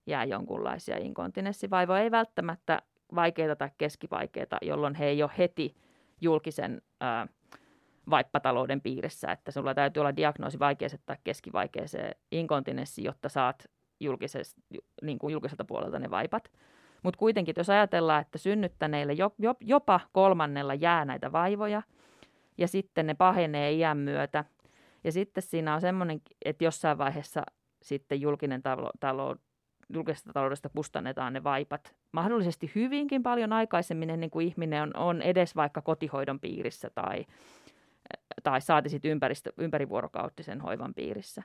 jää 0.06 0.24
jonkunlaisia 0.24 0.96
inkontinenssivaivoja, 0.96 2.02
ei 2.02 2.10
välttämättä 2.10 2.82
vaikeita 3.14 3.56
tai 3.56 3.70
keskivaikeita, 3.78 4.58
jolloin 4.62 4.94
he 4.94 5.06
ei 5.06 5.22
ole 5.22 5.30
heti 5.38 5.76
julkisen 6.20 6.82
ää, 7.00 7.26
vaippatalouden 8.10 8.80
piirissä, 8.80 9.32
että 9.32 9.50
sulla 9.50 9.74
täytyy 9.74 10.00
olla 10.00 10.16
diagnoosi 10.16 10.58
vaikeeseen 10.58 11.02
tai 11.06 11.16
keskivaikeeseen 11.24 12.14
inkontinenssi, 12.32 13.04
jotta 13.04 13.28
saat 13.28 13.70
niin 15.02 15.18
kuin 15.18 15.32
julkiselta 15.32 15.64
puolelta 15.64 15.98
ne 15.98 16.10
vaipat. 16.10 16.50
Mutta 17.02 17.18
kuitenkin, 17.18 17.54
jos 17.56 17.70
ajatellaan, 17.70 18.20
että 18.20 18.38
synnyttäneille 18.38 19.12
jopa 19.60 20.00
kolmannella 20.12 20.74
jää 20.74 21.04
näitä 21.04 21.32
vaivoja– 21.32 21.82
ja 22.58 22.68
sitten 22.68 23.06
ne 23.06 23.14
pahenee 23.14 23.72
iän 23.72 23.98
myötä. 23.98 24.44
Ja 25.04 25.12
sitten 25.12 25.42
siinä 25.42 25.74
on 25.74 25.80
semmoinen, 25.80 26.20
että 26.44 26.64
jossain 26.64 26.98
vaiheessa 26.98 27.42
sitten 27.82 28.20
julkinen 28.20 28.62
talo, 28.62 28.90
talo, 29.00 29.36
julkisesta 29.94 30.32
taloudesta 30.32 30.68
kustannetaan 30.68 31.32
ne 31.32 31.44
vaipat 31.44 31.96
mahdollisesti 32.12 32.72
hyvinkin 32.74 33.22
paljon 33.22 33.52
aikaisemmin 33.52 34.10
ennen 34.10 34.30
kuin 34.30 34.46
ihminen 34.46 34.82
on, 34.82 34.96
on 34.96 35.22
edes 35.22 35.56
vaikka 35.56 35.82
kotihoidon 35.82 36.40
piirissä 36.40 36.90
tai, 36.94 37.26
tai 38.42 38.60
saati 38.60 38.88
sitten 38.88 39.20
ympärivuorokauttisen 39.58 40.60
hoivan 40.60 40.94
piirissä. 40.94 41.42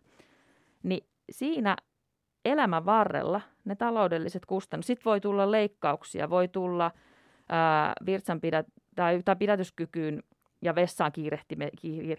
Niin 0.84 1.06
siinä 1.32 1.76
elämän 2.46 2.86
varrella 2.86 3.42
ne 3.66 3.76
taloudelliset 3.76 4.46
kustannukset, 4.46 4.88
sitten 4.88 5.06
voi 5.06 5.22
tulla 5.22 5.52
leikkauksia, 5.52 6.30
voi 6.30 6.48
tulla 6.48 6.92
ää, 7.50 7.94
virtsanpidät, 8.06 8.66
tai, 8.96 9.22
tai 9.26 9.36
pidätyskykyyn 9.36 10.24
ja 10.64 10.76
vessaan 10.76 11.12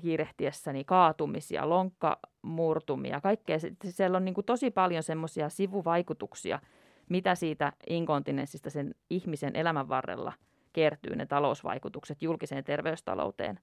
kiirehtiessäni 0.02 0.84
kaatumisia, 0.84 1.68
lonkkamurtumia, 1.68 3.20
kaikkea. 3.20 3.58
Siellä 3.84 4.16
on 4.16 4.24
niin 4.24 4.34
kuin 4.34 4.44
tosi 4.44 4.70
paljon 4.70 5.02
semmoisia 5.02 5.48
sivuvaikutuksia, 5.48 6.60
mitä 7.08 7.34
siitä 7.34 7.72
inkontinenssista 7.88 8.70
sen 8.70 8.94
ihmisen 9.10 9.56
elämän 9.56 9.88
varrella 9.88 10.32
kertyy, 10.72 11.16
ne 11.16 11.26
talousvaikutukset 11.26 12.22
julkiseen 12.22 12.64
terveystalouteen. 12.64 13.60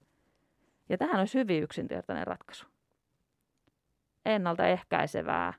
Ja 0.89 0.97
tähän 0.97 1.19
olisi 1.19 1.39
hyvin 1.39 1.63
yksinkertainen 1.63 2.27
ratkaisu. 2.27 2.65
Ennaltaehkäisevää 4.25 5.53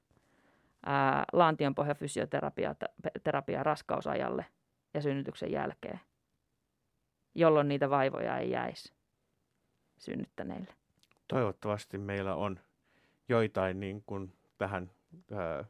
ää, 0.86 1.24
laantionpohjafysioterapia 1.32 3.62
raskausajalle 3.62 4.46
ja 4.94 5.00
synnytyksen 5.00 5.52
jälkeen, 5.52 6.00
jolloin 7.34 7.68
niitä 7.68 7.90
vaivoja 7.90 8.38
ei 8.38 8.50
jäisi 8.50 9.01
synnyttäneille. 10.02 10.74
Toivottavasti 11.28 11.98
meillä 11.98 12.34
on 12.34 12.60
joitain 13.28 13.80
niin 13.80 14.02
kuin 14.06 14.32
tähän 14.58 14.90
ää, 15.32 15.64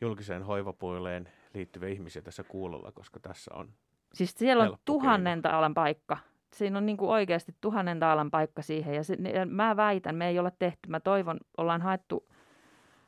julkiseen 0.00 0.42
hoivapuoleen 0.42 1.28
liittyviä 1.54 1.88
ihmisiä 1.88 2.22
tässä 2.22 2.42
kuulolla, 2.42 2.92
koska 2.92 3.20
tässä 3.20 3.54
on 3.54 3.68
Siis 4.14 4.34
siellä 4.38 4.64
on 4.64 4.78
tuhannen 4.84 5.42
taalan 5.42 5.74
paikka. 5.74 6.16
Siinä 6.54 6.78
on 6.78 6.86
niin 6.86 6.96
kuin 6.96 7.10
oikeasti 7.10 7.54
tuhannen 7.60 8.00
taalan 8.00 8.30
paikka 8.30 8.62
siihen. 8.62 8.94
Ja, 8.94 9.04
se, 9.04 9.14
ja 9.34 9.46
mä 9.46 9.76
väitän, 9.76 10.14
me 10.14 10.28
ei 10.28 10.38
ole 10.38 10.52
tehty, 10.58 10.88
mä 10.88 11.00
toivon, 11.00 11.40
ollaan 11.56 11.82
haettu 11.82 12.28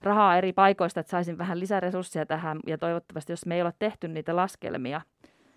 rahaa 0.02 0.36
eri 0.36 0.52
paikoista, 0.52 1.00
että 1.00 1.10
saisin 1.10 1.38
vähän 1.38 1.60
lisäresursseja 1.60 2.26
tähän. 2.26 2.60
Ja 2.66 2.78
toivottavasti, 2.78 3.32
jos 3.32 3.46
me 3.46 3.54
ei 3.54 3.62
ole 3.62 3.72
tehty 3.78 4.08
niitä 4.08 4.36
laskelmia. 4.36 5.00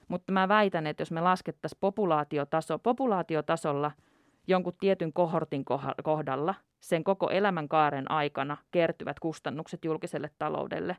Mutta 0.07 0.31
mä 0.31 0.47
väitän, 0.47 0.87
että 0.87 1.01
jos 1.01 1.11
me 1.11 1.21
laskettaisiin 1.21 1.79
populaatiotaso, 1.79 2.79
populaatiotasolla– 2.79 3.91
jonkun 4.47 4.73
tietyn 4.79 5.13
kohortin 5.13 5.65
kohdalla 6.03 6.55
sen 6.79 7.03
koko 7.03 7.29
elämänkaaren 7.29 8.11
aikana 8.11 8.57
kertyvät 8.71 9.19
kustannukset 9.19 9.85
julkiselle 9.85 10.29
taloudelle. 10.39 10.97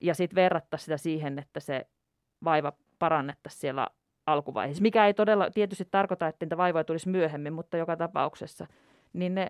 Ja 0.00 0.14
sitten 0.14 0.34
verrattaisiin 0.34 0.84
sitä 0.84 0.96
siihen, 0.96 1.38
että 1.38 1.60
se 1.60 1.86
vaiva 2.44 2.72
parannettaisiin 2.98 3.60
siellä 3.60 3.86
alkuvaiheessa, 4.26 4.82
mikä 4.82 5.06
ei 5.06 5.14
todella 5.14 5.50
tietysti 5.50 5.88
tarkoita, 5.90 6.28
että 6.28 6.46
niitä 6.46 6.56
vaivoja 6.56 6.84
tulisi 6.84 7.08
myöhemmin, 7.08 7.52
mutta 7.52 7.76
joka 7.76 7.96
tapauksessa, 7.96 8.66
niin 9.12 9.34
ne, 9.34 9.48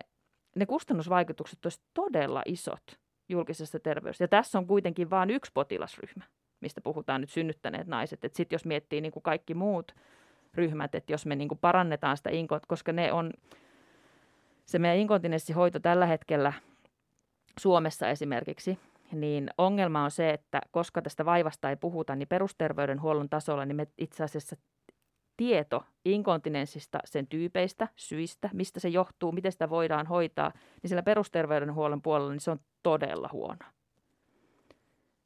ne 0.55 0.65
kustannusvaikutukset 0.65 1.65
olisivat 1.65 1.87
todella 1.93 2.41
isot 2.45 2.99
julkisessa 3.29 3.79
terveydessä. 3.79 4.23
Ja 4.23 4.27
tässä 4.27 4.57
on 4.57 4.67
kuitenkin 4.67 5.09
vain 5.09 5.29
yksi 5.29 5.51
potilasryhmä, 5.53 6.23
mistä 6.59 6.81
puhutaan 6.81 7.21
nyt 7.21 7.29
synnyttäneet 7.29 7.87
naiset. 7.87 8.19
Sitten 8.33 8.55
jos 8.55 8.65
miettii 8.65 9.01
niin 9.01 9.11
kuin 9.11 9.23
kaikki 9.23 9.53
muut 9.53 9.95
ryhmät, 10.53 10.95
että 10.95 11.13
jos 11.13 11.25
me 11.25 11.35
niin 11.35 11.47
kuin 11.47 11.59
parannetaan 11.59 12.17
sitä 12.17 12.29
inkot, 12.29 12.65
koska 12.65 12.91
ne 12.91 13.13
on, 13.13 13.33
se 14.65 14.79
meidän 14.79 14.97
inkontinenssihoito 14.97 15.79
tällä 15.79 16.05
hetkellä 16.05 16.53
Suomessa 17.59 18.09
esimerkiksi, 18.09 18.79
niin 19.11 19.49
ongelma 19.57 20.03
on 20.03 20.11
se, 20.11 20.29
että 20.29 20.61
koska 20.71 21.01
tästä 21.01 21.25
vaivasta 21.25 21.69
ei 21.69 21.75
puhuta, 21.75 22.15
niin 22.15 22.27
perusterveydenhuollon 22.27 23.29
tasolla, 23.29 23.65
niin 23.65 23.75
me 23.75 23.87
itse 23.97 24.23
asiassa 24.23 24.55
tieto 25.37 25.83
inkontinenssista, 26.05 26.99
sen 27.05 27.27
tyypeistä, 27.27 27.87
syistä, 27.95 28.49
mistä 28.53 28.79
se 28.79 28.89
johtuu, 28.89 29.31
miten 29.31 29.51
sitä 29.51 29.69
voidaan 29.69 30.07
hoitaa, 30.07 30.51
niin 30.83 30.89
sillä 30.89 31.03
perusterveydenhuollon 31.03 32.01
puolella 32.01 32.31
niin 32.31 32.39
se 32.39 32.51
on 32.51 32.59
todella 32.83 33.29
huono. 33.31 33.65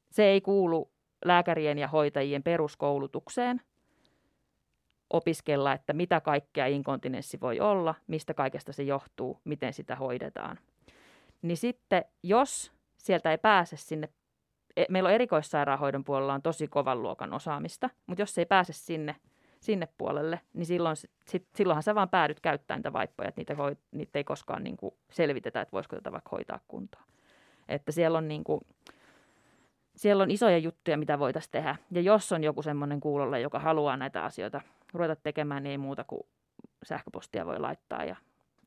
Se 0.10 0.24
ei 0.24 0.42
kuulu 0.42 0.92
lääkärien 1.26 1.78
ja 1.78 1.88
hoitajien 1.88 2.44
peruskoulutukseen– 2.44 3.62
opiskella, 5.10 5.74
että 5.74 5.94
mitä 5.94 6.22
kaikkea 6.22 6.66
inkontinenssi 6.66 7.42
voi 7.42 7.60
olla, 7.60 7.96
mistä 8.08 8.34
kaikesta 8.34 8.74
se 8.74 8.84
johtuu, 8.84 9.40
miten 9.44 9.74
sitä 9.74 9.96
hoidetaan. 9.96 10.60
Niin 11.42 11.58
sitten, 11.58 12.06
jos 12.24 12.72
sieltä 12.98 13.32
ei 13.32 13.38
pääse 13.38 13.78
sinne, 13.78 14.10
e, 14.78 14.86
meillä 14.90 15.08
on 15.08 15.14
erikoissairaanhoidon 15.14 16.04
puolella 16.04 16.34
on 16.34 16.42
tosi 16.42 16.68
kovan 16.68 17.02
luokan 17.02 17.34
osaamista, 17.34 17.90
mutta 18.08 18.22
jos 18.22 18.34
se 18.34 18.42
ei 18.42 18.46
pääse 18.46 18.74
sinne, 18.74 19.16
sinne 19.60 19.88
puolelle, 19.98 20.42
niin 20.54 20.66
silloin, 20.66 20.96
sit, 21.28 21.48
silloinhan 21.56 21.84
sä 21.84 21.96
vaan 21.96 22.10
päädyt 22.10 22.40
käyttämään 22.40 22.80
niitä 22.80 22.94
vaippoja, 22.94 23.30
että 23.30 23.42
niitä, 23.42 23.58
voi, 23.58 23.78
niitä 23.92 24.20
ei 24.20 24.24
koskaan 24.24 24.64
niin 24.64 24.78
kuin 24.78 24.94
selvitetä, 25.12 25.62
että 25.62 25.72
voisiko 25.72 25.96
tätä 25.96 26.12
vaikka 26.12 26.30
hoitaa 26.32 26.60
kuntoon. 26.68 27.06
Että 27.68 27.92
siellä 27.92 28.18
on, 28.18 28.28
niin 28.28 28.44
kuin, 28.44 28.62
siellä 29.96 30.24
on 30.24 30.32
isoja 30.32 30.58
juttuja, 30.58 30.98
mitä 30.98 31.20
voitaisiin 31.20 31.52
tehdä. 31.52 31.76
Ja 31.92 32.02
jos 32.02 32.32
on 32.32 32.44
joku 32.44 32.62
semmoinen 32.62 33.00
kuulolle, 33.00 33.40
joka 33.40 33.60
haluaa 33.60 33.98
näitä 33.98 34.24
asioita 34.24 34.62
ruveta 34.94 35.16
tekemään, 35.16 35.64
niin 35.64 35.72
ei 35.72 35.78
muuta 35.78 36.04
kuin 36.04 36.22
sähköpostia 36.84 37.46
voi 37.46 37.60
laittaa 37.60 38.04
ja 38.04 38.16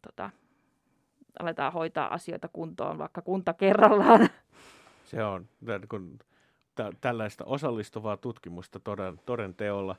tota, 0.02 0.30
aletaan 1.38 1.72
hoitaa 1.72 2.14
asioita 2.14 2.48
kuntoon, 2.52 2.98
vaikka 2.98 3.22
kunta 3.22 3.54
kerrallaan. 3.54 4.28
Se 5.04 5.24
on 5.24 5.48
kun 5.88 6.18
tä- 6.74 6.92
tällaista 7.00 7.44
osallistuvaa 7.44 8.16
tutkimusta 8.16 8.80
toden, 8.80 9.20
toden 9.26 9.54
teolla. 9.54 9.96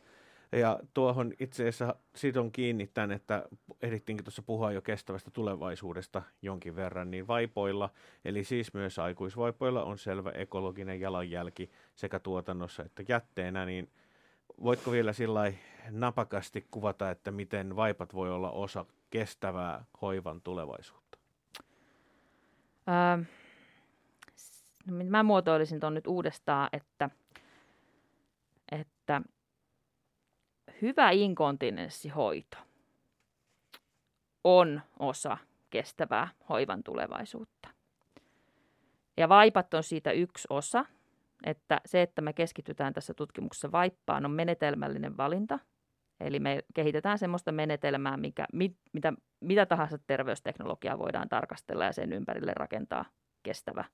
Ja 0.51 0.79
tuohon 0.93 1.33
itse 1.39 1.67
asiassa 1.67 1.95
on 2.39 2.51
kiinni 2.51 2.87
tämän, 2.87 3.11
että 3.11 3.45
ehdittiinkin 3.81 4.23
tuossa 4.23 4.41
puhua 4.41 4.71
jo 4.71 4.81
kestävästä 4.81 5.31
tulevaisuudesta 5.31 6.21
jonkin 6.41 6.75
verran, 6.75 7.11
niin 7.11 7.27
vaipoilla, 7.27 7.89
eli 8.25 8.43
siis 8.43 8.73
myös 8.73 8.99
aikuisvaipoilla 8.99 9.83
on 9.83 9.97
selvä 9.97 10.31
ekologinen 10.31 10.99
jalanjälki 10.99 11.71
sekä 11.95 12.19
tuotannossa 12.19 12.83
että 12.83 13.03
jätteenä, 13.07 13.65
niin 13.65 13.89
voitko 14.63 14.91
vielä 14.91 15.13
sillä 15.13 15.53
napakasti 15.89 16.67
kuvata, 16.71 17.11
että 17.11 17.31
miten 17.31 17.75
vaipat 17.75 18.13
voi 18.13 18.31
olla 18.31 18.51
osa 18.51 18.85
kestävää 19.09 19.85
hoivan 20.01 20.41
tulevaisuutta? 20.41 21.17
Öö, 22.87 23.25
mä 25.09 25.23
muotoilisin 25.23 25.79
tuon 25.79 25.93
nyt 25.93 26.07
uudestaan, 26.07 26.69
että, 26.73 27.09
että 28.71 29.21
hyvä 30.81 31.09
inkontinenssihoito 31.09 32.57
on 34.43 34.81
osa 34.99 35.37
kestävää 35.69 36.27
hoivan 36.49 36.83
tulevaisuutta. 36.83 37.69
Ja 39.17 39.29
vaipat 39.29 39.73
on 39.73 39.83
siitä 39.83 40.11
yksi 40.11 40.47
osa– 40.49 40.85
että 41.43 41.81
se, 41.85 42.01
että 42.01 42.21
me 42.21 42.33
keskitytään 42.33 42.93
tässä 42.93 43.13
tutkimuksessa 43.13 43.71
vaippaan, 43.71 44.25
on 44.25 44.31
menetelmällinen 44.31 45.17
valinta. 45.17 45.59
Eli 46.19 46.39
me 46.39 46.63
kehitetään 46.73 47.19
sellaista 47.19 47.51
menetelmää, 47.51 48.17
mikä, 48.17 48.45
mit, 48.53 48.77
mitä, 48.93 49.13
mitä 49.39 49.65
tahansa 49.65 49.97
terveysteknologiaa 50.07 50.99
voidaan 50.99 51.29
tarkastella 51.29 51.85
ja 51.85 51.93
sen 51.93 52.13
ympärille 52.13 52.53
rakentaa 52.55 53.05
kestävä 53.43 53.85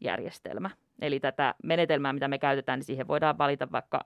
järjestelmä. 0.00 0.70
Eli 1.00 1.20
tätä 1.20 1.54
menetelmää, 1.62 2.12
mitä 2.12 2.28
me 2.28 2.38
käytetään, 2.38 2.78
niin 2.78 2.86
siihen 2.86 3.08
voidaan 3.08 3.38
valita 3.38 3.68
vaikka, 3.72 4.04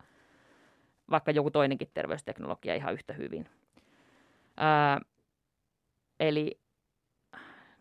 vaikka 1.11 1.31
joku 1.31 1.51
toinenkin 1.51 1.91
terveysteknologia 1.95 2.75
ihan 2.75 2.93
yhtä 2.93 3.13
hyvin. 3.13 3.49
Ää, 4.57 5.01
eli 6.21 6.61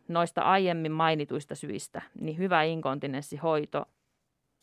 noista 0.08 0.42
aiemmin 0.42 0.92
mainituista 0.92 1.56
syistä, 1.56 2.02
niin 2.22 2.38
hyvä 2.38 2.64
inkontinenssihoito 2.64 3.86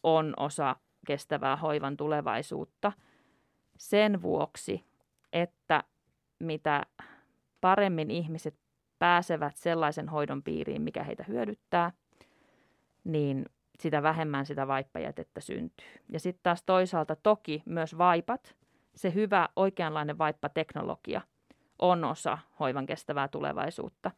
on 0.02 0.34
osa 0.36 0.76
kestävää 1.06 1.56
hoivan 1.56 1.96
tulevaisuutta 1.96 2.92
sen 3.78 4.22
vuoksi, 4.22 4.84
että 5.32 5.84
mitä 6.38 6.82
paremmin 7.60 8.10
ihmiset 8.10 8.54
pääsevät 8.98 9.56
sellaisen 9.56 10.08
hoidon 10.08 10.42
piiriin, 10.42 10.82
mikä 10.82 11.04
heitä 11.04 11.24
hyödyttää, 11.28 11.92
niin 13.04 13.46
sitä 13.80 14.02
vähemmän 14.02 14.46
sitä 14.46 14.66
vaippajätettä 14.66 15.40
syntyy. 15.40 15.86
Ja 16.08 16.20
sitten 16.20 16.42
taas 16.42 16.62
toisaalta 16.66 17.16
toki 17.16 17.62
myös 17.66 17.98
vaipat, 17.98 18.56
se 18.94 19.14
hyvä 19.14 19.48
oikeanlainen 19.56 20.18
vaippateknologia 20.18 21.20
on 21.78 22.04
osa 22.04 22.38
hoivan 22.60 22.86
kestävää 22.86 23.28
tulevaisuutta. 23.28 24.10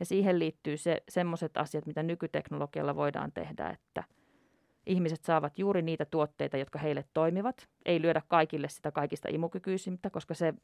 Ja 0.00 0.06
siihen 0.06 0.38
liittyy 0.38 0.76
se, 0.76 1.02
semmoiset 1.08 1.56
asiat, 1.56 1.86
mitä 1.86 2.02
nykyteknologialla 2.02 2.96
voidaan 2.96 3.32
tehdä, 3.32 3.70
että– 3.70 4.04
ihmiset 4.86 5.24
saavat 5.24 5.58
juuri 5.58 5.82
niitä 5.82 6.04
tuotteita, 6.04 6.56
jotka 6.56 6.78
heille 6.78 7.04
toimivat. 7.14 7.68
Ei 7.84 8.02
lyödä 8.02 8.22
kaikille 8.28 8.68
sitä 8.68 8.92
kaikista 8.92 9.28
imukykyisintä, 9.30 10.10
koska 10.10 10.34
se, 10.34 10.54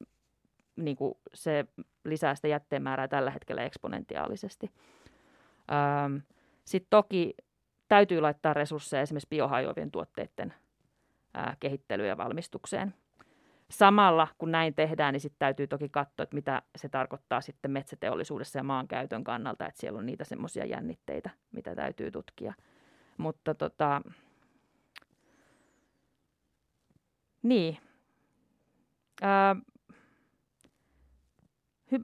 niin 0.76 0.96
kuin, 0.96 1.14
se 1.34 1.64
lisää 2.04 2.34
sitä 2.34 2.48
jätteen 2.48 2.82
määrää 2.82 3.08
tällä 3.08 3.30
hetkellä 3.30 3.62
eksponentiaalisesti. 3.62 4.70
Ähm, 5.72 6.16
Sitten 6.64 6.90
toki 6.90 7.34
täytyy 7.90 8.20
laittaa 8.20 8.54
resursseja 8.54 9.02
esimerkiksi 9.02 9.28
biohajoavien 9.30 9.90
tuotteiden 9.90 10.54
kehittelyyn 11.60 12.08
ja 12.08 12.16
valmistukseen. 12.16 12.94
Samalla 13.70 14.28
kun 14.38 14.50
näin 14.50 14.74
tehdään, 14.74 15.12
niin 15.12 15.20
sitten 15.20 15.38
täytyy 15.38 15.66
toki 15.66 15.88
katsoa, 15.88 16.22
että 16.22 16.34
mitä 16.34 16.62
se 16.76 16.88
tarkoittaa 16.88 17.40
sitten 17.40 17.70
metsäteollisuudessa 17.70 18.58
ja 18.58 18.62
maankäytön 18.62 19.24
kannalta, 19.24 19.66
että 19.66 19.80
siellä 19.80 19.98
on 19.98 20.06
niitä 20.06 20.24
semmoisia 20.24 20.64
jännitteitä, 20.64 21.30
mitä 21.52 21.74
täytyy 21.74 22.10
tutkia. 22.10 22.54
Mutta 23.16 23.54
tota, 23.54 24.02
niin, 27.42 27.78
ää, 29.22 29.56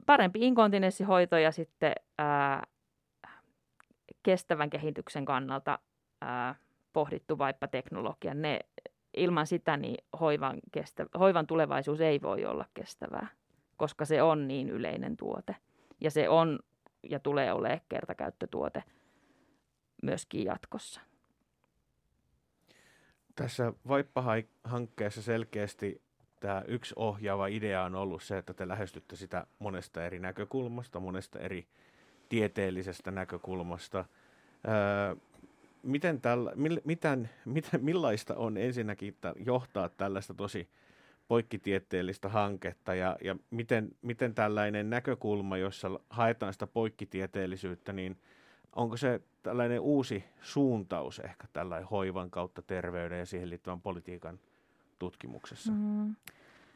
parempi 0.05 0.39
inkontinenssihoito 0.41 1.37
ja 1.37 1.51
sitten 1.51 1.93
ää, 2.17 2.63
kestävän 4.27 4.69
kehityksen 4.69 5.25
kannalta 5.25 5.79
ää, 6.21 6.55
pohdittu 6.93 7.37
vaippateknologia, 7.37 8.33
ne 8.33 8.59
ilman 9.17 9.47
sitä 9.47 9.77
niin 9.77 10.05
hoivan, 10.19 10.57
kestä, 10.71 11.05
hoivan 11.19 11.47
tulevaisuus 11.47 12.01
ei 12.01 12.21
voi 12.21 12.45
olla 12.45 12.65
kestävää, 12.73 13.27
koska 13.77 14.05
se 14.05 14.21
on 14.21 14.47
niin 14.47 14.69
yleinen 14.69 15.17
tuote. 15.17 15.55
Ja 16.01 16.11
se 16.11 16.29
on 16.29 16.59
ja 17.03 17.19
tulee 17.19 17.53
olemaan 17.53 17.81
kertakäyttötuote 17.89 18.83
myöskin 20.03 20.45
jatkossa. 20.45 21.01
Tässä 23.35 23.73
Vaippa-hankkeessa 23.87 25.21
selkeästi 25.21 26.01
tämä 26.39 26.63
yksi 26.67 26.93
ohjaava 26.97 27.47
idea 27.47 27.83
on 27.83 27.95
ollut 27.95 28.23
se, 28.23 28.37
että 28.37 28.53
te 28.53 28.67
lähestytte 28.67 29.15
sitä 29.15 29.47
monesta 29.59 30.05
eri 30.05 30.19
näkökulmasta, 30.19 30.99
monesta 30.99 31.39
eri 31.39 31.67
tieteellisestä 32.29 33.11
näkökulmasta. 33.11 34.05
Öö, 34.67 35.15
miten 35.83 36.21
tällä, 36.21 36.51
mil, 36.55 36.81
mitän, 36.83 37.29
mitä, 37.45 37.77
millaista 37.77 38.35
on 38.35 38.57
ensinnäkin 38.57 39.15
johtaa 39.45 39.89
tällaista 39.89 40.33
tosi 40.33 40.69
poikkitieteellistä 41.27 42.29
hanketta 42.29 42.95
ja, 42.95 43.17
ja 43.23 43.35
miten, 43.51 43.89
miten 44.01 44.35
tällainen 44.35 44.89
näkökulma, 44.89 45.57
jossa 45.57 45.99
haetaan 46.09 46.53
sitä 46.53 46.67
poikkitieteellisyyttä, 46.67 47.93
niin 47.93 48.17
onko 48.75 48.97
se 48.97 49.21
tällainen 49.43 49.79
uusi 49.79 50.23
suuntaus 50.41 51.19
ehkä 51.19 51.47
tällainen 51.53 51.89
hoivan 51.89 52.29
kautta 52.29 52.61
terveyden 52.61 53.19
ja 53.19 53.25
siihen 53.25 53.49
liittyvän 53.49 53.81
politiikan 53.81 54.39
tutkimuksessa? 54.99 55.71
Mm. 55.71 56.15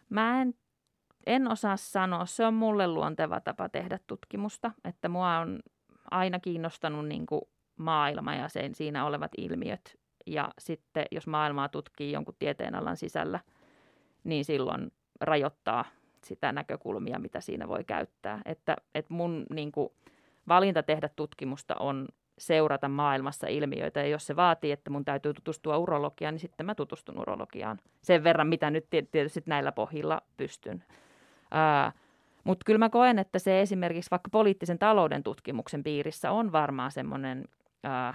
Mä 0.09 0.41
en, 0.41 0.53
en 1.25 1.51
osaa 1.51 1.77
sanoa. 1.77 2.25
Se 2.25 2.45
on 2.45 2.53
mulle 2.53 2.87
luonteva 2.87 3.39
tapa 3.39 3.69
tehdä 3.69 3.99
tutkimusta, 4.07 4.71
että 4.83 5.09
mua 5.09 5.37
on 5.37 5.59
aina 6.11 6.39
kiinnostanut 6.39 7.07
niin 7.07 7.25
kuin 7.25 7.41
maailma 7.77 8.35
ja 8.35 8.49
sen 8.49 8.75
siinä 8.75 9.05
olevat 9.05 9.31
ilmiöt. 9.37 9.99
Ja 10.27 10.49
sitten 10.59 11.05
jos 11.11 11.27
maailmaa 11.27 11.69
tutkii 11.69 12.11
jonkun 12.11 12.35
tieteenalan 12.39 12.97
sisällä, 12.97 13.39
niin 14.23 14.45
silloin 14.45 14.91
rajoittaa 15.21 15.85
sitä 16.23 16.51
näkökulmia, 16.51 17.19
mitä 17.19 17.41
siinä 17.41 17.67
voi 17.67 17.83
käyttää. 17.83 18.41
Että, 18.45 18.75
että 18.95 19.13
mun 19.13 19.45
niin 19.49 19.71
kuin, 19.71 19.89
valinta 20.47 20.83
tehdä 20.83 21.09
tutkimusta 21.15 21.75
on 21.75 22.07
seurata 22.37 22.89
maailmassa 22.89 23.47
ilmiöitä. 23.47 23.99
Ja 23.99 24.07
jos 24.07 24.27
se 24.27 24.35
vaatii, 24.35 24.71
että 24.71 24.89
mun 24.89 25.05
täytyy 25.05 25.33
tutustua 25.33 25.77
urologiaan, 25.77 26.33
niin 26.33 26.39
sitten 26.39 26.65
mä 26.65 26.75
tutustun 26.75 27.19
urologiaan. 27.19 27.79
Sen 28.01 28.23
verran, 28.23 28.47
mitä 28.47 28.69
nyt 28.69 28.87
tietysti 28.89 29.43
näillä 29.45 29.71
pohjilla 29.71 30.21
pystyn. 30.37 30.83
Mutta 32.43 32.63
kyllä 32.65 32.77
mä 32.77 32.89
koen, 32.89 33.19
että 33.19 33.39
se 33.39 33.61
esimerkiksi 33.61 34.11
vaikka 34.11 34.29
poliittisen 34.29 34.79
talouden 34.79 35.23
tutkimuksen 35.23 35.83
piirissä 35.83 36.31
on 36.31 36.51
varmaan 36.51 36.91
semmoinen 36.91 37.45
ää, 37.83 38.13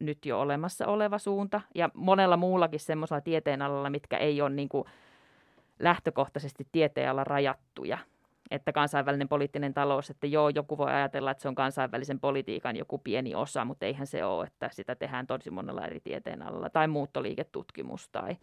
nyt 0.00 0.26
jo 0.26 0.40
olemassa 0.40 0.86
oleva 0.86 1.18
suunta. 1.18 1.60
Ja 1.74 1.90
monella 1.94 2.36
muullakin 2.36 2.80
semmoisella 2.80 3.20
tieteenalalla, 3.20 3.90
mitkä 3.90 4.16
ei 4.16 4.40
ole 4.40 4.50
niin 4.50 4.68
kuin 4.68 4.84
lähtökohtaisesti 5.78 6.66
tieteenala 6.72 7.24
rajattuja. 7.24 7.98
Että 8.50 8.72
kansainvälinen 8.72 9.28
poliittinen 9.28 9.74
talous, 9.74 10.10
että 10.10 10.26
joo, 10.26 10.48
joku 10.48 10.78
voi 10.78 10.90
ajatella, 10.90 11.30
että 11.30 11.42
se 11.42 11.48
on 11.48 11.54
kansainvälisen 11.54 12.20
politiikan 12.20 12.76
joku 12.76 12.98
pieni 12.98 13.34
osa, 13.34 13.64
mutta 13.64 13.86
eihän 13.86 14.06
se 14.06 14.24
ole, 14.24 14.46
että 14.46 14.68
sitä 14.72 14.94
tehdään 14.94 15.26
tosi 15.26 15.50
monella 15.50 15.86
eri 15.86 16.00
tieteenalalla. 16.00 16.70
Tai 16.70 16.88
muuttoliiketutkimus 16.88 18.08
tai, 18.08 18.36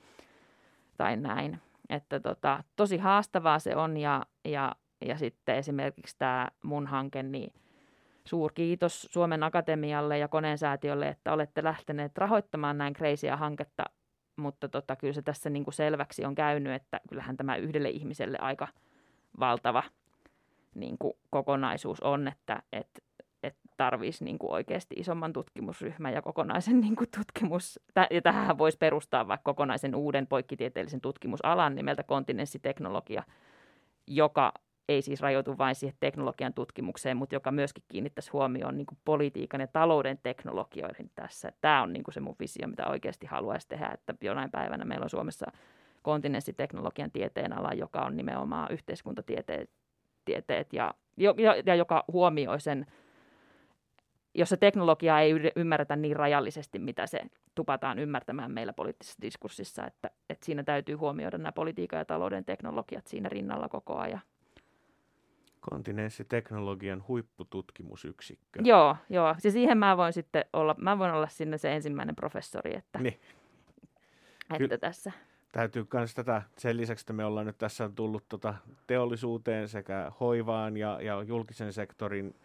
tai 0.98 1.18
näin. 1.18 1.60
Että 1.90 2.20
tota, 2.20 2.64
tosi 2.76 2.98
haastavaa 2.98 3.60
se 3.60 3.76
on 3.76 3.98
ja, 3.98 4.26
ja, 4.46 4.76
ja 5.06 5.18
sitten 5.18 5.56
esimerkiksi 5.56 6.16
tämä 6.20 6.48
mun 6.64 6.88
hanke, 6.88 7.24
niin 7.24 7.54
Suurkiitos 8.26 9.08
Suomen 9.12 9.44
Akatemialle 9.44 10.18
ja 10.18 10.28
Koneensäätiölle, 10.28 11.08
että 11.08 11.34
olette 11.34 11.64
lähteneet 11.64 12.18
rahoittamaan 12.18 12.78
näin 12.78 12.94
kreisiä 12.94 13.38
hanketta, 13.38 13.84
mutta 14.36 14.70
tota, 14.70 14.96
kyllä 14.96 15.14
se 15.14 15.22
tässä 15.22 15.50
niin 15.50 15.64
kuin 15.64 15.74
selväksi 15.74 16.26
on 16.26 16.36
käynyt, 16.36 16.74
että 16.74 17.00
kyllähän 17.10 17.38
tämä 17.38 17.56
yhdelle 17.56 17.90
ihmiselle 17.90 18.38
aika 18.42 18.68
valtava 19.40 19.84
niin 20.76 20.98
kuin 20.98 21.14
kokonaisuus 21.30 22.00
on, 22.00 22.28
että 22.28 22.64
et, 22.72 22.88
et 22.96 23.04
tarvitsisi 23.82 24.24
niin 24.24 24.40
kuin 24.40 24.52
oikeasti 24.52 24.96
isomman 24.98 25.34
tutkimusryhmän 25.34 26.14
ja 26.14 26.22
kokonaisen 26.22 26.82
niin 26.86 26.96
kuin 26.96 27.10
tutkimus, 27.18 27.80
ja 28.12 28.22
tähän 28.22 28.58
voisi 28.58 28.78
perustaa 28.78 29.28
vaikka 29.28 29.44
kokonaisen 29.44 29.96
uuden 29.96 30.28
poikkitieteellisen 30.28 31.02
tutkimusalan 31.02 31.76
nimeltä 31.76 32.04
kontinenssiteknologia, 32.04 33.24
joka 34.08 34.54
ei 34.90 35.02
siis 35.02 35.22
rajoitu 35.22 35.58
vain 35.58 35.76
siihen 35.76 35.98
teknologian 36.00 36.54
tutkimukseen, 36.54 37.18
mutta 37.18 37.36
joka 37.36 37.52
myöskin 37.52 37.84
kiinnittäisi 37.88 38.32
huomioon 38.32 38.78
niin 38.78 38.88
politiikan 39.06 39.62
ja 39.62 39.68
talouden 39.68 40.20
teknologioihin 40.24 41.12
tässä. 41.16 41.52
Tämä 41.62 41.82
on 41.82 41.94
niin 41.94 42.04
se 42.12 42.20
mun 42.20 42.36
visio, 42.40 42.68
mitä 42.68 42.88
oikeasti 42.88 43.26
haluaisi 43.26 43.68
tehdä, 43.68 43.90
että 43.94 44.14
jonain 44.22 44.52
päivänä 44.52 44.86
meillä 44.86 45.04
on 45.04 45.10
Suomessa 45.10 45.52
kontinenssiteknologian 46.02 47.12
tieteen 47.12 47.54
ala, 47.54 47.74
joka 47.74 48.02
on 48.02 48.18
nimenomaan 48.18 48.72
yhteiskuntatieteet 48.72 49.70
tieteet 50.26 50.74
ja, 50.74 50.94
ja, 51.18 51.34
ja 51.66 51.76
joka 51.76 52.04
huomioi 52.12 52.60
sen, 52.60 52.86
jossa 54.34 54.58
teknologiaa 54.58 55.22
ei 55.22 55.34
ymmärretä 55.56 55.96
niin 55.96 56.16
rajallisesti, 56.16 56.80
mitä 56.80 57.08
se 57.08 57.22
tupataan 57.56 58.00
ymmärtämään 58.00 58.52
meillä 58.52 58.74
poliittisessa 58.74 59.22
diskurssissa, 59.22 59.86
että, 59.86 60.12
että 60.30 60.46
siinä 60.46 60.64
täytyy 60.64 60.96
huomioida 60.96 61.38
nämä 61.38 61.52
politiikan 61.52 62.00
ja 62.00 62.06
talouden 62.06 62.46
teknologiat 62.46 63.08
siinä 63.08 63.30
rinnalla 63.30 63.70
koko 63.70 63.98
ajan. 63.98 64.22
Kontinenssiteknologian 65.60 67.04
huippututkimusyksikkö. 67.08 68.60
Joo, 68.64 68.98
joo. 69.10 69.36
Ja 69.44 69.52
siihen 69.52 69.78
mä 69.78 69.98
voin 69.98 70.14
sitten 70.14 70.46
olla, 70.54 70.76
mä 70.78 71.00
voin 71.00 71.12
olla 71.12 71.28
sinne 71.28 71.58
se 71.58 71.76
ensimmäinen 71.76 72.16
professori, 72.16 72.76
että, 72.76 73.00
niin. 73.00 73.20
että 74.60 74.78
tässä. 74.78 75.12
Täytyy 75.52 75.88
myös 75.94 76.14
tätä, 76.14 76.42
sen 76.58 76.78
lisäksi, 76.78 77.04
että 77.04 77.14
me 77.14 77.26
ollaan 77.26 77.46
nyt 77.46 77.58
tässä 77.58 77.90
tullut 77.96 78.24
tota 78.30 78.54
teollisuuteen 78.88 79.68
sekä 79.68 80.12
hoivaan 80.20 80.78
ja, 80.78 81.02
ja 81.02 81.24
julkisen 81.24 81.74
sektorin 81.74 82.36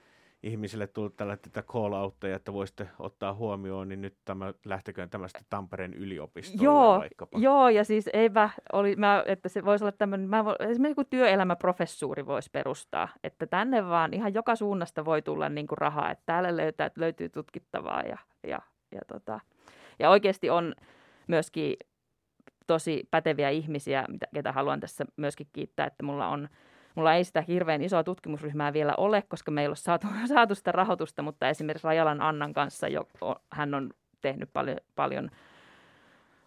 ihmisille 0.43 0.87
tullut 0.87 1.17
tällä 1.17 1.37
tätä 1.37 1.63
call 1.63 1.93
outteja, 1.93 2.37
että 2.37 2.53
voisitte 2.53 2.89
ottaa 2.99 3.35
huomioon, 3.35 3.89
niin 3.89 4.01
nyt 4.01 4.17
tämä 4.25 4.55
lähteköön 4.65 5.11
tämästä 5.11 5.39
Tampereen 5.51 5.95
yliopistolle 5.95 6.65
joo, 6.65 6.99
vaikkapa. 6.99 7.39
Joo, 7.39 7.69
ja 7.69 7.85
siis 7.85 8.11
eipä 8.13 8.51
oli, 8.73 8.97
mä, 8.97 9.25
että 9.27 9.49
se 9.49 9.65
voisi 9.65 9.85
olla 9.85 9.93
tämmöinen, 9.93 10.29
mä, 10.29 10.45
esimerkiksi 10.59 10.95
kun 10.95 11.07
työelämäprofessuuri 11.11 12.27
voisi 12.27 12.51
perustaa, 12.53 13.09
että 13.25 13.47
tänne 13.47 13.89
vaan 13.89 14.15
ihan 14.15 14.35
joka 14.35 14.57
suunnasta 14.57 15.05
voi 15.05 15.23
tulla 15.23 15.49
niin 15.49 15.67
kuin 15.67 15.79
rahaa, 15.79 16.11
että 16.11 16.23
täällä 16.27 16.57
löytää, 16.57 16.91
löytyy 16.97 17.29
tutkittavaa 17.29 18.03
ja, 18.03 18.19
ja, 18.47 18.59
ja, 18.93 19.01
tota, 19.07 19.41
ja 19.99 20.11
oikeasti 20.11 20.51
on 20.51 20.75
myöskin 21.27 21.77
tosi 22.67 23.09
päteviä 23.11 23.51
ihmisiä, 23.51 24.05
ketä 24.35 24.53
haluan 24.53 24.81
tässä 24.81 25.05
myöskin 25.17 25.47
kiittää, 25.53 25.87
että 25.87 26.03
mulla 26.03 26.29
on– 26.29 26.49
Mulla 26.97 27.15
ei 27.15 27.25
sitä 27.25 27.41
hirveän 27.41 27.83
isoa 27.83 28.05
tutkimusryhmää 28.05 28.73
vielä 28.73 28.95
ole, 28.97 29.23
koska 29.23 29.51
meillä 29.51 29.73
on 29.73 29.77
saatu, 29.77 30.07
saatu 30.35 30.55
sitä 30.55 30.73
rahoitusta, 30.73 31.23
mutta 31.23 31.49
esimerkiksi 31.49 31.87
Rajalan 31.87 32.21
Annan 32.21 32.53
kanssa, 32.53 32.89
jo, 32.89 33.09
hän 33.53 33.75
on 33.75 33.91
tehnyt 34.21 34.51
paljon, 34.53 34.79
paljon 34.95 35.31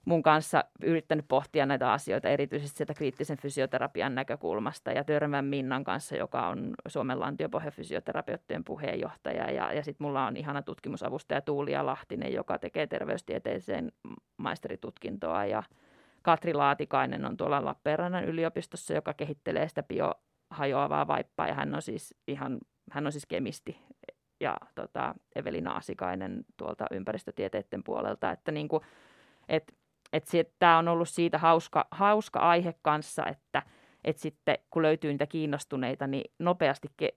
mun 0.06 0.24
kanssa 0.24 0.64
yrittänyt 0.84 1.26
pohtia 1.28 1.66
näitä 1.66 1.92
asioita, 1.92 2.30
erityisesti 2.30 2.78
sieltä 2.78 2.94
kriittisen 2.94 3.38
fysioterapian 3.38 4.16
näkökulmasta, 4.16 4.92
ja 4.92 5.04
Törmän 5.04 5.46
Minnan 5.46 5.84
kanssa, 5.84 6.16
joka 6.16 6.48
on 6.48 6.74
Suomen 6.88 7.20
lantiopohjafysioterapeuttien 7.20 8.64
puheenjohtaja, 8.64 9.52
ja, 9.52 9.74
ja 9.74 9.84
sitten 9.84 10.08
mulla 10.08 10.28
on 10.28 10.38
ihana 10.38 10.62
tutkimusavustaja 10.62 11.42
Tuulia 11.42 11.86
Lahtinen, 11.86 12.34
joka 12.34 12.60
tekee 12.60 12.88
terveystieteeseen 12.88 13.92
maisteritutkintoa, 14.38 15.46
ja 15.46 15.64
Katri 16.22 16.54
Laatikainen 16.54 17.26
on 17.26 17.38
tuolla 17.38 17.66
Lappeenrannan 17.66 18.26
yliopistossa, 18.26 18.94
joka 18.94 19.14
kehittelee 19.14 19.68
sitä 19.68 19.84
bio, 19.84 20.14
hajoavaa 20.50 21.08
vaippaa 21.08 21.48
ja 21.48 21.54
hän 21.54 21.76
on 21.76 21.82
siis 21.82 22.16
ihan, 22.28 22.60
hän 22.92 23.06
on 23.06 23.12
siis 23.12 23.26
kemisti 23.26 23.80
ja 24.40 24.58
tota, 24.76 25.16
Evelina 25.36 25.72
Asikainen 25.72 26.46
tuolta 26.58 26.86
ympäristötieteiden 26.92 27.84
puolelta, 27.84 28.32
että 28.32 28.52
niin 28.52 28.68
kuin, 28.68 28.84
et, 29.50 29.76
et 30.14 30.26
tämä 30.60 30.78
on 30.78 30.88
ollut 30.88 31.10
siitä 31.10 31.38
hauska, 31.38 31.88
hauska 31.92 32.40
aihe 32.40 32.74
kanssa, 32.82 33.26
että 33.26 33.64
et 34.04 34.18
sitten 34.18 34.58
kun 34.70 34.82
löytyy 34.82 35.12
niitä 35.12 35.28
kiinnostuneita, 35.28 36.08
niin 36.08 36.32
nopeasti 36.40 36.88
ke, 36.98 37.10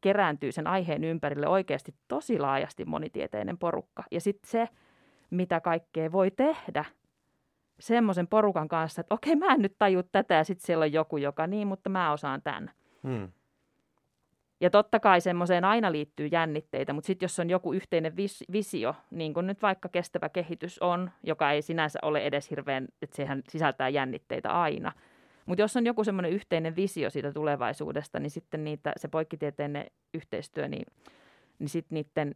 kerääntyy 0.00 0.52
sen 0.52 0.66
aiheen 0.66 1.04
ympärille 1.04 1.48
oikeasti 1.48 1.94
tosi 2.08 2.38
laajasti 2.38 2.84
monitieteinen 2.84 3.58
porukka. 3.58 4.04
Ja 4.10 4.20
sitten 4.20 4.50
se 4.50 4.68
mitä 5.30 5.60
kaikkea 5.60 6.12
voi 6.12 6.30
tehdä 6.30 6.84
semmoisen 7.80 8.26
porukan 8.26 8.68
kanssa, 8.68 9.00
että 9.00 9.14
okei, 9.14 9.36
mä 9.36 9.54
en 9.54 9.62
nyt 9.62 9.74
taju 9.78 10.02
tätä 10.02 10.34
ja 10.34 10.44
sitten 10.44 10.66
siellä 10.66 10.82
on 10.82 10.92
joku, 10.92 11.16
joka 11.16 11.46
niin, 11.46 11.68
mutta 11.68 11.90
mä 11.90 12.12
osaan 12.12 12.42
tämän. 12.42 12.70
Hmm. 13.02 13.28
Ja 14.60 14.70
totta 14.70 15.00
kai 15.00 15.20
semmoiseen 15.20 15.64
aina 15.64 15.92
liittyy 15.92 16.26
jännitteitä, 16.26 16.92
mutta 16.92 17.06
sitten 17.06 17.24
jos 17.24 17.40
on 17.40 17.50
joku 17.50 17.72
yhteinen 17.72 18.12
vis- 18.16 18.44
visio, 18.52 18.94
niin 19.10 19.34
kuin 19.34 19.46
nyt 19.46 19.62
vaikka 19.62 19.88
kestävä 19.88 20.28
kehitys 20.28 20.78
on, 20.78 21.10
joka 21.22 21.50
ei 21.50 21.62
sinänsä 21.62 21.98
ole 22.02 22.18
edes 22.18 22.50
hirveän, 22.50 22.88
että 23.02 23.16
sehän 23.16 23.42
sisältää 23.48 23.88
jännitteitä 23.88 24.60
aina. 24.62 24.92
Mutta 25.46 25.62
jos 25.62 25.76
on 25.76 25.86
joku 25.86 26.04
semmoinen 26.04 26.32
yhteinen 26.32 26.76
visio 26.76 27.10
siitä 27.10 27.32
tulevaisuudesta, 27.32 28.20
niin 28.20 28.30
sitten 28.30 28.64
niitä, 28.64 28.92
se 28.96 29.08
poikkitieteinen 29.08 29.86
yhteistyö, 30.14 30.68
niin, 30.68 30.86
niin 31.58 31.68
sitten 31.68 31.94
niiden, 31.94 32.34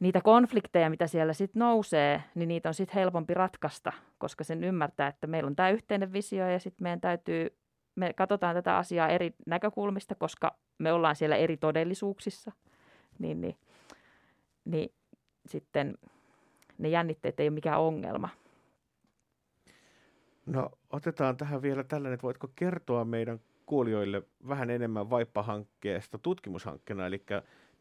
niitä 0.00 0.20
konflikteja, 0.20 0.90
mitä 0.90 1.06
siellä 1.06 1.32
sitten 1.32 1.60
nousee, 1.60 2.22
niin 2.34 2.48
niitä 2.48 2.68
on 2.68 2.74
sitten 2.74 2.94
helpompi 2.94 3.34
ratkaista, 3.34 3.92
koska 4.18 4.44
sen 4.44 4.64
ymmärtää, 4.64 5.08
että 5.08 5.26
meillä 5.26 5.48
on 5.48 5.56
tämä 5.56 5.70
yhteinen 5.70 6.12
visio 6.12 6.48
ja 6.48 6.58
sitten 6.58 6.82
meidän 6.82 7.00
täytyy 7.00 7.56
me 7.96 8.12
katsotaan 8.12 8.54
tätä 8.54 8.76
asiaa 8.76 9.08
eri 9.08 9.34
näkökulmista, 9.46 10.14
koska 10.14 10.56
me 10.78 10.92
ollaan 10.92 11.16
siellä 11.16 11.36
eri 11.36 11.56
todellisuuksissa, 11.56 12.52
niin, 13.18 13.40
niin, 13.40 13.56
niin 14.64 14.92
sitten 15.46 15.98
ne 16.78 16.88
jännitteet 16.88 17.40
ei 17.40 17.48
ole 17.48 17.54
mikään 17.54 17.80
ongelma. 17.80 18.28
No 20.46 20.70
otetaan 20.90 21.36
tähän 21.36 21.62
vielä 21.62 21.84
tällainen, 21.84 22.14
että 22.14 22.22
voitko 22.22 22.48
kertoa 22.56 23.04
meidän 23.04 23.40
kuulijoille 23.66 24.22
vähän 24.48 24.70
enemmän 24.70 25.10
Vaippa-hankkeesta 25.10 26.18
tutkimushankkeena, 26.18 27.06
eli 27.06 27.24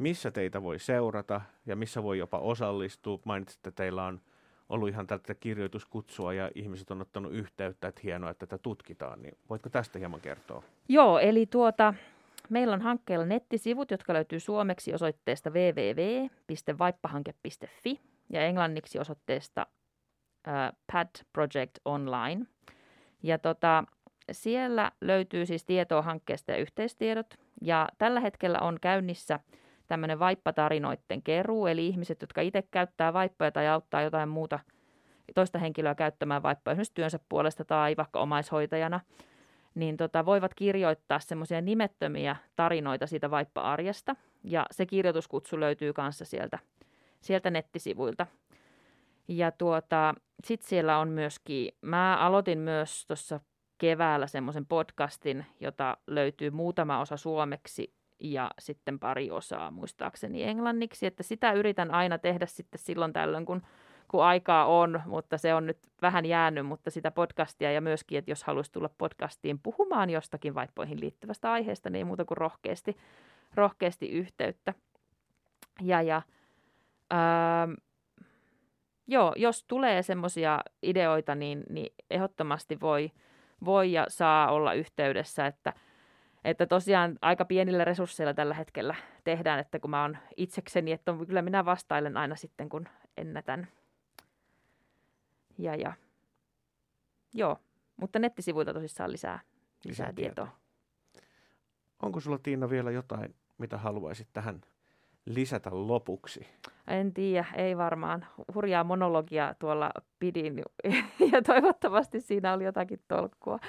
missä 0.03 0.31
teitä 0.31 0.63
voi 0.63 0.79
seurata 0.79 1.41
ja 1.65 1.75
missä 1.75 2.03
voi 2.03 2.17
jopa 2.17 2.37
osallistua. 2.37 3.19
Mainitsit, 3.25 3.57
että 3.57 3.71
teillä 3.71 4.05
on 4.05 4.21
ollut 4.69 4.89
ihan 4.89 5.07
tätä 5.07 5.35
kirjoituskutsua 5.35 6.33
ja 6.33 6.51
ihmiset 6.55 6.91
on 6.91 7.01
ottanut 7.01 7.33
yhteyttä, 7.33 7.87
että 7.87 8.01
hienoa, 8.03 8.29
että 8.29 8.45
tätä 8.45 8.63
tutkitaan. 8.63 9.21
Niin 9.21 9.37
voitko 9.49 9.69
tästä 9.69 9.99
hieman 9.99 10.21
kertoa? 10.21 10.63
Joo, 10.89 11.19
eli 11.19 11.45
tuota, 11.45 11.93
meillä 12.49 12.73
on 12.73 12.81
hankkeella 12.81 13.25
nettisivut, 13.25 13.91
jotka 13.91 14.13
löytyy 14.13 14.39
suomeksi 14.39 14.93
osoitteesta 14.93 15.49
www.vaippahanke.fi 15.49 17.99
ja 18.29 18.41
englanniksi 18.41 18.99
osoitteesta 18.99 19.67
uh, 20.47 20.53
Pad 20.91 21.09
Project 21.33 21.77
Online. 21.85 22.45
Ja 23.23 23.37
tota, 23.37 23.83
siellä 24.31 24.91
löytyy 25.01 25.45
siis 25.45 25.65
tietoa 25.65 26.01
hankkeesta 26.01 26.51
ja 26.51 26.57
yhteistiedot. 26.57 27.35
Ja 27.61 27.89
tällä 27.97 28.19
hetkellä 28.19 28.59
on 28.59 28.77
käynnissä– 28.81 29.39
tämmöinen 29.87 30.19
vaippatarinoiden 30.19 31.23
keruu, 31.23 31.67
eli 31.67 31.87
ihmiset, 31.87 32.21
jotka 32.21 32.41
itse 32.41 32.63
käyttää 32.71 33.13
vaippoja 33.13 33.51
tai 33.51 33.67
auttaa 33.67 34.01
jotain 34.01 34.29
muuta 34.29 34.59
toista 35.35 35.59
henkilöä 35.59 35.95
käyttämään 35.95 36.43
vaippoja 36.43 36.71
esimerkiksi 36.71 36.93
työnsä 36.93 37.19
puolesta 37.29 37.65
tai 37.65 37.97
vaikka 37.97 38.19
omaishoitajana, 38.19 38.99
niin 39.75 39.97
tota, 39.97 40.25
voivat 40.25 40.53
kirjoittaa 40.53 41.19
semmoisia 41.19 41.61
nimettömiä 41.61 42.35
tarinoita 42.55 43.07
siitä 43.07 43.31
vaippa-arjesta. 43.31 44.15
Ja 44.43 44.65
se 44.71 44.85
kirjoituskutsu 44.85 45.59
löytyy 45.59 45.93
kanssa 45.93 46.25
sieltä, 46.25 46.59
sieltä 47.21 47.49
nettisivuilta. 47.49 48.27
Ja 49.27 49.51
tuota, 49.51 50.15
sitten 50.43 50.69
siellä 50.69 50.99
on 50.99 51.09
myöskin, 51.09 51.71
mä 51.81 52.17
aloitin 52.17 52.59
myös 52.59 53.05
tuossa 53.07 53.39
keväällä 53.77 54.27
semmoisen 54.27 54.65
podcastin, 54.65 55.45
jota 55.59 55.97
löytyy 56.07 56.49
muutama 56.49 56.99
osa 56.99 57.17
suomeksi 57.17 57.93
ja 58.23 58.51
sitten 58.59 58.99
pari 58.99 59.31
osaa 59.31 59.71
muistaakseni 59.71 60.43
englanniksi, 60.43 61.05
että 61.05 61.23
sitä 61.23 61.51
yritän 61.51 61.91
aina 61.91 62.17
tehdä 62.17 62.45
sitten 62.45 62.79
silloin 62.79 63.13
tällöin, 63.13 63.45
kun, 63.45 63.61
kun 64.07 64.23
aikaa 64.23 64.65
on, 64.65 65.01
mutta 65.05 65.37
se 65.37 65.53
on 65.53 65.65
nyt 65.65 65.77
vähän 66.01 66.25
jäänyt, 66.25 66.65
mutta 66.65 66.91
sitä 66.91 67.11
podcastia 67.11 67.71
ja 67.71 67.81
myöskin, 67.81 68.17
että 68.17 68.31
jos 68.31 68.43
haluaisi 68.43 68.71
tulla 68.71 68.89
podcastiin 68.97 69.59
puhumaan 69.59 70.09
jostakin 70.09 70.55
vaippoihin 70.55 70.99
liittyvästä 70.99 71.51
aiheesta, 71.51 71.89
niin 71.89 71.97
ei 71.97 72.03
muuta 72.03 72.25
kuin 72.25 72.37
rohkeasti, 72.37 72.97
rohkeasti 73.55 74.09
yhteyttä. 74.09 74.73
Ja, 75.81 76.01
ja 76.01 76.21
ää, 77.09 77.67
joo, 79.07 79.33
jos 79.35 79.63
tulee 79.63 80.03
semmoisia 80.03 80.59
ideoita, 80.83 81.35
niin, 81.35 81.63
niin 81.69 81.93
ehdottomasti 82.09 82.79
voi, 82.81 83.11
voi 83.65 83.91
ja 83.91 84.05
saa 84.07 84.51
olla 84.51 84.73
yhteydessä, 84.73 85.45
että– 85.45 85.73
että 86.43 86.65
tosiaan 86.65 87.17
aika 87.21 87.45
pienillä 87.45 87.85
resursseilla 87.85 88.33
tällä 88.33 88.53
hetkellä 88.53 88.95
tehdään, 89.23 89.59
että 89.59 89.79
kun 89.79 89.89
mä 89.89 90.01
oon 90.01 90.17
itsekseni, 90.37 90.91
että 90.91 91.11
on, 91.11 91.27
kyllä 91.27 91.41
minä 91.41 91.65
vastailen 91.65 92.17
aina 92.17 92.35
sitten, 92.35 92.69
kun 92.69 92.87
ennätän. 93.17 93.67
Ja, 95.57 95.75
ja 95.75 95.93
joo, 97.33 97.57
mutta 97.97 98.19
nettisivuilta 98.19 98.73
tosissaan 98.73 99.11
lisää, 99.11 99.39
lisää, 99.85 99.85
lisää 99.85 100.13
tietoa. 100.13 100.45
tietoa. 100.45 100.63
Onko 102.01 102.19
sulla 102.19 102.37
Tiina 102.37 102.69
vielä 102.69 102.91
jotain, 102.91 103.35
mitä 103.57 103.77
haluaisit 103.77 104.27
tähän 104.33 104.61
lisätä 105.25 105.69
lopuksi? 105.73 106.47
En 106.87 107.13
tiedä, 107.13 107.45
ei 107.55 107.77
varmaan. 107.77 108.25
Hurjaa 108.53 108.83
monologia 108.83 109.55
tuolla 109.59 109.91
pidin 110.19 110.61
ja 111.31 111.41
toivottavasti 111.41 112.21
siinä 112.21 112.53
oli 112.53 112.63
jotakin 112.63 112.99
tolkkua 113.07 113.59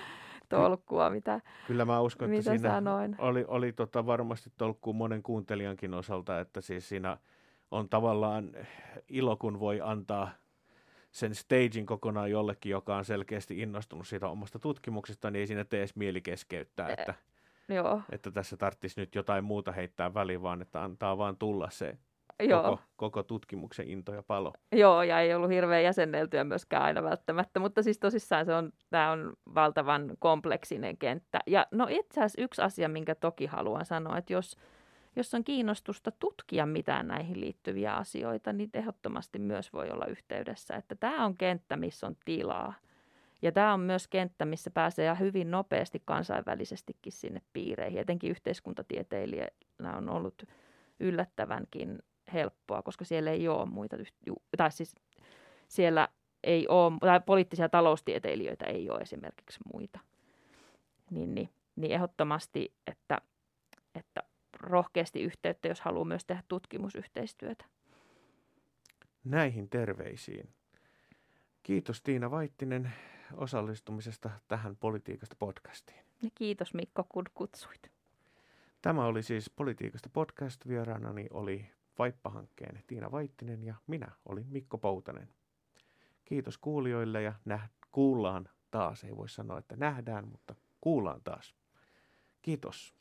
tolkkua, 0.57 1.11
mitä 1.11 1.41
Kyllä 1.67 1.85
mä 1.85 2.01
uskon, 2.01 2.33
että 2.33 2.51
siinä 2.51 2.71
sanoin. 2.71 3.17
oli, 3.19 3.45
oli 3.49 3.73
tota 3.73 4.07
varmasti 4.07 4.53
tolkkuu 4.59 4.93
monen 4.93 5.23
kuuntelijankin 5.23 5.95
osalta, 5.95 6.41
että 6.41 6.61
siis 6.61 6.89
siinä 6.89 7.17
on 7.71 7.89
tavallaan 7.89 8.51
ilo, 9.09 9.37
kun 9.37 9.61
voi 9.61 9.81
antaa 9.81 10.31
sen 11.11 11.35
staging 11.35 11.87
kokonaan 11.87 12.31
jollekin, 12.31 12.71
joka 12.71 12.97
on 12.97 13.05
selkeästi 13.05 13.59
innostunut 13.59 14.07
siitä 14.07 14.29
omasta 14.29 14.59
tutkimuksesta, 14.59 15.31
niin 15.31 15.41
ei 15.41 15.47
siinä 15.47 15.65
tee 15.65 15.81
edes 15.81 15.97
mieli 15.97 16.21
keskeyttää, 16.21 16.89
että, 16.89 17.15
Joo. 17.69 18.01
että 18.13 18.31
tässä 18.31 18.57
tarvitsisi 18.57 19.01
nyt 19.01 19.15
jotain 19.15 19.45
muuta 19.45 19.73
heittää 19.73 20.15
väliin, 20.15 20.43
vaan 20.43 20.63
että 20.63 20.83
antaa 20.83 21.19
vaan 21.19 21.37
tulla 21.37 21.71
se 21.71 21.99
Joo. 22.43 22.63
Koko, 22.63 22.83
koko 22.97 23.23
tutkimuksen 23.23 23.89
into 23.89 24.15
ja 24.15 24.23
palo. 24.23 24.53
Joo, 24.73 25.03
ja 25.03 25.21
ei 25.21 25.35
ollut 25.35 25.51
hirveän 25.51 25.85
jäsenneltyä 25.85 26.45
myöskään 26.45 26.83
aina 26.83 27.03
välttämättä, 27.03 27.61
mutta 27.61 27.83
siis 27.83 27.99
tosissaan 27.99 28.47
se 28.47 28.55
on, 28.55 28.73
tämä 28.91 29.11
on 29.11 29.33
valtavan 29.55 30.17
kompleksinen 30.19 30.97
kenttä. 30.97 31.41
Ja 31.47 31.67
no 31.71 31.87
itse 31.91 32.21
asiassa 32.21 32.43
yksi 32.43 32.63
asia, 32.63 32.89
minkä 32.89 33.15
toki 33.15 33.47
haluan 33.47 33.85
sanoa, 33.85 34.19
että 34.19 34.33
jos, 34.33 34.57
jos 35.17 35.35
on 35.35 35.45
kiinnostusta 35.45 36.11
tutkia 36.11 36.67
mitään 36.67 37.09
näihin 37.09 37.41
liittyviä 37.41 37.95
asioita, 37.95 38.53
niin 38.53 38.71
ehdottomasti 38.75 39.39
myös 39.39 39.73
voi 39.73 39.91
olla 39.91 40.07
yhteydessä, 40.07 40.77
että 40.77 40.95
tämä 40.95 41.25
on 41.25 41.35
kenttä, 41.35 41.77
missä 41.77 42.07
on 42.07 42.17
tilaa. 42.25 42.75
Ja 43.43 43.53
tämä 43.53 43.75
on 43.75 43.81
myös 43.81 44.09
kenttä, 44.09 44.45
missä 44.45 44.71
pääsee 44.71 45.17
hyvin 45.21 45.51
nopeasti 45.51 46.03
kansainvälisestikin 46.05 47.13
sinne 47.13 47.43
piireihin. 47.53 48.01
Etenkin 48.01 48.31
yhteiskuntatieteilijänä 48.31 49.97
on 49.97 50.09
ollut 50.09 50.43
yllättävänkin 51.01 51.99
helppoa, 52.33 52.83
koska 52.83 53.05
siellä 53.05 53.31
ei 53.31 53.49
ole 53.49 53.67
muita, 53.67 53.97
tai 54.57 54.73
siis 54.73 54.95
siellä 55.69 56.09
ei 56.45 56.69
ole, 56.69 56.99
tai 57.01 57.21
poliittisia 57.21 57.69
taloustieteilijöitä 57.69 58.65
ei 58.65 58.91
ole 58.91 59.01
esimerkiksi 59.01 59.61
muita. 59.73 60.01
Niin, 61.11 61.35
niin, 61.35 61.49
niin 61.77 61.93
ehdottomasti, 61.93 62.75
että, 62.87 63.21
että 63.95 64.23
rohkeasti 64.61 65.23
yhteyttä, 65.23 65.69
jos 65.69 65.81
haluaa 65.81 66.05
myös 66.05 66.25
tehdä 66.25 66.43
tutkimusyhteistyötä. 66.49 67.65
Näihin 69.25 69.69
terveisiin. 69.69 70.49
Kiitos 71.63 72.03
Tiina 72.03 72.31
Vaittinen 72.31 72.93
osallistumisesta 73.37 74.31
tähän 74.49 74.77
Politiikasta 74.77 75.37
podcastiin. 75.39 75.99
Ja 76.23 76.31
kiitos 76.35 76.75
Mikko, 76.75 77.07
kun 77.09 77.25
kutsuit. 77.35 77.91
Tämä 78.83 79.05
oli 79.05 79.23
siis 79.23 79.51
Politiikasta 79.51 80.09
podcast. 80.13 80.69
Vieraanani 80.69 81.27
oli 81.31 81.71
Vaippa-hankkeen 81.99 82.83
Tiina 82.87 83.13
Vaittinen 83.13 83.65
ja 83.65 83.75
minä 83.87 84.11
olin 84.27 84.47
Mikko 84.49 84.79
Poutanen. 84.79 85.29
Kiitos 86.25 86.59
kuulijoille 86.59 87.23
ja 87.23 87.33
näh- 87.49 87.69
kuullaan 87.93 88.49
taas. 88.71 89.05
Ei 89.05 89.17
voi 89.17 89.29
sanoa, 89.29 89.59
että 89.59 89.77
nähdään, 89.77 90.29
mutta 90.29 90.55
kuullaan 90.81 91.21
taas. 91.25 91.55
Kiitos. 92.43 92.95